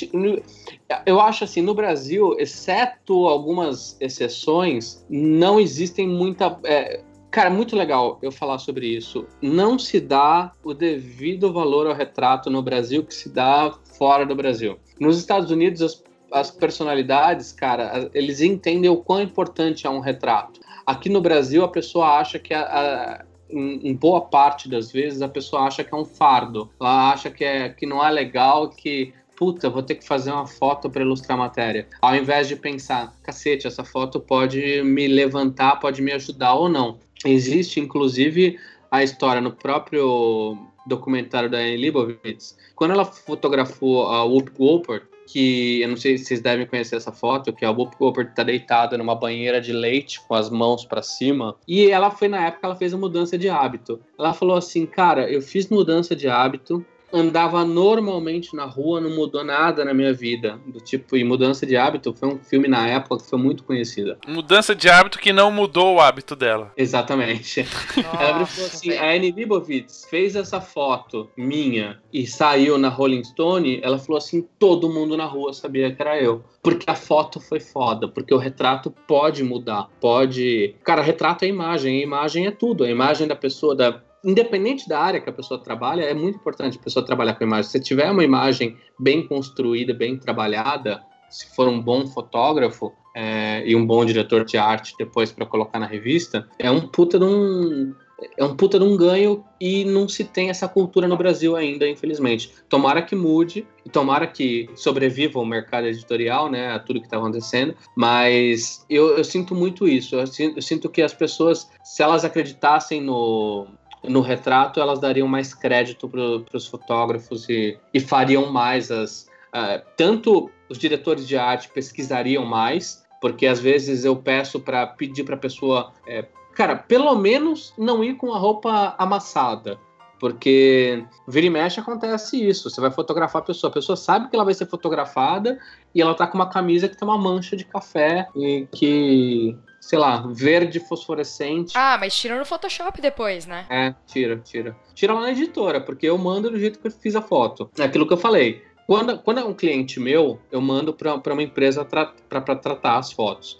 [1.06, 6.58] Eu acho assim, no Brasil, exceto algumas exceções, não existem muita.
[6.64, 9.26] É, Cara, muito legal eu falar sobre isso.
[9.41, 14.36] Não se dá o devido valor ao retrato no Brasil que se dá fora do
[14.36, 14.78] Brasil.
[14.99, 20.60] Nos Estados Unidos, as, as personalidades, cara, eles entendem o quão importante é um retrato.
[20.86, 25.22] Aqui no Brasil, a pessoa acha que a, a em, em, boa parte das vezes
[25.22, 26.72] a pessoa acha que é um fardo.
[26.80, 30.48] Ela acha que, é, que não é legal, que puta, vou ter que fazer uma
[30.48, 31.88] foto para ilustrar a matéria.
[32.02, 36.98] Ao invés de pensar, cacete, essa foto pode me levantar, pode me ajudar ou não.
[37.26, 38.60] Existe, inclusive,
[38.91, 42.57] a história no próprio documentário da Anne Leibovitz.
[42.76, 47.11] Quando ela fotografou a Whoop Goldberg, que eu não sei se vocês devem conhecer essa
[47.11, 51.01] foto, que a Whoop Goldberg está deitada numa banheira de leite com as mãos para
[51.01, 51.55] cima.
[51.68, 53.99] E ela foi na época ela fez a mudança de hábito.
[54.18, 59.44] Ela falou assim, cara, eu fiz mudança de hábito, andava normalmente na rua, não mudou
[59.44, 60.60] nada na minha vida.
[60.65, 64.18] Do tipo, e Mudança de Hábito foi um filme na época que foi muito conhecido.
[64.27, 66.72] Mudança de hábito que não mudou o hábito dela.
[66.76, 67.61] Exatamente.
[67.98, 73.23] Nossa, Ela falou assim: a Anne Leibovitz fez essa foto minha e saiu na Rolling
[73.23, 73.80] Stone.
[73.84, 76.44] Ela falou assim: todo mundo na rua sabia que era eu.
[76.64, 80.76] Porque a foto foi foda, porque o retrato pode mudar, pode.
[80.84, 82.84] Cara, retrato é imagem, a imagem é tudo.
[82.84, 86.78] A imagem da pessoa, da independente da área que a pessoa trabalha, é muito importante
[86.78, 87.70] a pessoa trabalhar com imagem.
[87.70, 93.76] Se tiver uma imagem bem construída, bem trabalhada, se for um bom fotógrafo é, e
[93.76, 97.94] um bom diretor de arte depois para colocar na revista, é um puta de um
[98.38, 101.88] é um puta de um ganho e não se tem essa cultura no Brasil ainda,
[101.90, 102.54] infelizmente.
[102.70, 107.76] Tomara que mude tomara que sobreviva o mercado editorial, né, a tudo que está acontecendo,
[107.95, 110.16] mas eu, eu, sinto muito isso.
[110.16, 113.68] Eu sinto, eu sinto que as pessoas, se elas acreditassem no,
[114.04, 119.32] no retrato elas dariam mais crédito para os fotógrafos e, e, fariam mais as.
[119.54, 125.24] Uh, tanto os diretores de arte pesquisariam mais, porque às vezes eu peço para pedir
[125.24, 126.26] para a pessoa, é,
[126.56, 129.80] cara, pelo menos não ir com a roupa amassada.
[130.24, 132.70] Porque vira e mexe acontece isso.
[132.70, 135.60] Você vai fotografar a pessoa, a pessoa sabe que ela vai ser fotografada
[135.94, 140.00] e ela tá com uma camisa que tem uma mancha de café e que sei
[140.00, 141.74] lá, verde fosforescente.
[141.76, 143.66] Ah, mas tira no Photoshop depois, né?
[143.70, 144.74] É, tira, tira.
[144.95, 147.70] Tira lá na editora, porque eu mando do jeito que eu fiz a foto.
[147.78, 148.64] É aquilo que eu falei.
[148.88, 153.60] Quando, quando é um cliente meu, eu mando para uma empresa para tratar as fotos.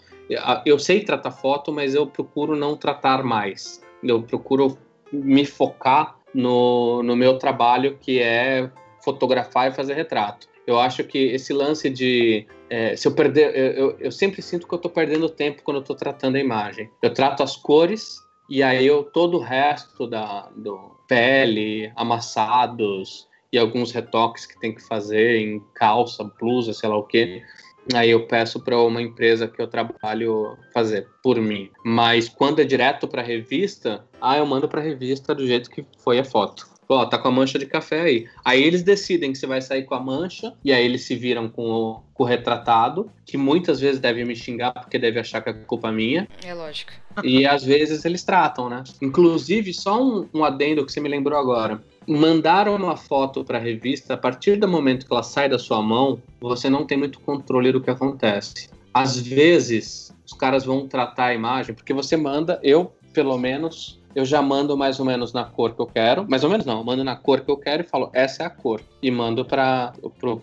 [0.64, 3.84] Eu sei tratar foto, mas eu procuro não tratar mais.
[4.02, 4.78] Eu procuro
[5.12, 8.70] me focar no, no meu trabalho, que é
[9.02, 10.48] fotografar e fazer retrato.
[10.66, 14.66] Eu acho que esse lance de é, se eu perder, eu, eu, eu, sempre sinto
[14.66, 16.90] que eu estou perdendo tempo quando eu estou tratando a imagem.
[17.02, 23.58] Eu trato as cores e aí eu todo o resto da do pele, amassados e
[23.58, 27.42] alguns retoques que tem que fazer em calça, blusa, sei lá o que.
[27.92, 31.70] Aí eu peço para uma empresa que eu trabalho fazer por mim.
[31.84, 36.18] Mas quando é direto para revista, ah, eu mando para revista do jeito que foi
[36.18, 36.73] a foto.
[36.88, 38.28] Ó, tá com a mancha de café aí.
[38.44, 41.70] Aí eles decidem se vai sair com a mancha, e aí eles se viram com
[41.70, 45.52] o, com o retratado, que muitas vezes deve me xingar porque deve achar que é
[45.52, 46.28] culpa minha.
[46.44, 46.92] É lógico.
[47.22, 48.82] E às vezes eles tratam, né?
[49.00, 51.80] Inclusive, só um, um adendo que você me lembrou agora.
[52.06, 55.80] Mandaram uma foto para a revista, a partir do momento que ela sai da sua
[55.80, 58.68] mão, você não tem muito controle do que acontece.
[58.92, 64.24] Às vezes, os caras vão tratar a imagem, porque você manda, eu, pelo menos, eu
[64.24, 66.26] já mando mais ou menos na cor que eu quero.
[66.28, 68.46] Mais ou menos não, eu mando na cor que eu quero e falo, essa é
[68.46, 68.80] a cor.
[69.02, 69.92] E mando para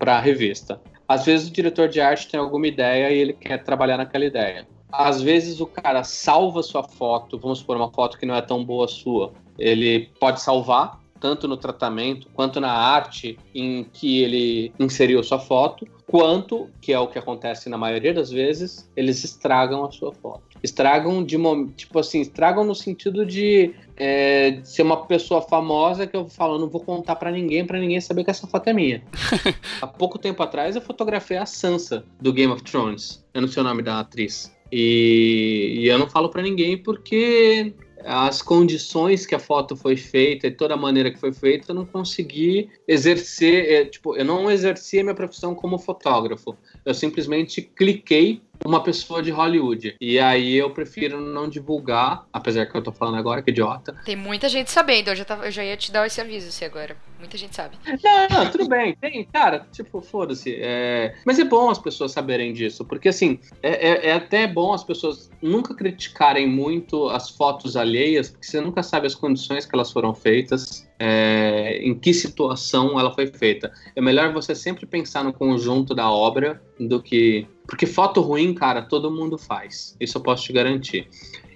[0.08, 0.82] a revista.
[1.08, 4.68] Às vezes o diretor de arte tem alguma ideia e ele quer trabalhar naquela ideia.
[4.92, 8.64] Às vezes o cara salva sua foto, vamos supor, uma foto que não é tão
[8.64, 9.32] boa sua.
[9.58, 15.86] Ele pode salvar, tanto no tratamento quanto na arte em que ele inseriu sua foto,
[16.08, 20.51] quanto, que é o que acontece na maioria das vezes, eles estragam a sua foto.
[20.64, 21.38] Estragam de
[21.76, 26.60] tipo assim, estragam no sentido de, é, de ser uma pessoa famosa que eu falo,
[26.60, 29.04] não vou contar para ninguém, para ninguém saber que essa foto é minha.
[29.82, 33.26] Há pouco tempo atrás eu fotografei a Sansa do Game of Thrones.
[33.34, 34.56] Eu não sei o nome da atriz.
[34.72, 37.74] E, e eu não falo para ninguém porque
[38.06, 41.76] as condições que a foto foi feita e toda a maneira que foi feita, eu
[41.76, 46.56] não consegui exercer, é, tipo, eu não exerci a minha profissão como fotógrafo.
[46.86, 49.96] Eu simplesmente cliquei uma pessoa de Hollywood.
[50.00, 53.96] E aí eu prefiro não divulgar, apesar que eu tô falando agora, que idiota.
[54.06, 56.66] Tem muita gente sabendo, eu já, tava, eu já ia te dar esse aviso assim
[56.66, 56.96] agora.
[57.20, 57.78] Muita gente sabe.
[58.04, 58.96] Não, não, tudo bem.
[59.00, 60.56] Tem, cara, tipo, foda-se.
[60.60, 61.16] É...
[61.26, 64.84] Mas é bom as pessoas saberem disso, porque assim, é, é, é, até bom as
[64.84, 69.92] pessoas nunca criticarem muito as fotos alheias, porque você nunca sabe as condições que elas
[69.92, 70.90] foram feitas.
[71.04, 73.72] É, em que situação ela foi feita.
[73.96, 77.48] É melhor você sempre pensar no conjunto da obra do que.
[77.66, 79.98] Porque foto ruim, cara, todo mundo faz.
[80.00, 81.08] Isso eu posso te garantir.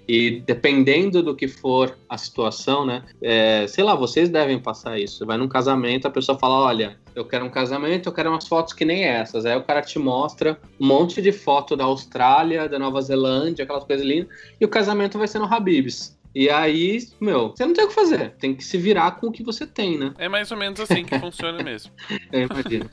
[0.08, 3.04] E dependendo do que for a situação, né?
[3.22, 5.18] É, sei lá, vocês devem passar isso.
[5.18, 8.48] Você vai num casamento, a pessoa fala: Olha, eu quero um casamento, eu quero umas
[8.48, 9.46] fotos que nem essas.
[9.46, 13.84] Aí o cara te mostra um monte de foto da Austrália, da Nova Zelândia, aquelas
[13.84, 14.28] coisas lindas,
[14.60, 16.16] e o casamento vai ser no Habibs.
[16.38, 18.32] E aí, meu, você não tem o que fazer.
[18.32, 20.12] Tem que se virar com o que você tem, né?
[20.18, 21.90] É mais ou menos assim que funciona mesmo.
[22.30, 22.90] Eu imagino.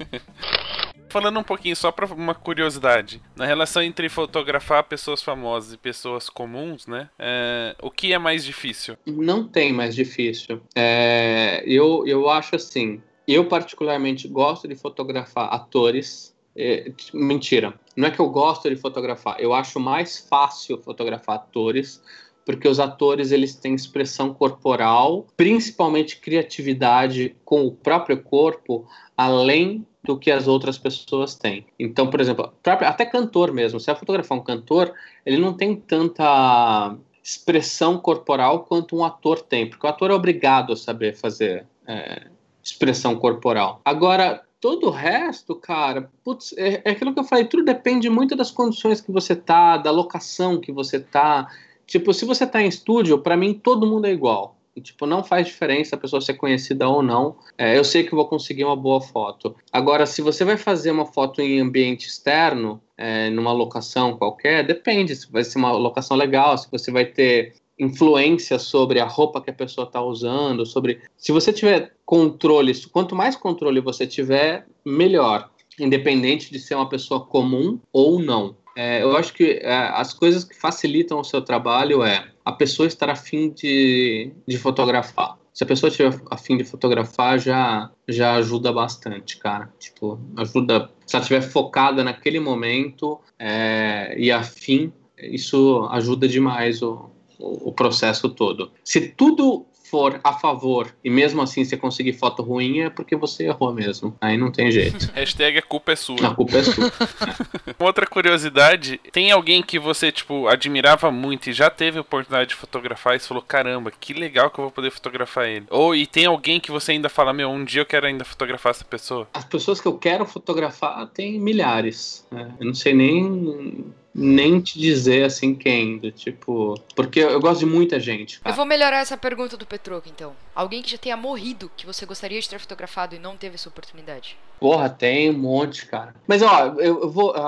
[1.11, 6.29] Falando um pouquinho só para uma curiosidade, na relação entre fotografar pessoas famosas e pessoas
[6.29, 7.09] comuns, né?
[7.19, 8.95] É, o que é mais difícil?
[9.05, 10.61] Não tem mais difícil.
[10.73, 13.01] É, eu, eu acho assim.
[13.27, 16.33] Eu particularmente gosto de fotografar atores.
[16.55, 17.73] É, mentira.
[17.93, 19.35] Não é que eu gosto de fotografar.
[19.37, 22.01] Eu acho mais fácil fotografar atores
[22.45, 30.17] porque os atores eles têm expressão corporal, principalmente criatividade com o próprio corpo, além do
[30.17, 31.65] que as outras pessoas têm.
[31.79, 34.93] Então, por exemplo, até cantor mesmo, se você fotografar um cantor,
[35.25, 40.73] ele não tem tanta expressão corporal quanto um ator tem, porque o ator é obrigado
[40.73, 42.27] a saber fazer é,
[42.61, 43.79] expressão corporal.
[43.85, 48.35] Agora, todo o resto, cara, putz, é, é aquilo que eu falei, tudo depende muito
[48.35, 51.47] das condições que você tá, da locação que você tá.
[51.85, 54.57] Tipo, se você tá em estúdio, para mim todo mundo é igual.
[54.75, 57.35] E, tipo, não faz diferença a pessoa ser conhecida ou não.
[57.57, 59.55] É, eu sei que vou conseguir uma boa foto.
[59.71, 65.15] Agora, se você vai fazer uma foto em ambiente externo, é, numa locação qualquer, depende
[65.15, 69.49] se vai ser uma locação legal, se você vai ter influência sobre a roupa que
[69.49, 75.49] a pessoa está usando, sobre se você tiver controle, quanto mais controle você tiver, melhor,
[75.79, 78.55] independente de ser uma pessoa comum ou não.
[78.75, 82.87] É, eu acho que é, as coisas que facilitam o seu trabalho é a pessoa
[82.87, 85.37] estar afim de, de fotografar.
[85.53, 89.71] Se a pessoa estiver afim de fotografar, já, já ajuda bastante, cara.
[89.77, 90.89] Tipo, ajuda.
[91.05, 97.71] Se ela estiver focada naquele momento é, e afim, isso ajuda demais o, o, o
[97.71, 98.71] processo todo.
[98.83, 103.43] Se tudo for a favor e mesmo assim você conseguir foto ruim, é porque você
[103.43, 104.17] errou mesmo.
[104.19, 105.07] Aí não tem jeito.
[105.13, 106.29] Hashtag a culpa é sua.
[106.29, 106.91] A culpa é sua.
[107.77, 112.55] Outra curiosidade, tem alguém que você, tipo, admirava muito e já teve a oportunidade de
[112.55, 115.67] fotografar e você falou, caramba, que legal que eu vou poder fotografar ele.
[115.69, 118.71] Ou e tem alguém que você ainda fala, meu, um dia eu quero ainda fotografar
[118.71, 119.27] essa pessoa?
[119.31, 122.25] As pessoas que eu quero fotografar tem milhares.
[122.31, 122.51] Né?
[122.59, 126.79] Eu não sei nem nem te dizer assim quem, do tipo.
[126.95, 128.39] Porque eu gosto de muita gente.
[128.39, 128.51] Cara.
[128.51, 130.33] Eu vou melhorar essa pergunta do Petroco, então.
[130.53, 133.69] Alguém que já tenha morrido que você gostaria de ter fotografado e não teve essa
[133.69, 134.37] oportunidade?
[134.59, 136.15] Porra, tem um monte, cara.
[136.25, 137.31] Mas ó, eu, eu vou.
[137.35, 137.39] A,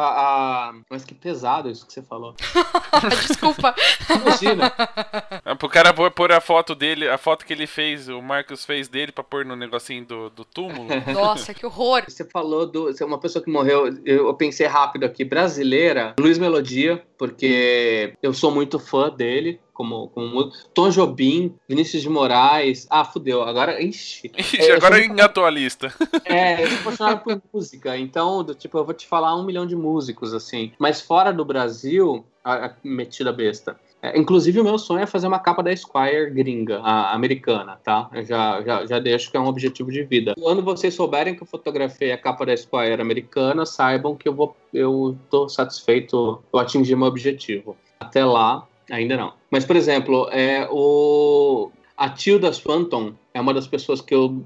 [0.70, 0.74] a...
[0.90, 2.36] Mas que pesado isso que você falou.
[3.26, 3.74] Desculpa.
[4.10, 4.74] Imagina.
[5.46, 8.90] É, pro cara pôr a foto dele, a foto que ele fez, o Marcos fez
[8.90, 10.90] dele pra pôr no negocinho do, do túmulo.
[11.14, 12.04] Nossa, que horror.
[12.06, 12.86] Você falou do.
[12.86, 18.14] Você é uma pessoa que morreu, eu, eu pensei rápido aqui, brasileira, Luiz Melodia, porque
[18.22, 19.60] eu sou muito fã dele.
[19.74, 22.88] como, como Tom Jobim, Vinícius de Moraes.
[22.90, 23.44] Ah, fudeu.
[23.44, 24.32] Agora, ixi.
[24.38, 25.06] ixi é, agora sou...
[25.06, 25.94] engatou a lista.
[26.26, 27.98] É, eu sou apaixonado por música.
[27.98, 30.72] Então, do, tipo, eu vou te falar um milhão de músicos, assim.
[30.80, 33.78] Mas fora do Brasil, a, a metida besta.
[34.06, 38.08] É, inclusive, o meu sonho é fazer uma capa da Esquire gringa, americana, tá?
[38.14, 40.36] Eu já, já, já deixo que é um objetivo de vida.
[40.40, 44.56] Quando vocês souberem que eu fotografei a capa da Esquire americana, saibam que eu vou
[44.72, 47.76] eu tô satisfeito, eu atingi meu objetivo.
[48.00, 49.34] Até lá, ainda não.
[49.50, 54.46] Mas, por exemplo, é, o, a Tilda Swanton é uma das pessoas que eu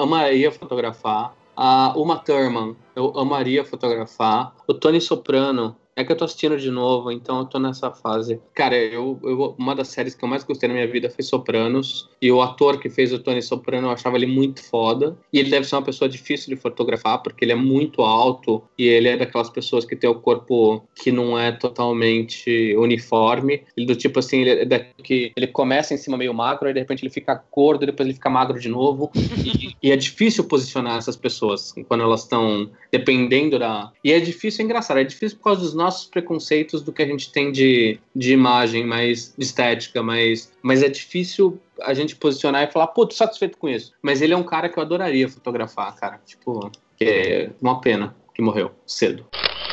[0.00, 1.32] amaria fotografar.
[1.56, 4.54] A Uma Thurman, eu amaria fotografar.
[4.66, 8.38] O Tony Soprano, é que eu tô assistindo de novo, então eu tô nessa fase.
[8.54, 12.08] Cara, eu, eu, uma das séries que eu mais gostei na minha vida foi Sopranos.
[12.20, 15.16] E o ator que fez o Tony Soprano, eu achava ele muito foda.
[15.32, 18.62] E ele deve ser uma pessoa difícil de fotografar, porque ele é muito alto.
[18.76, 23.62] E ele é daquelas pessoas que tem o corpo que não é totalmente uniforme.
[23.74, 26.80] Ele do tipo assim, ele, é que ele começa em cima meio magro, aí de
[26.80, 29.10] repente ele fica gordo, depois ele fica magro de novo.
[29.14, 33.90] e, e é difícil posicionar essas pessoas quando elas estão dependendo da.
[34.04, 37.06] E é difícil, é engraçado, é difícil por causa dos nossos preconceitos do que a
[37.06, 42.72] gente tem de, de imagem, mais estética, mas, mas é difícil a gente posicionar e
[42.72, 43.92] falar, pô, tô satisfeito com isso.
[44.02, 46.20] Mas ele é um cara que eu adoraria fotografar, cara.
[46.26, 49.26] Tipo, que é uma pena que morreu cedo.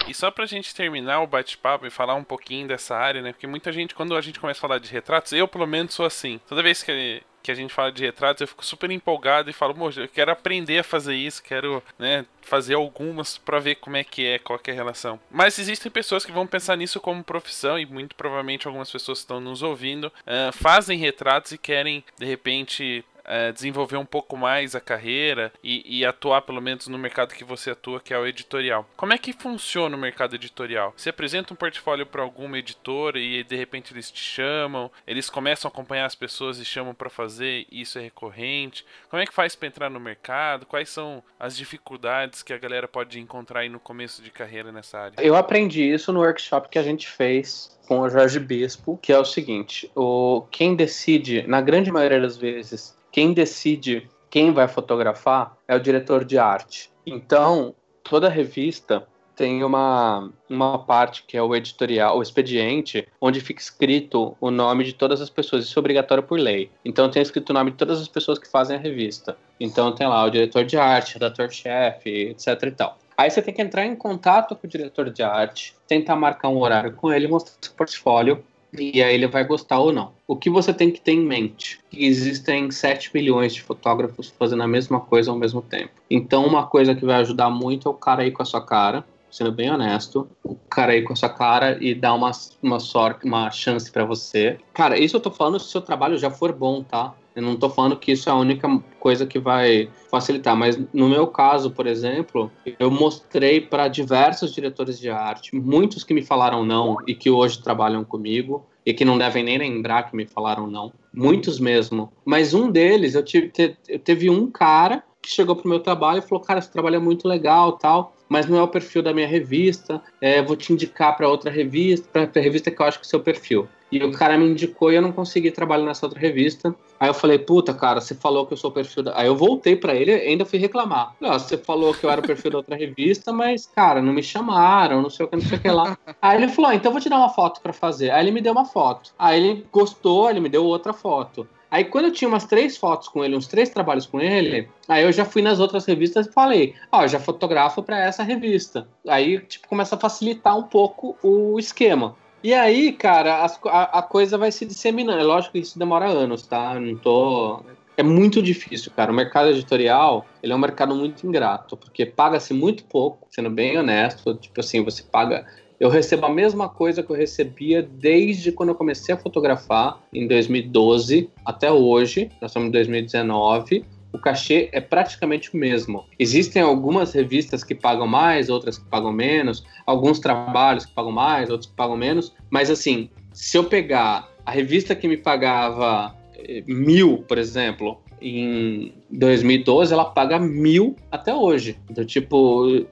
[0.08, 3.32] E só pra gente terminar o bate-papo e falar um pouquinho dessa área, né?
[3.32, 6.06] Porque muita gente, quando a gente começa a falar de retratos, eu pelo menos sou
[6.06, 6.40] assim.
[6.48, 9.76] Toda vez que que a gente fala de retratos, eu fico super empolgado e falo,
[9.98, 14.26] eu quero aprender a fazer isso, quero, né, fazer algumas para ver como é que
[14.26, 15.20] é, qual é a relação.
[15.30, 19.24] Mas existem pessoas que vão pensar nisso como profissão e muito provavelmente algumas pessoas que
[19.24, 24.76] estão nos ouvindo uh, fazem retratos e querem de repente é, desenvolver um pouco mais
[24.76, 28.28] a carreira e, e, atuar pelo menos no mercado que você atua, que é o
[28.28, 28.88] editorial.
[28.96, 30.94] Como é que funciona o mercado editorial?
[30.96, 35.70] Você apresenta um portfólio para alguma editora e de repente eles te chamam, eles começam
[35.70, 38.86] a acompanhar as pessoas e chamam para fazer, isso é recorrente.
[39.10, 40.66] Como é que faz para entrar no mercado?
[40.66, 45.00] Quais são as dificuldades que a galera pode encontrar aí no começo de carreira nessa
[45.00, 45.16] área?
[45.20, 49.20] Eu aprendi isso no workshop que a gente fez com o Jorge Bispo, que é
[49.20, 55.56] o seguinte: o quem decide, na grande maioria das vezes, quem decide quem vai fotografar
[55.68, 56.90] é o diretor de arte.
[57.06, 63.62] Então, toda revista tem uma, uma parte que é o editorial, o expediente, onde fica
[63.62, 65.66] escrito o nome de todas as pessoas.
[65.66, 66.72] Isso é obrigatório por lei.
[66.84, 69.38] Então tem escrito o nome de todas as pessoas que fazem a revista.
[69.60, 72.98] Então tem lá o diretor de arte, redator-chefe, etc e tal.
[73.16, 76.58] Aí você tem que entrar em contato com o diretor de arte, tentar marcar um
[76.58, 78.44] horário com ele, mostrar seu portfólio
[78.78, 80.12] e aí ele vai gostar ou não.
[80.28, 81.80] O que você tem que ter em mente?
[81.90, 85.92] Que existem 7 milhões de fotógrafos fazendo a mesma coisa ao mesmo tempo.
[86.10, 89.06] Então, uma coisa que vai ajudar muito é o cara aí com a sua cara,
[89.34, 92.30] sendo bem honesto, o cara aí com a sua cara e dar uma,
[92.62, 94.60] uma sorte, uma chance para você.
[94.72, 97.16] Cara, isso eu tô falando se o seu trabalho já for bom, tá?
[97.36, 98.70] Eu não estou falando que isso é a única
[99.00, 105.00] coisa que vai facilitar, mas no meu caso, por exemplo, eu mostrei para diversos diretores
[105.00, 109.18] de arte, muitos que me falaram não e que hoje trabalham comigo e que não
[109.18, 112.14] devem nem lembrar que me falaram não, muitos mesmo.
[112.24, 113.52] Mas um deles, eu tive,
[113.90, 117.00] eu teve um cara que chegou pro meu trabalho e falou: Cara, esse trabalho é
[117.00, 120.02] muito legal tal, mas não é o perfil da minha revista.
[120.20, 123.08] É, vou te indicar para outra revista, para a revista que eu acho que é
[123.08, 123.68] o seu perfil.
[123.92, 126.74] E o cara me indicou e eu não consegui trabalhar nessa outra revista.
[127.00, 129.16] Aí eu falei, puta, cara, você falou que eu sou o perfil da.
[129.16, 131.14] Aí eu voltei para ele e ainda fui reclamar.
[131.22, 135.00] Você falou que eu era o perfil da outra revista, mas, cara, não me chamaram,
[135.00, 135.96] não sei o que, não sei o que lá.
[136.20, 138.10] Aí ele falou, então eu vou te dar uma foto para fazer.
[138.10, 139.12] Aí ele me deu uma foto.
[139.20, 141.48] Aí ele gostou, ele me deu outra foto.
[141.74, 145.04] Aí quando eu tinha umas três fotos com ele, uns três trabalhos com ele, aí
[145.04, 148.88] eu já fui nas outras revistas e falei, ó, oh, já fotografo para essa revista.
[149.08, 152.16] Aí, tipo, começa a facilitar um pouco o esquema.
[152.44, 155.20] E aí, cara, a, a, coisa vai se disseminando.
[155.20, 156.80] É lógico que isso demora anos, tá?
[156.80, 157.64] Não tô.
[157.98, 159.12] É muito difícil, cara.
[159.12, 163.80] O mercado editorial, ele é um mercado muito ingrato, porque paga-se muito pouco, sendo bem
[163.80, 164.36] honesto.
[164.36, 165.48] Tipo assim, você paga
[165.80, 170.28] eu recebo a mesma coisa que eu recebia desde quando eu comecei a fotografar, em
[170.28, 173.86] 2012 até hoje, nós estamos em 2019.
[174.12, 176.06] O cachê é praticamente o mesmo.
[176.20, 181.50] Existem algumas revistas que pagam mais, outras que pagam menos, alguns trabalhos que pagam mais,
[181.50, 186.64] outros que pagam menos, mas assim, se eu pegar a revista que me pagava eh,
[186.68, 191.78] mil, por exemplo, em 2012, ela paga mil até hoje.
[191.90, 192.86] Então, tipo,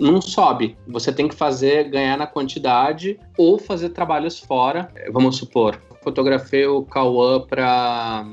[0.00, 0.76] não sobe.
[0.88, 4.92] Você tem que fazer, ganhar na quantidade ou fazer trabalhos fora.
[5.12, 8.24] Vamos supor, fotografei o Cauã para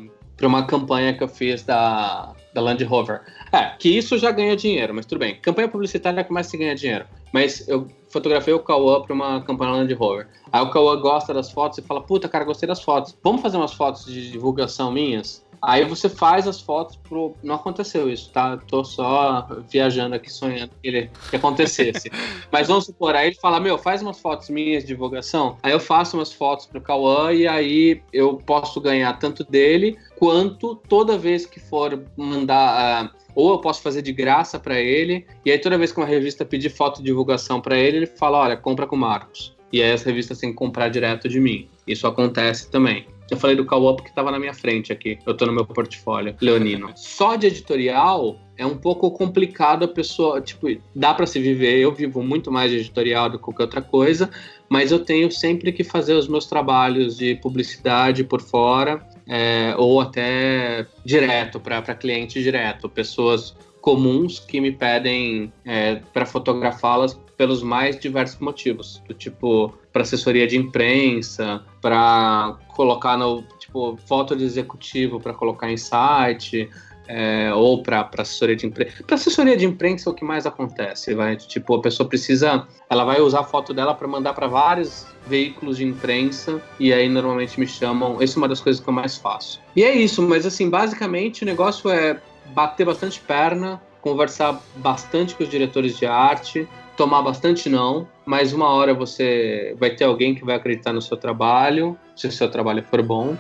[0.44, 3.22] uma campanha que eu fiz da, da Land Rover.
[3.52, 5.36] É, que isso já ganha dinheiro, mas tudo bem.
[5.36, 7.06] Campanha publicitária é que mais se ganha dinheiro.
[7.34, 10.28] Mas eu fotografei o Cauã para uma campanha Land Rover.
[10.52, 13.18] Aí o Cauã gosta das fotos e fala: Puta, cara, gostei das fotos.
[13.24, 15.46] Vamos fazer umas fotos de divulgação minhas?
[15.62, 17.36] Aí você faz as fotos pro.
[17.44, 18.58] Não aconteceu isso, tá?
[18.58, 21.12] Tô só viajando aqui, sonhando que, ele...
[21.30, 22.12] que acontecesse.
[22.52, 25.58] Mas vamos supor, aí ele fala: Meu, faz umas fotos minhas de divulgação.
[25.64, 30.76] Aí eu faço umas fotos pro Cauã e aí eu posso ganhar tanto dele quanto
[30.76, 33.06] toda vez que for mandar.
[33.06, 36.08] Uh, ou eu posso fazer de graça para ele, e aí toda vez que uma
[36.08, 39.56] revista pedir foto de divulgação para ele, ele fala: olha, compra com o Marcos.
[39.72, 41.68] E aí as revistas têm que comprar direto de mim.
[41.86, 43.06] Isso acontece também.
[43.30, 45.20] Eu falei do Cauã porque estava na minha frente aqui.
[45.26, 46.92] Eu estou no meu portfólio, Leonino.
[46.96, 51.78] Só de editorial é um pouco complicado a pessoa, tipo, dá para se viver.
[51.80, 54.30] Eu vivo muito mais de editorial do que qualquer outra coisa,
[54.70, 60.02] mas eu tenho sempre que fazer os meus trabalhos de publicidade por fora, é, ou
[60.02, 67.98] até direto, para cliente direto, pessoas comuns que me pedem é, para fotografá-las pelos mais
[67.98, 75.20] diversos motivos, do tipo para assessoria de imprensa, para colocar no tipo foto de executivo
[75.20, 76.70] para colocar em site,
[77.08, 79.04] é, ou para assessoria de imprensa.
[79.04, 81.36] Para assessoria de imprensa é o que mais acontece, vai?
[81.36, 85.78] Tipo, a pessoa precisa, ela vai usar a foto dela para mandar para vários veículos
[85.78, 88.22] de imprensa e aí normalmente me chamam.
[88.22, 89.60] Essa é uma das coisas que eu mais faço.
[89.76, 92.22] E é isso, mas assim, basicamente o negócio é
[92.54, 96.68] bater bastante perna, conversar bastante com os diretores de arte,
[96.98, 101.16] tomar bastante não, mas uma hora você vai ter alguém que vai acreditar no seu
[101.16, 103.38] trabalho, se o seu trabalho for bom.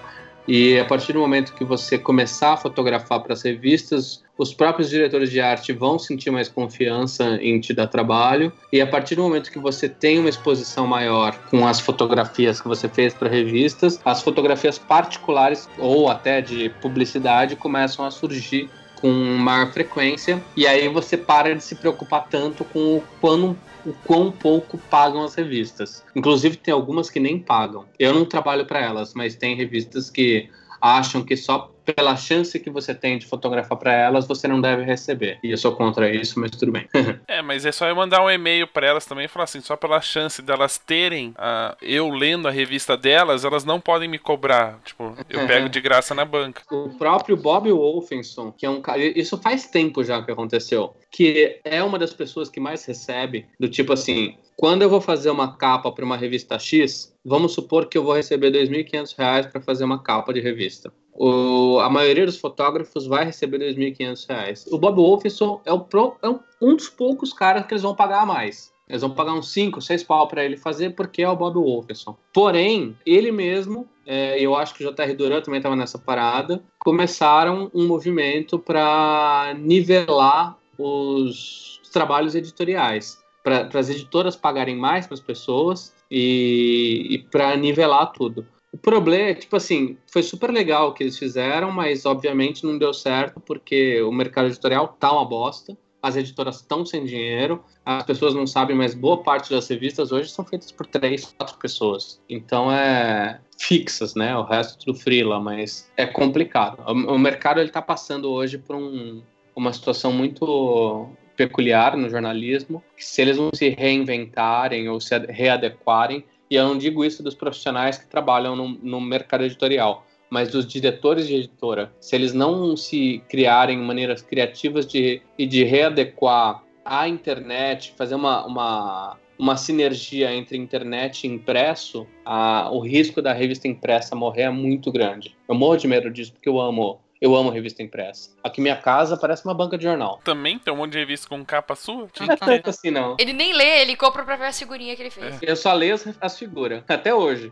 [0.47, 4.89] E a partir do momento que você começar a fotografar para as revistas, os próprios
[4.89, 8.53] diretores de arte vão sentir mais confiança em te dar trabalho.
[8.71, 12.67] E a partir do momento que você tem uma exposição maior com as fotografias que
[12.67, 19.11] você fez para revistas, as fotografias particulares ou até de publicidade começam a surgir com
[19.11, 23.55] maior frequência, e aí você para de se preocupar tanto com o quão,
[23.85, 26.03] o quão pouco pagam as revistas.
[26.15, 27.85] Inclusive, tem algumas que nem pagam.
[27.99, 30.49] Eu não trabalho para elas, mas tem revistas que
[30.81, 34.83] acham que só pela chance que você tem de fotografar para elas, você não deve
[34.83, 35.39] receber.
[35.43, 36.87] E eu sou contra isso, mas tudo bem.
[37.27, 39.75] é, mas é só eu mandar um e-mail para elas também e falar assim, só
[39.75, 44.79] pela chance delas terem uh, eu lendo a revista delas, elas não podem me cobrar.
[44.83, 46.61] Tipo, eu pego de graça na banca.
[46.71, 51.59] O próprio Bob Wolfenson, que é um cara, isso faz tempo já que aconteceu, que
[51.63, 55.55] é uma das pessoas que mais recebe do tipo assim, quando eu vou fazer uma
[55.55, 59.83] capa para uma revista X, vamos supor que eu vou receber R$ 2.500 para fazer
[59.83, 60.91] uma capa de revista.
[61.17, 64.67] O, a maioria dos fotógrafos vai receber R$ 2.500.
[64.71, 68.71] O Bob Wolfson é, é um dos poucos caras que eles vão pagar mais.
[68.87, 72.15] Eles vão pagar uns 5, 6 pau para ele fazer porque é o Bob Wolfson.
[72.31, 77.69] Porém, ele mesmo, é, eu acho que o JR Duran também estava nessa parada, começaram
[77.73, 85.21] um movimento para nivelar os, os trabalhos editoriais para as editoras pagarem mais para as
[85.21, 88.45] pessoas e, e para nivelar tudo.
[88.71, 92.77] O problema é, tipo assim, foi super legal o que eles fizeram, mas obviamente não
[92.77, 98.03] deu certo porque o mercado editorial tá uma bosta, as editoras estão sem dinheiro, as
[98.03, 102.21] pessoas não sabem, mas boa parte das revistas hoje são feitas por três, quatro pessoas.
[102.29, 104.35] Então é fixas, né?
[104.37, 106.83] O resto tudo freela, mas é complicado.
[106.87, 109.21] O, o mercado ele tá passando hoje por um,
[109.55, 116.23] uma situação muito peculiar no jornalismo, que se eles não se reinventarem ou se readequarem,
[116.49, 120.65] e eu não digo isso dos profissionais que trabalham no, no mercado editorial, mas dos
[120.65, 127.07] diretores de editora, se eles não se criarem maneiras criativas de, e de readequar a
[127.07, 133.67] internet, fazer uma, uma, uma sinergia entre internet e impresso, a, o risco da revista
[133.67, 135.35] impressa morrer é muito grande.
[135.47, 138.31] Eu morro de medo disso porque eu amo eu amo revista impressa.
[138.43, 140.21] Aqui minha casa parece uma banca de jornal.
[140.23, 142.07] Também tem um monte de revista com capa sua?
[142.19, 143.15] Não é tanto assim, não.
[143.19, 145.41] Ele nem lê, ele compra pra ver a figurinha que ele fez.
[145.41, 145.51] É.
[145.51, 147.51] Eu só leio as, as figuras, até hoje.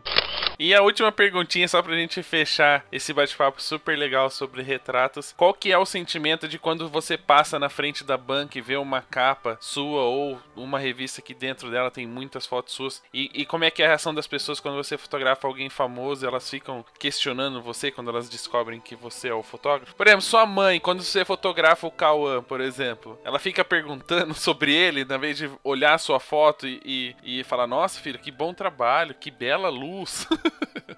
[0.58, 5.34] E a última perguntinha, só pra gente fechar esse bate-papo super legal sobre retratos.
[5.36, 8.76] Qual que é o sentimento de quando você passa na frente da banca e vê
[8.76, 13.02] uma capa sua ou uma revista que dentro dela tem muitas fotos suas?
[13.12, 16.24] E, e como é que é a reação das pessoas quando você fotografa alguém famoso
[16.24, 19.55] e elas ficam questionando você quando elas descobrem que você é o fotógrafo?
[19.96, 24.74] Por exemplo, sua mãe, quando você fotografa o Cauã, por exemplo, ela fica perguntando sobre
[24.74, 28.30] ele, na vez de olhar a sua foto e, e, e falar: Nossa, filho, que
[28.30, 30.26] bom trabalho, que bela luz.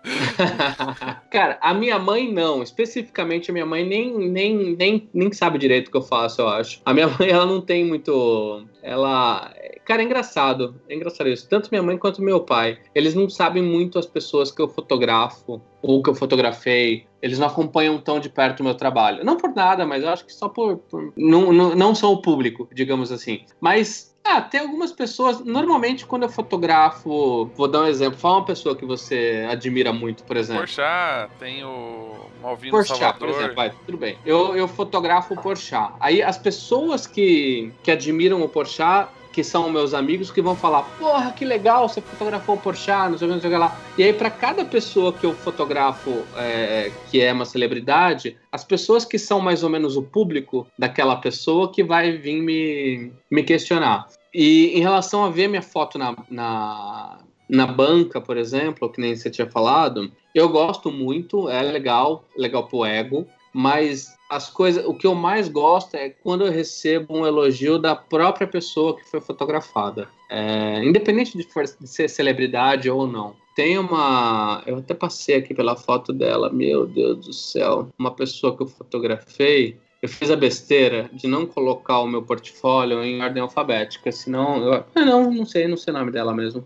[1.30, 2.62] Cara, a minha mãe não.
[2.62, 6.48] Especificamente, a minha mãe nem, nem, nem, nem sabe direito o que eu faço, eu
[6.48, 6.80] acho.
[6.84, 8.66] A minha mãe, ela não tem muito.
[8.82, 9.52] Ela.
[9.88, 10.74] Cara, é engraçado.
[10.86, 11.48] É engraçado isso.
[11.48, 12.78] Tanto minha mãe quanto meu pai.
[12.94, 17.06] Eles não sabem muito as pessoas que eu fotografo ou que eu fotografei.
[17.22, 19.24] Eles não acompanham tão de perto o meu trabalho.
[19.24, 20.76] Não por nada, mas eu acho que só por.
[20.76, 23.46] por não, não, não são o público, digamos assim.
[23.58, 25.42] Mas Ah, tem algumas pessoas.
[25.42, 28.18] Normalmente, quando eu fotografo, vou dar um exemplo.
[28.18, 30.60] Fala uma pessoa que você admira muito, por exemplo.
[30.64, 33.18] Porchat, tem o Malvino Porchat, Salvador.
[33.18, 34.18] por exemplo, vai, tudo bem.
[34.26, 35.94] Eu, eu fotografo o Porchat.
[35.98, 39.08] Aí as pessoas que, que admiram o Porchat
[39.38, 43.16] que são meus amigos que vão falar: Porra, que legal, você fotografou o Porchat, não
[43.16, 43.78] sei o que, lá.
[43.96, 49.04] E aí, para cada pessoa que eu fotografo é, que é uma celebridade, as pessoas
[49.04, 54.08] que são mais ou menos o público daquela pessoa que vai vir me, me questionar.
[54.34, 59.14] E em relação a ver minha foto na, na, na banca, por exemplo, que nem
[59.14, 63.24] você tinha falado, eu gosto muito, é legal, legal pro ego,
[63.54, 67.96] mas as coisas, o que eu mais gosto é quando eu recebo um elogio da
[67.96, 71.46] própria pessoa que foi fotografada, é, independente de,
[71.80, 73.34] de ser celebridade ou não.
[73.56, 78.54] Tem uma, eu até passei aqui pela foto dela, meu Deus do céu, uma pessoa
[78.56, 79.76] que eu fotografei.
[80.00, 84.84] Eu fiz a besteira de não colocar o meu portfólio em ordem alfabética, senão eu,
[84.94, 86.64] ah, não, não sei, não sei o nome dela mesmo.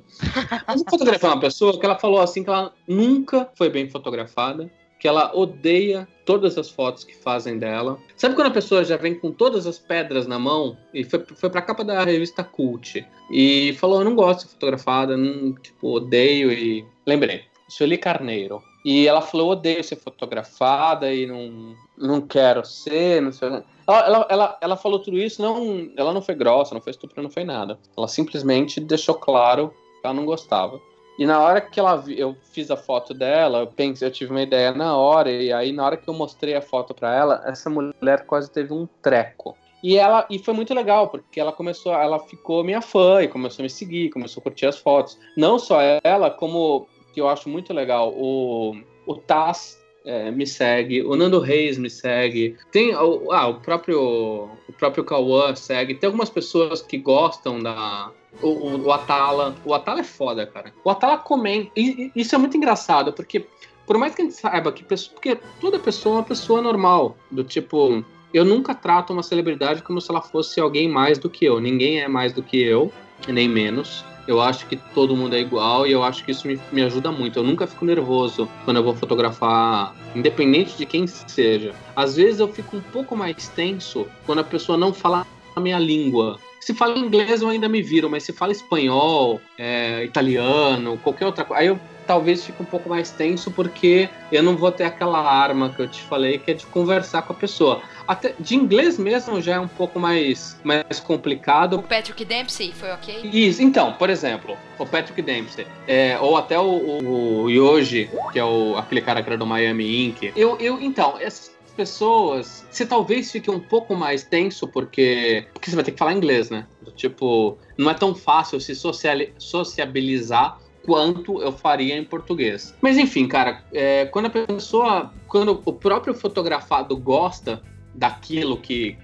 [0.66, 4.70] Mas eu fotografei uma pessoa que ela falou assim que ela nunca foi bem fotografada,
[5.03, 7.99] que ela odeia todas as fotos que fazem dela.
[8.16, 11.51] Sabe quando a pessoa já vem com todas as pedras na mão e foi, foi
[11.51, 15.89] pra capa da revista Cult e falou: Eu não gosto de ser fotografada, não, tipo,
[15.89, 16.87] odeio e.
[17.05, 18.62] Lembrei, Sueli Carneiro.
[18.85, 23.49] E ela falou: odeio ser fotografada e não, não quero ser, não sei.
[23.49, 27.20] Ela, ela, ela, ela falou tudo isso, não, ela não foi grossa, não foi estúpida,
[27.20, 27.77] não foi nada.
[27.99, 30.81] Ela simplesmente deixou claro que ela não gostava.
[31.23, 34.43] E na hora que ela eu fiz a foto dela, eu pensei, eu tive uma
[34.43, 37.70] ideia na hora, e aí na hora que eu mostrei a foto para ela, essa
[37.70, 39.57] mulher quase teve um treco.
[39.85, 43.62] E ela e foi muito legal, porque ela começou, ela ficou minha fã e começou
[43.62, 45.16] a me seguir, começou a curtir as fotos.
[45.36, 48.74] Não só ela, como que eu acho muito legal, o,
[49.07, 54.73] o Taz é, me segue, o Nando Reis me segue, tem ah, o próprio o
[54.79, 58.11] próprio Cauã segue, tem algumas pessoas que gostam da
[58.41, 60.73] o, o, o Atala, o Atala é foda, cara.
[60.83, 63.47] O Atala comenta, e, e isso é muito engraçado, porque
[63.87, 67.16] por mais que a gente saiba que pessoa, porque toda pessoa é uma pessoa normal,
[67.31, 71.45] do tipo, eu nunca trato uma celebridade como se ela fosse alguém mais do que
[71.45, 71.61] eu.
[71.61, 72.93] Ninguém é mais do que eu,
[73.29, 74.05] nem menos.
[74.27, 77.11] Eu acho que todo mundo é igual e eu acho que isso me, me ajuda
[77.11, 77.39] muito.
[77.39, 81.74] Eu nunca fico nervoso quando eu vou fotografar, independente de quem seja.
[81.97, 85.27] Às vezes eu fico um pouco mais tenso quando a pessoa não fala
[85.57, 86.39] a minha língua.
[86.61, 91.44] Se fala inglês eu ainda me viro, mas se fala espanhol, é, italiano, qualquer outra
[91.44, 95.20] coisa, aí eu talvez fique um pouco mais tenso porque eu não vou ter aquela
[95.20, 97.83] arma que eu te falei que é de conversar com a pessoa.
[98.07, 101.79] Até de inglês mesmo já é um pouco mais, mais complicado.
[101.79, 103.31] O Patrick Dempsey foi ok?
[103.33, 108.39] Isso, então, por exemplo, o Patrick Dempsey, é, ou até o, o, o Yoji, que
[108.39, 110.33] é o, aquele cara que era do Miami Inc.
[110.37, 115.77] Eu, eu então, essas pessoas, você talvez fique um pouco mais tenso porque, porque você
[115.77, 116.66] vai ter que falar inglês, né?
[116.95, 122.74] Tipo, não é tão fácil se sociabilizar quanto eu faria em português.
[122.80, 127.62] Mas enfim, cara, é, quando a pessoa, quando o próprio fotografado gosta
[127.94, 128.96] daquilo que,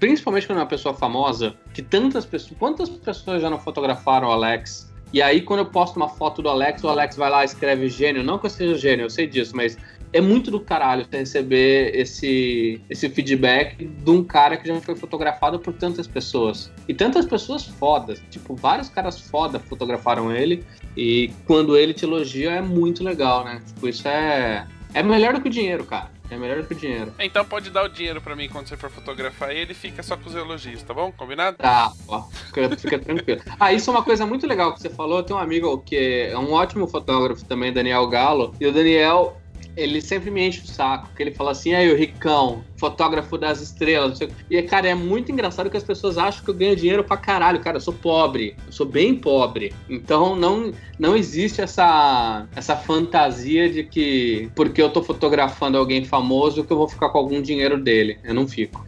[0.00, 4.32] principalmente quando é uma pessoa famosa, que tantas pessoas, quantas pessoas já não fotografaram o
[4.32, 4.92] Alex?
[5.12, 7.88] E aí, quando eu posto uma foto do Alex, o Alex vai lá e escreve
[7.88, 8.24] gênio.
[8.24, 9.78] Não que eu seja gênio, eu sei disso, mas
[10.14, 14.94] é muito do caralho você receber esse, esse feedback de um cara que já foi
[14.94, 16.70] fotografado por tantas pessoas.
[16.88, 18.22] E tantas pessoas fodas.
[18.30, 20.64] Tipo, vários caras foda fotografaram ele.
[20.96, 23.60] E quando ele te elogia é muito legal, né?
[23.66, 24.68] Tipo, isso é.
[24.94, 26.12] É melhor do que o dinheiro, cara.
[26.30, 27.12] É melhor do que o dinheiro.
[27.18, 30.28] Então pode dar o dinheiro para mim quando você for fotografar ele fica só com
[30.28, 31.10] os elogios, tá bom?
[31.10, 31.56] Combinado?
[31.56, 33.42] Tá, ó, fica, fica tranquilo.
[33.58, 35.18] Ah, isso é uma coisa muito legal que você falou.
[35.18, 38.54] Eu tenho um amigo que é um ótimo fotógrafo também, Daniel Galo.
[38.60, 39.36] E o Daniel,
[39.76, 43.60] ele sempre me enche o saco, que ele fala assim, aí o Ricão, fotógrafo das
[43.60, 44.18] estrelas.
[44.50, 47.60] E, cara, é muito engraçado que as pessoas acham que eu ganho dinheiro pra caralho.
[47.60, 49.74] Cara, eu sou pobre, eu sou bem pobre.
[49.88, 56.64] Então não, não existe essa, essa fantasia de que porque eu tô fotografando alguém famoso
[56.64, 58.18] que eu vou ficar com algum dinheiro dele.
[58.22, 58.84] Eu não fico.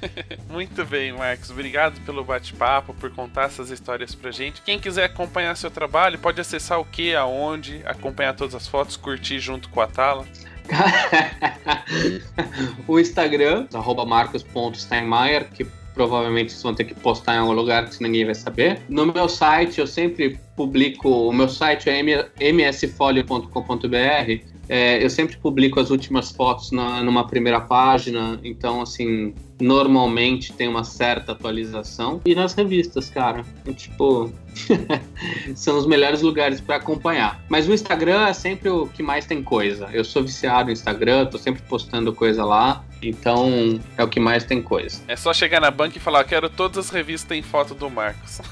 [0.50, 1.50] muito bem, Marcos.
[1.50, 4.60] Obrigado pelo bate-papo, por contar essas histórias pra gente.
[4.62, 9.38] Quem quiser acompanhar seu trabalho, pode acessar o que, aonde, acompanhar todas as fotos, curtir
[9.38, 10.27] junto com a Tala.
[12.86, 13.66] o Instagram,
[14.06, 18.80] marcos.steinmeier, que provavelmente vocês vão ter que postar em algum lugar que ninguém vai saber.
[18.88, 25.80] No meu site, eu sempre publico, o meu site é msfolio.com.br, é, eu sempre publico
[25.80, 32.20] as últimas fotos na, numa primeira página, então, assim, normalmente tem uma certa atualização.
[32.24, 34.32] E nas revistas, cara, é, tipo,
[35.54, 37.40] São os melhores lugares para acompanhar.
[37.48, 39.88] Mas o Instagram é sempre o que mais tem coisa.
[39.92, 42.84] Eu sou viciado no Instagram, tô sempre postando coisa lá.
[43.00, 45.00] Então é o que mais tem coisa.
[45.06, 47.88] É só chegar na banca e falar: quero todas as revistas que tem foto do
[47.88, 48.40] Marcos.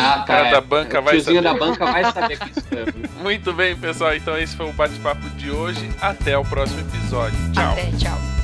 [0.00, 0.50] Ah, O cara é.
[0.52, 1.58] da banca O vai tiozinho saber.
[1.58, 3.20] da banca vai saber que isso é.
[3.22, 4.14] Muito bem, pessoal.
[4.14, 5.88] Então esse foi o bate-papo de hoje.
[6.00, 7.36] Até o próximo episódio.
[7.52, 7.72] Tchau.
[7.72, 8.37] Até, tchau.